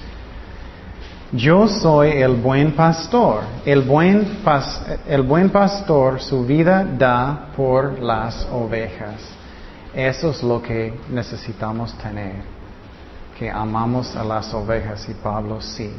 Yo 1.33 1.67
soy 1.69 2.11
el 2.11 2.35
buen 2.35 2.73
pastor. 2.73 3.45
El 3.65 3.81
buen, 3.81 4.43
el 5.09 5.23
buen 5.23 5.49
pastor 5.49 6.21
su 6.21 6.45
vida 6.45 6.85
da 6.85 7.47
por 7.57 7.99
las 7.99 8.47
ovejas. 8.53 9.23
Eso 9.95 10.33
es 10.33 10.43
lo 10.43 10.61
que 10.61 10.93
necesitamos 11.09 11.95
tener. 11.95 12.43
Que 13.39 13.51
amamos 13.51 14.15
a 14.17 14.23
las 14.23 14.53
ovejas 14.53 15.09
y 15.09 15.15
Pablo 15.15 15.63
sí. 15.63 15.91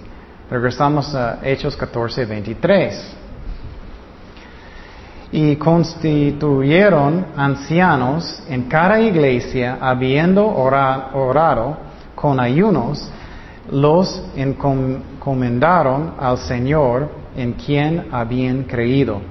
Regresamos 0.48 1.16
a 1.16 1.40
Hechos 1.42 1.76
14, 1.76 2.26
23. 2.26 3.21
Y 5.32 5.56
constituyeron 5.56 7.28
ancianos 7.38 8.44
en 8.50 8.64
cada 8.64 9.00
iglesia, 9.00 9.78
habiendo 9.80 10.46
orado 10.46 11.78
con 12.16 12.40
ayunos, 12.40 13.10
los 13.72 14.22
encomendaron 14.36 16.16
al 16.20 16.38
Señor 16.38 17.10
en 17.36 17.54
quien 17.54 18.08
habían 18.12 18.64
creído. 18.64 19.22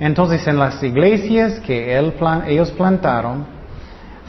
Entonces 0.00 0.46
en 0.46 0.58
las 0.58 0.82
iglesias 0.82 1.60
que 1.60 1.96
ellos 2.46 2.70
plantaron, 2.72 3.46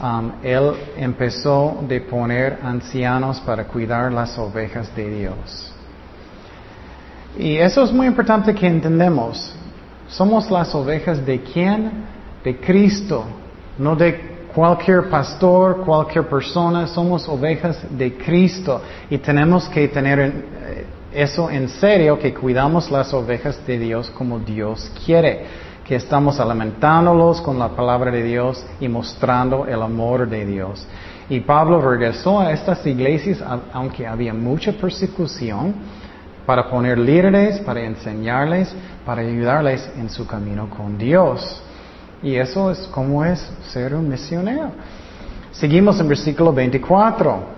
um, 0.00 0.32
él 0.42 0.72
empezó 0.96 1.78
de 1.88 2.00
poner 2.00 2.58
ancianos 2.62 3.40
para 3.40 3.64
cuidar 3.64 4.12
las 4.12 4.38
ovejas 4.38 4.94
de 4.94 5.10
Dios. 5.10 5.72
Y 7.38 7.56
eso 7.56 7.82
es 7.82 7.92
muy 7.92 8.06
importante 8.06 8.54
que 8.54 8.66
entendemos. 8.66 9.54
Somos 10.08 10.50
las 10.50 10.74
ovejas 10.74 11.24
de 11.24 11.40
quién? 11.40 12.04
De 12.44 12.58
Cristo, 12.58 13.24
no 13.78 13.96
de 13.96 14.36
Cualquier 14.56 15.10
pastor, 15.10 15.84
cualquier 15.84 16.26
persona, 16.30 16.86
somos 16.86 17.28
ovejas 17.28 17.78
de 17.90 18.16
Cristo 18.16 18.80
y 19.10 19.18
tenemos 19.18 19.68
que 19.68 19.86
tener 19.88 20.18
eh, 20.18 20.86
eso 21.12 21.50
en 21.50 21.68
serio, 21.68 22.18
que 22.18 22.32
cuidamos 22.32 22.90
las 22.90 23.12
ovejas 23.12 23.60
de 23.66 23.78
Dios 23.78 24.08
como 24.16 24.38
Dios 24.38 24.90
quiere, 25.04 25.44
que 25.84 25.96
estamos 25.96 26.40
alimentándolos 26.40 27.42
con 27.42 27.58
la 27.58 27.68
palabra 27.68 28.10
de 28.10 28.22
Dios 28.22 28.64
y 28.80 28.88
mostrando 28.88 29.66
el 29.66 29.82
amor 29.82 30.26
de 30.26 30.46
Dios. 30.46 30.86
Y 31.28 31.40
Pablo 31.40 31.78
regresó 31.78 32.40
a 32.40 32.50
estas 32.50 32.86
iglesias, 32.86 33.44
aunque 33.74 34.06
había 34.06 34.32
mucha 34.32 34.72
persecución, 34.72 35.74
para 36.46 36.70
poner 36.70 36.96
líderes, 36.96 37.58
para 37.60 37.80
enseñarles, 37.80 38.74
para 39.04 39.20
ayudarles 39.20 39.90
en 39.98 40.08
su 40.08 40.26
camino 40.26 40.70
con 40.70 40.96
Dios. 40.96 41.62
Y 42.22 42.36
eso 42.36 42.70
es 42.70 42.78
como 42.88 43.24
es 43.24 43.40
ser 43.68 43.94
un 43.94 44.08
misionero. 44.08 44.70
Seguimos 45.50 45.98
en 46.00 46.08
versículo 46.08 46.52
24. 46.52 47.56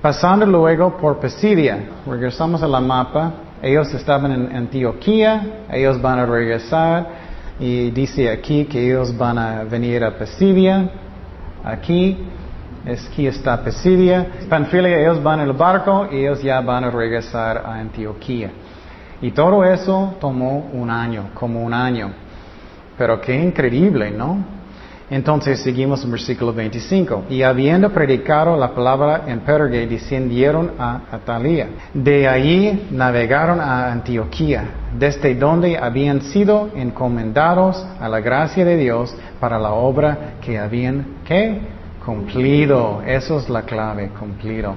Pasando 0.00 0.46
luego 0.46 0.96
por 0.96 1.18
Pisidia, 1.18 1.78
regresamos 2.06 2.62
a 2.62 2.68
la 2.68 2.80
mapa, 2.80 3.32
ellos 3.62 3.92
estaban 3.94 4.30
en 4.30 4.56
Antioquía, 4.56 5.64
ellos 5.70 6.00
van 6.00 6.18
a 6.18 6.26
regresar 6.26 7.26
Y 7.58 7.90
dice 7.90 8.30
aquí 8.30 8.66
que 8.66 8.86
ellos 8.86 9.16
van 9.16 9.38
a 9.38 9.64
venir 9.64 10.04
a 10.04 10.18
Pisidia. 10.18 10.90
Aquí, 11.64 12.18
es, 12.86 13.06
aquí 13.08 13.26
está 13.26 13.62
Pisidia. 13.62 14.26
Panfilia, 14.48 15.00
ellos 15.00 15.22
van 15.22 15.40
en 15.40 15.48
el 15.48 15.52
barco 15.52 16.08
y 16.10 16.20
ellos 16.20 16.42
ya 16.42 16.60
van 16.60 16.84
a 16.84 16.90
regresar 16.90 17.58
a 17.58 17.74
Antioquía. 17.74 18.50
Y 19.20 19.32
todo 19.32 19.64
eso 19.64 20.14
tomó 20.20 20.70
un 20.72 20.90
año, 20.90 21.30
como 21.34 21.62
un 21.62 21.74
año. 21.74 22.12
Pero 22.96 23.20
qué 23.20 23.34
increíble, 23.34 24.10
¿no? 24.10 24.56
Entonces 25.08 25.60
seguimos 25.60 26.02
en 26.04 26.10
versículo 26.10 26.52
25. 26.52 27.24
Y 27.30 27.42
habiendo 27.42 27.90
predicado 27.90 28.56
la 28.56 28.74
palabra 28.74 29.22
en 29.26 29.40
Pergue, 29.40 29.86
descendieron 29.86 30.72
a 30.78 31.02
Atalia. 31.12 31.68
De 31.94 32.26
allí 32.26 32.88
navegaron 32.90 33.60
a 33.60 33.92
Antioquía, 33.92 34.64
desde 34.98 35.34
donde 35.36 35.78
habían 35.78 36.22
sido 36.22 36.70
encomendados 36.74 37.86
a 38.00 38.08
la 38.08 38.20
gracia 38.20 38.64
de 38.64 38.76
Dios 38.76 39.14
para 39.38 39.58
la 39.58 39.72
obra 39.72 40.34
que 40.40 40.58
habían, 40.58 41.18
¿qué? 41.24 41.75
Cumplido. 42.06 43.02
Eso 43.04 43.38
es 43.38 43.48
la 43.50 43.62
clave, 43.62 44.10
cumplido. 44.18 44.76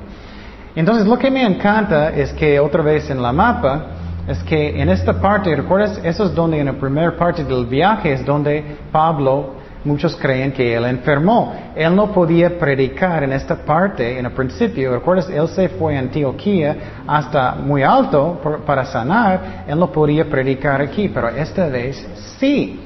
Entonces 0.76 1.06
lo 1.08 1.18
que 1.18 1.32
me 1.32 1.46
encanta 1.46 2.10
es 2.10 2.34
que 2.34 2.60
otra 2.60 2.82
vez 2.82 3.10
en 3.10 3.22
la 3.22 3.32
mapa, 3.32 3.86
es 4.28 4.44
que 4.44 4.82
en 4.82 4.90
esta 4.90 5.14
parte, 5.22 5.56
¿recuerdas? 5.56 6.02
Eso 6.04 6.26
es 6.26 6.36
donde 6.36 6.60
en 6.60 6.66
la 6.66 6.74
primera 6.74 7.16
parte 7.16 7.44
del 7.44 7.66
viaje 7.66 8.14
es 8.14 8.26
donde 8.26 8.78
Pablo 8.92 9.60
Muchos 9.86 10.14
creen 10.18 10.52
que 10.52 10.76
él 10.76 10.84
enfermó. 10.86 11.54
Él 11.74 11.96
no 11.96 12.12
podía 12.12 12.60
predicar 12.60 13.24
en 13.24 13.32
esta 13.32 13.56
parte 13.56 14.20
en 14.20 14.26
el 14.26 14.32
principio. 14.34 14.92
¿Recuerdas? 14.92 15.30
Él 15.30 15.48
se 15.48 15.70
fue 15.70 15.96
a 15.96 16.00
Antioquía 16.00 16.76
hasta 17.08 17.56
muy 17.56 17.82
alto 17.82 18.42
para 18.66 18.84
sanar. 18.84 19.64
Él 19.68 19.80
no 19.80 19.90
podía 19.90 20.26
predicar 20.26 20.82
aquí, 20.82 21.08
pero 21.08 21.30
esta 21.30 21.68
vez 21.68 22.06
sí. 22.40 22.82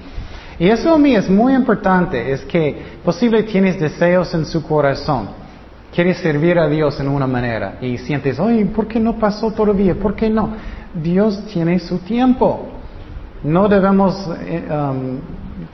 Y 0.64 0.70
eso 0.70 0.94
a 0.94 0.98
mí 0.98 1.14
es 1.14 1.30
muy 1.30 1.54
importante. 1.54 2.32
Es 2.32 2.40
que 2.46 2.82
posible 3.04 3.44
tienes 3.44 3.78
deseos 3.78 4.34
en 4.34 4.46
su 4.46 4.64
corazón. 4.64 5.28
Quieres 5.94 6.20
servir 6.20 6.58
a 6.58 6.70
Dios 6.70 6.98
en 7.02 7.10
una 7.10 7.28
manera 7.28 7.80
y 7.82 7.98
sientes, 7.98 8.40
ay, 8.40 8.64
¿por 8.64 8.88
qué 8.88 8.98
no 8.98 9.20
pasó 9.20 9.52
todavía? 9.52 9.94
¿Por 9.94 10.16
qué 10.16 10.30
no? 10.30 10.52
Dios 10.94 11.46
tiene 11.48 11.80
su 11.80 11.98
tiempo. 11.98 12.70
No 13.44 13.68
debemos 13.68 14.26
eh, 14.46 14.64
um, 14.72 15.18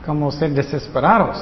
como 0.04 0.32
ser 0.32 0.54
desesperados. 0.56 1.38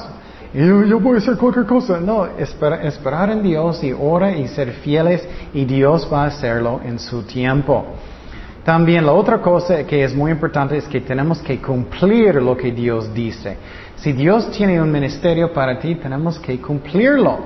Y 0.53 0.67
yo, 0.67 0.99
voy 0.99 1.15
a 1.15 1.19
hacer 1.19 1.37
cualquier 1.37 1.65
cosa. 1.65 2.01
No, 2.01 2.25
esperar 2.25 3.29
en 3.29 3.43
Dios 3.43 3.81
y 3.81 3.93
ora 3.93 4.35
y 4.35 4.49
ser 4.49 4.73
fieles 4.73 5.25
y 5.53 5.63
Dios 5.63 6.05
va 6.11 6.23
a 6.23 6.27
hacerlo 6.27 6.81
en 6.83 6.99
su 6.99 7.23
tiempo. 7.23 7.85
También 8.67 9.05
la 9.05 9.13
otra 9.13 9.37
cosa 9.37 9.85
que 9.85 10.03
es 10.03 10.13
muy 10.13 10.29
importante 10.29 10.75
es 10.75 10.85
que 10.89 10.99
tenemos 10.99 11.41
que 11.41 11.61
cumplir 11.61 12.35
lo 12.35 12.57
que 12.57 12.69
Dios 12.69 13.13
dice. 13.13 13.55
Si 13.95 14.11
Dios 14.11 14.51
tiene 14.51 14.81
un 14.81 14.91
ministerio 14.91 15.53
para 15.53 15.79
ti, 15.79 15.95
tenemos 15.95 16.37
que 16.37 16.59
cumplirlo. 16.59 17.37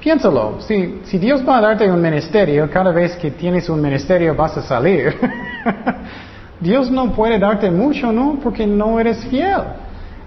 Piénsalo, 0.00 0.58
si, 0.60 1.02
si 1.04 1.18
Dios 1.18 1.46
va 1.46 1.58
a 1.58 1.60
darte 1.60 1.90
un 1.90 2.00
ministerio, 2.00 2.70
cada 2.70 2.90
vez 2.90 3.16
que 3.16 3.32
tienes 3.32 3.68
un 3.68 3.82
ministerio 3.82 4.34
vas 4.34 4.56
a 4.56 4.62
salir. 4.62 5.14
Dios 6.60 6.90
no 6.90 7.12
puede 7.12 7.38
darte 7.38 7.70
mucho, 7.70 8.10
¿no? 8.10 8.38
Porque 8.42 8.66
no 8.66 8.98
eres 8.98 9.26
fiel. 9.26 9.60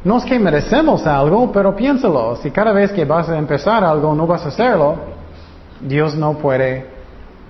No 0.04 0.20
es 0.20 0.26
que 0.26 0.38
merecemos 0.38 1.08
algo, 1.08 1.52
pero 1.52 1.76
piénsalo. 1.76 2.36
Si 2.36 2.52
cada 2.52 2.72
vez 2.72 2.92
que 2.92 3.04
vas 3.04 3.30
a 3.30 3.36
empezar 3.36 3.84
algo 3.84 4.14
no 4.14 4.28
vas 4.28 4.46
a 4.46 4.50
hacerlo, 4.50 4.96
Dios 5.82 6.14
no 6.14 6.38
puede, 6.38 6.99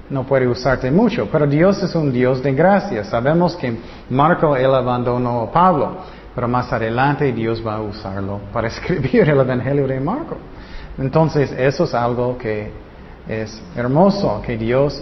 no 0.09 0.23
puede 0.23 0.47
usarte 0.47 0.89
mucho. 0.91 1.27
Pero 1.31 1.47
Dios 1.47 1.81
es 1.83 1.93
un 1.95 2.11
Dios 2.11 2.41
de 2.41 2.53
gracia. 2.53 3.03
Sabemos 3.03 3.55
que 3.55 3.77
Marco, 4.09 4.55
él 4.55 4.73
abandonó 4.73 5.41
a 5.41 5.51
Pablo. 5.51 5.97
Pero 6.33 6.47
más 6.47 6.71
adelante 6.71 7.31
Dios 7.31 7.65
va 7.65 7.75
a 7.75 7.81
usarlo 7.81 8.39
para 8.51 8.67
escribir 8.73 9.29
el 9.29 9.39
Evangelio 9.39 9.87
de 9.87 9.99
Marco. 9.99 10.37
Entonces, 10.97 11.51
eso 11.51 11.83
es 11.85 11.93
algo 11.93 12.37
que 12.37 12.71
es 13.27 13.61
hermoso, 13.75 14.41
que 14.45 14.57
Dios 14.57 15.01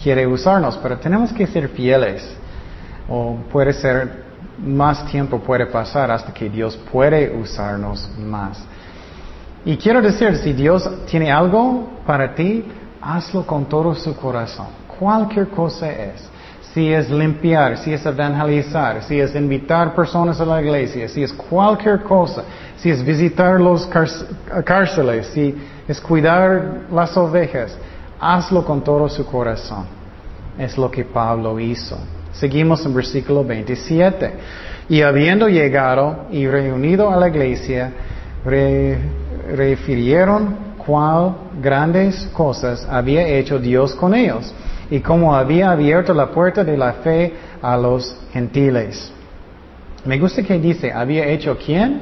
quiere 0.00 0.26
usarnos. 0.26 0.76
Pero 0.78 0.98
tenemos 0.98 1.32
que 1.32 1.46
ser 1.46 1.68
fieles. 1.68 2.36
O 3.08 3.36
puede 3.50 3.72
ser 3.72 4.28
más 4.58 5.06
tiempo 5.06 5.38
puede 5.38 5.66
pasar 5.66 6.10
hasta 6.10 6.32
que 6.32 6.48
Dios 6.48 6.76
puede 6.90 7.34
usarnos 7.36 8.10
más. 8.18 8.62
Y 9.64 9.76
quiero 9.76 10.00
decir, 10.00 10.36
si 10.36 10.52
Dios 10.52 10.88
tiene 11.06 11.30
algo 11.30 11.88
para 12.06 12.34
ti, 12.34 12.64
hazlo 13.00 13.46
con 13.46 13.66
todo 13.66 13.94
su 13.94 14.14
corazón. 14.16 14.66
Cualquier 14.98 15.48
cosa 15.48 15.90
es. 15.90 16.28
Si 16.74 16.92
es 16.92 17.08
limpiar, 17.10 17.78
si 17.78 17.92
es 17.92 18.04
evangelizar, 18.04 19.02
si 19.02 19.18
es 19.18 19.34
invitar 19.34 19.94
personas 19.94 20.40
a 20.40 20.44
la 20.44 20.60
iglesia, 20.60 21.08
si 21.08 21.22
es 21.22 21.32
cualquier 21.32 22.02
cosa, 22.02 22.42
si 22.76 22.90
es 22.90 23.04
visitar 23.04 23.60
los 23.60 23.88
cárceles, 24.64 25.28
si 25.28 25.56
es 25.88 26.00
cuidar 26.00 26.82
las 26.92 27.16
ovejas, 27.16 27.76
hazlo 28.20 28.64
con 28.64 28.84
todo 28.84 29.08
su 29.08 29.24
corazón. 29.24 29.86
Es 30.58 30.76
lo 30.76 30.90
que 30.90 31.04
Pablo 31.04 31.58
hizo. 31.58 31.98
Seguimos 32.32 32.84
en 32.84 32.94
versículo 32.94 33.42
27. 33.44 34.32
Y 34.88 35.02
habiendo 35.02 35.48
llegado 35.48 36.26
y 36.30 36.46
reunido 36.46 37.10
a 37.10 37.16
la 37.16 37.28
iglesia, 37.28 37.92
refirieron 39.54 40.67
cuál 40.88 41.34
grandes 41.60 42.30
cosas 42.32 42.88
había 42.90 43.28
hecho 43.28 43.58
Dios 43.58 43.94
con 43.94 44.14
ellos 44.14 44.54
y 44.90 45.00
cómo 45.00 45.34
había 45.34 45.70
abierto 45.70 46.14
la 46.14 46.30
puerta 46.30 46.64
de 46.64 46.78
la 46.78 46.94
fe 46.94 47.34
a 47.60 47.76
los 47.76 48.16
gentiles. 48.32 49.12
Me 50.06 50.18
gusta 50.18 50.42
que 50.42 50.58
dice, 50.58 50.90
¿había 50.90 51.26
hecho 51.26 51.58
quién? 51.58 52.00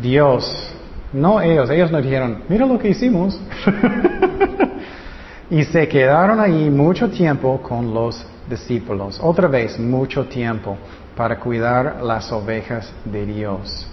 Dios. 0.00 0.72
No 1.12 1.40
ellos, 1.40 1.68
ellos 1.68 1.90
no 1.90 2.00
dijeron, 2.00 2.44
mira 2.48 2.64
lo 2.64 2.78
que 2.78 2.90
hicimos. 2.90 3.40
y 5.50 5.64
se 5.64 5.88
quedaron 5.88 6.38
ahí 6.38 6.70
mucho 6.70 7.10
tiempo 7.10 7.60
con 7.60 7.92
los 7.92 8.24
discípulos. 8.48 9.18
Otra 9.20 9.48
vez, 9.48 9.80
mucho 9.80 10.26
tiempo 10.26 10.76
para 11.16 11.40
cuidar 11.40 12.00
las 12.04 12.30
ovejas 12.30 12.88
de 13.04 13.26
Dios. 13.26 13.88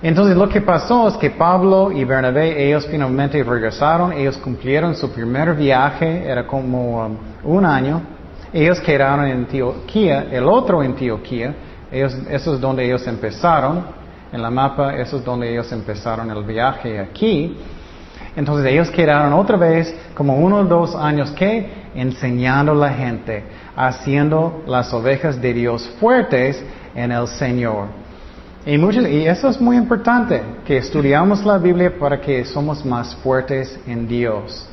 Entonces 0.00 0.36
lo 0.36 0.48
que 0.48 0.60
pasó 0.60 1.08
es 1.08 1.16
que 1.16 1.30
Pablo 1.30 1.90
y 1.90 2.04
Bernabé, 2.04 2.68
ellos 2.68 2.86
finalmente 2.86 3.42
regresaron, 3.42 4.12
ellos 4.12 4.36
cumplieron 4.38 4.94
su 4.94 5.10
primer 5.10 5.54
viaje, 5.54 6.24
era 6.24 6.46
como 6.46 7.04
um, 7.04 7.16
un 7.42 7.66
año, 7.66 8.00
ellos 8.52 8.80
quedaron 8.80 9.26
en 9.26 9.38
Antioquía, 9.38 10.26
el 10.30 10.44
otro 10.44 10.82
en 10.82 10.92
Antioquía, 10.92 11.54
ellos, 11.90 12.16
eso 12.30 12.54
es 12.54 12.60
donde 12.60 12.84
ellos 12.84 13.04
empezaron, 13.08 13.84
en 14.32 14.42
la 14.42 14.50
mapa, 14.50 14.94
eso 14.94 15.16
es 15.16 15.24
donde 15.24 15.50
ellos 15.50 15.70
empezaron 15.72 16.30
el 16.30 16.44
viaje 16.44 17.00
aquí. 17.00 17.56
Entonces 18.36 18.70
ellos 18.70 18.90
quedaron 18.90 19.32
otra 19.32 19.56
vez 19.56 19.92
como 20.14 20.36
uno 20.36 20.58
o 20.58 20.64
dos 20.64 20.94
años 20.94 21.30
que 21.32 21.88
enseñando 21.94 22.72
a 22.72 22.74
la 22.74 22.90
gente, 22.90 23.42
haciendo 23.74 24.62
las 24.66 24.92
ovejas 24.92 25.40
de 25.40 25.52
Dios 25.52 25.88
fuertes 25.98 26.62
en 26.94 27.10
el 27.10 27.26
Señor. 27.26 27.86
Y, 28.68 28.74
y 28.76 29.26
eso 29.26 29.48
es 29.48 29.58
muy 29.58 29.78
importante, 29.78 30.42
que 30.66 30.76
estudiamos 30.76 31.42
la 31.42 31.56
Biblia 31.56 31.98
para 31.98 32.20
que 32.20 32.44
somos 32.44 32.84
más 32.84 33.16
fuertes 33.16 33.80
en 33.86 34.06
Dios. 34.06 34.68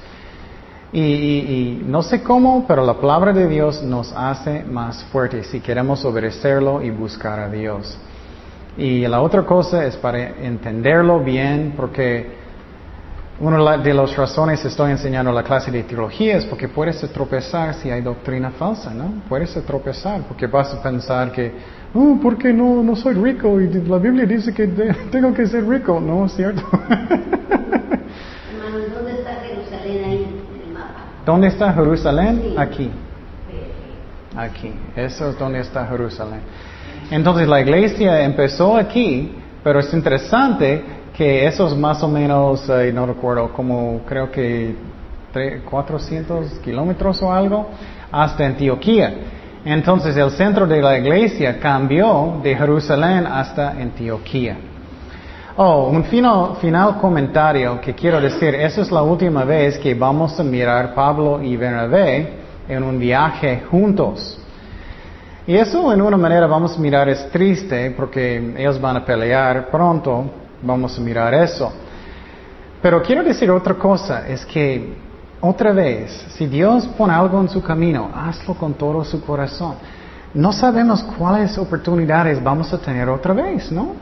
Y, 0.91 1.81
no 1.85 2.03
sé 2.03 2.21
cómo, 2.21 2.65
pero 2.67 2.85
la 2.85 2.95
palabra 2.95 3.31
de 3.31 3.47
Dios 3.47 3.81
nos 3.81 4.11
hace 4.11 4.65
más 4.65 5.01
fuertes 5.05 5.47
si 5.47 5.61
queremos 5.61 6.03
obedecerlo 6.03 6.81
y 6.81 6.89
buscar 6.89 7.39
a 7.39 7.49
Dios. 7.49 7.97
Y 8.77 9.07
la 9.07 9.21
otra 9.21 9.45
cosa 9.45 9.85
es 9.85 9.95
para 9.95 10.43
entenderlo 10.45 11.21
bien, 11.21 11.73
porque 11.77 12.33
una 13.39 13.77
de 13.77 13.93
las 13.93 14.15
razones 14.15 14.63
estoy 14.63 14.91
enseñando 14.91 15.29
la 15.31 15.43
clase 15.43 15.69
de 15.69 15.83
teología 15.83 16.38
es 16.38 16.45
porque 16.45 16.69
puedes 16.69 17.01
tropezar 17.11 17.73
si 17.73 17.91
hay 17.91 18.01
doctrina 18.01 18.51
falsa, 18.51 18.93
¿no? 18.93 19.23
Puedes 19.27 19.53
tropezar 19.65 20.21
porque 20.21 20.47
vas 20.47 20.73
a 20.73 20.81
pensar 20.81 21.33
que, 21.33 21.51
oh, 21.93 22.17
¿por 22.21 22.38
qué 22.38 22.53
no, 22.53 22.81
no 22.81 22.95
soy 22.95 23.15
rico? 23.15 23.59
Y 23.59 23.67
la 23.67 23.97
Biblia 23.97 24.25
dice 24.25 24.53
que 24.53 24.67
tengo 25.11 25.33
que 25.33 25.45
ser 25.47 25.67
rico, 25.67 25.99
¿no 25.99 26.25
es 26.25 26.31
cierto? 26.33 26.61
¿dónde 28.93 29.13
está 29.17 29.36
Jerusalén 29.43 30.05
ahí 30.05 30.23
en 30.23 30.67
el 30.67 30.73
mapa? 30.73 30.93
¿Dónde 31.25 31.47
está 31.47 31.73
Jerusalén? 31.73 32.53
Aquí. 32.57 32.89
Aquí. 34.38 34.73
Eso 34.95 35.29
es 35.29 35.38
donde 35.38 35.59
está 35.59 35.86
Jerusalén. 35.88 36.39
Entonces 37.11 37.49
la 37.49 37.59
iglesia 37.59 38.23
empezó 38.23 38.77
aquí, 38.77 39.36
pero 39.61 39.81
es 39.81 39.93
interesante 39.93 40.83
que 41.16 41.47
esos 41.47 41.78
más 41.78 42.03
o 42.03 42.07
menos, 42.09 42.68
eh, 42.70 42.91
no 42.93 43.05
recuerdo, 43.05 43.53
como 43.53 44.01
creo 44.05 44.30
que 44.30 44.76
400 45.70 46.59
kilómetros 46.59 47.22
o 47.22 47.32
algo, 47.32 47.68
hasta 48.11 48.45
Antioquía. 48.45 49.13
Entonces 49.63 50.16
el 50.18 50.32
centro 50.32 50.68
de 50.68 50.82
la 50.82 50.97
iglesia 50.97 51.59
cambió 51.59 52.39
de 52.43 52.55
Jerusalén 52.55 53.26
hasta 53.26 53.72
Antioquía. 53.72 54.57
Oh, 55.57 55.88
un 55.89 56.03
final, 56.03 56.57
final 56.59 56.97
comentario 56.97 57.80
que 57.80 57.93
quiero 57.93 58.20
decir, 58.20 58.53
esa 58.53 58.82
es 58.82 58.91
la 58.91 59.01
última 59.01 59.45
vez 59.45 59.78
que 59.80 59.93
vamos 59.93 60.38
a 60.38 60.43
mirar 60.43 60.93
Pablo 60.93 61.41
y 61.41 61.55
Bernabé 61.55 62.34
en 62.68 62.84
un 62.84 62.99
viaje 62.99 63.63
juntos. 63.72 64.38
Y 65.47 65.55
eso 65.55 65.93
en 65.93 66.01
una 66.01 66.18
manera 66.18 66.45
vamos 66.45 66.76
a 66.78 66.80
mirar 66.80 67.07
es 67.07 67.30
triste 67.30 67.91
porque 67.91 68.53
ellos 68.57 68.82
van 68.82 68.97
a 68.97 69.05
pelear 69.05 69.70
pronto, 69.70 70.26
vamos 70.66 70.97
a 70.97 71.01
mirar 71.01 71.34
eso. 71.34 71.72
Pero 72.82 73.01
quiero 73.01 73.24
decir 73.24 73.49
otra 73.49 73.76
cosa, 73.76 74.28
es 74.28 74.45
que 74.45 74.95
otra 75.41 75.74
vez, 75.74 76.11
si 76.38 76.47
Dios 76.47 76.88
pone 76.97 77.13
algo 77.13 77.39
en 77.39 77.49
su 77.49 77.61
camino, 77.61 78.09
hazlo 78.13 78.55
con 78.55 78.74
todo 78.74 79.03
su 79.03 79.24
corazón. 79.24 79.76
No 80.34 80.51
sabemos 80.51 81.03
cuáles 81.03 81.57
oportunidades 81.57 82.43
vamos 82.43 82.74
a 82.74 82.78
tener 82.78 83.07
otra 83.09 83.34
vez, 83.34 83.72
¿no? 83.72 83.93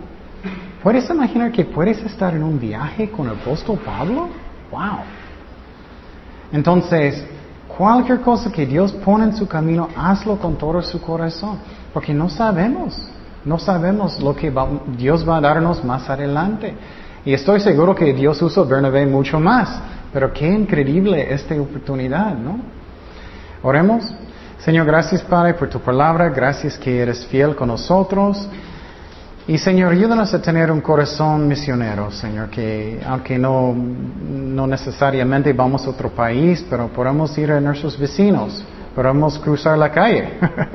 ¿Puedes 0.81 1.09
imaginar 1.09 1.51
que 1.51 1.63
puedes 1.63 1.99
estar 1.99 2.33
en 2.33 2.43
un 2.43 2.59
viaje 2.59 3.09
con 3.09 3.27
el 3.27 3.33
apóstol 3.33 3.79
Pablo? 3.85 4.29
¡Wow! 4.71 4.99
Entonces, 6.51 7.23
cualquier 7.77 8.21
cosa 8.21 8.51
que 8.51 8.65
Dios 8.65 8.91
pone 8.91 9.25
en 9.25 9.35
su 9.35 9.47
camino, 9.47 9.89
hazlo 9.95 10.37
con 10.37 10.55
todo 10.57 10.81
su 10.81 11.01
corazón, 11.01 11.57
porque 11.93 12.13
no 12.13 12.29
sabemos, 12.29 12.99
no 13.45 13.59
sabemos 13.59 14.19
lo 14.19 14.35
que 14.35 14.51
Dios 14.97 15.27
va 15.27 15.37
a 15.37 15.41
darnos 15.41 15.83
más 15.83 16.09
adelante. 16.09 16.73
Y 17.25 17.33
estoy 17.33 17.59
seguro 17.59 17.95
que 17.95 18.13
Dios 18.13 18.41
usó 18.41 18.65
Bernabé 18.65 19.05
mucho 19.05 19.39
más, 19.39 19.81
pero 20.11 20.31
qué 20.33 20.47
increíble 20.47 21.33
esta 21.33 21.55
oportunidad, 21.55 22.35
¿no? 22.35 22.59
Oremos. 23.61 24.13
Señor, 24.59 24.85
gracias 24.85 25.21
Padre 25.21 25.53
por 25.55 25.69
tu 25.69 25.79
palabra, 25.79 26.29
gracias 26.29 26.77
que 26.77 26.99
eres 26.99 27.25
fiel 27.25 27.55
con 27.55 27.67
nosotros. 27.67 28.47
Y 29.45 29.57
Señor, 29.57 29.91
ayúdanos 29.91 30.33
a 30.33 30.41
tener 30.41 30.71
un 30.71 30.79
corazón 30.79 31.49
misionero, 31.49 32.11
Señor, 32.11 32.49
que 32.49 33.01
aunque 33.05 33.37
no, 33.37 33.75
no 33.75 34.65
necesariamente 34.67 35.51
vamos 35.51 35.85
a 35.85 35.89
otro 35.89 36.09
país, 36.09 36.65
pero 36.69 36.87
podemos 36.87 37.37
ir 37.37 37.51
a 37.51 37.59
nuestros 37.59 37.97
vecinos, 37.99 38.63
podemos 38.95 39.39
cruzar 39.39 39.77
la 39.77 39.91
calle 39.91 40.33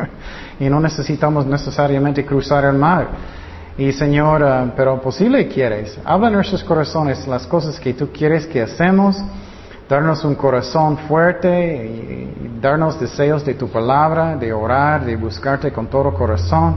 y 0.60 0.68
no 0.68 0.80
necesitamos 0.80 1.46
necesariamente 1.46 2.24
cruzar 2.24 2.64
el 2.64 2.74
mar. 2.74 3.08
Y 3.76 3.92
Señor, 3.92 4.42
uh, 4.42 4.72
pero 4.76 5.00
posible 5.00 5.46
quieres, 5.46 5.98
habla 6.04 6.28
en 6.28 6.34
nuestros 6.34 6.64
corazones 6.64 7.26
las 7.28 7.46
cosas 7.46 7.78
que 7.78 7.94
tú 7.94 8.08
quieres 8.12 8.44
que 8.46 8.60
hacemos, 8.60 9.16
darnos 9.88 10.24
un 10.24 10.34
corazón 10.34 10.98
fuerte 11.06 11.86
y 11.86 12.60
darnos 12.60 12.98
deseos 12.98 13.44
de 13.44 13.54
tu 13.54 13.68
palabra, 13.68 14.36
de 14.36 14.52
orar, 14.52 15.04
de 15.04 15.14
buscarte 15.14 15.70
con 15.72 15.86
todo 15.86 16.12
corazón. 16.12 16.76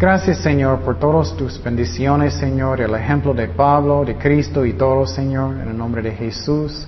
Gracias, 0.00 0.38
Señor, 0.38 0.80
por 0.80 0.98
todas 0.98 1.36
tus 1.36 1.62
bendiciones, 1.62 2.34
Señor, 2.34 2.80
el 2.80 2.94
ejemplo 2.94 3.32
de 3.32 3.48
Pablo, 3.48 4.04
de 4.04 4.16
Cristo 4.16 4.64
y 4.64 4.72
todo, 4.72 5.06
Señor, 5.06 5.54
en 5.58 5.68
el 5.68 5.78
nombre 5.78 6.02
de 6.02 6.10
Jesús. 6.12 6.86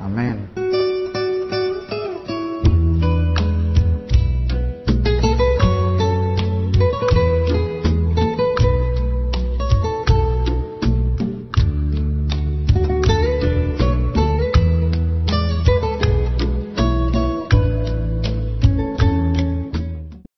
Amén. 0.00 0.81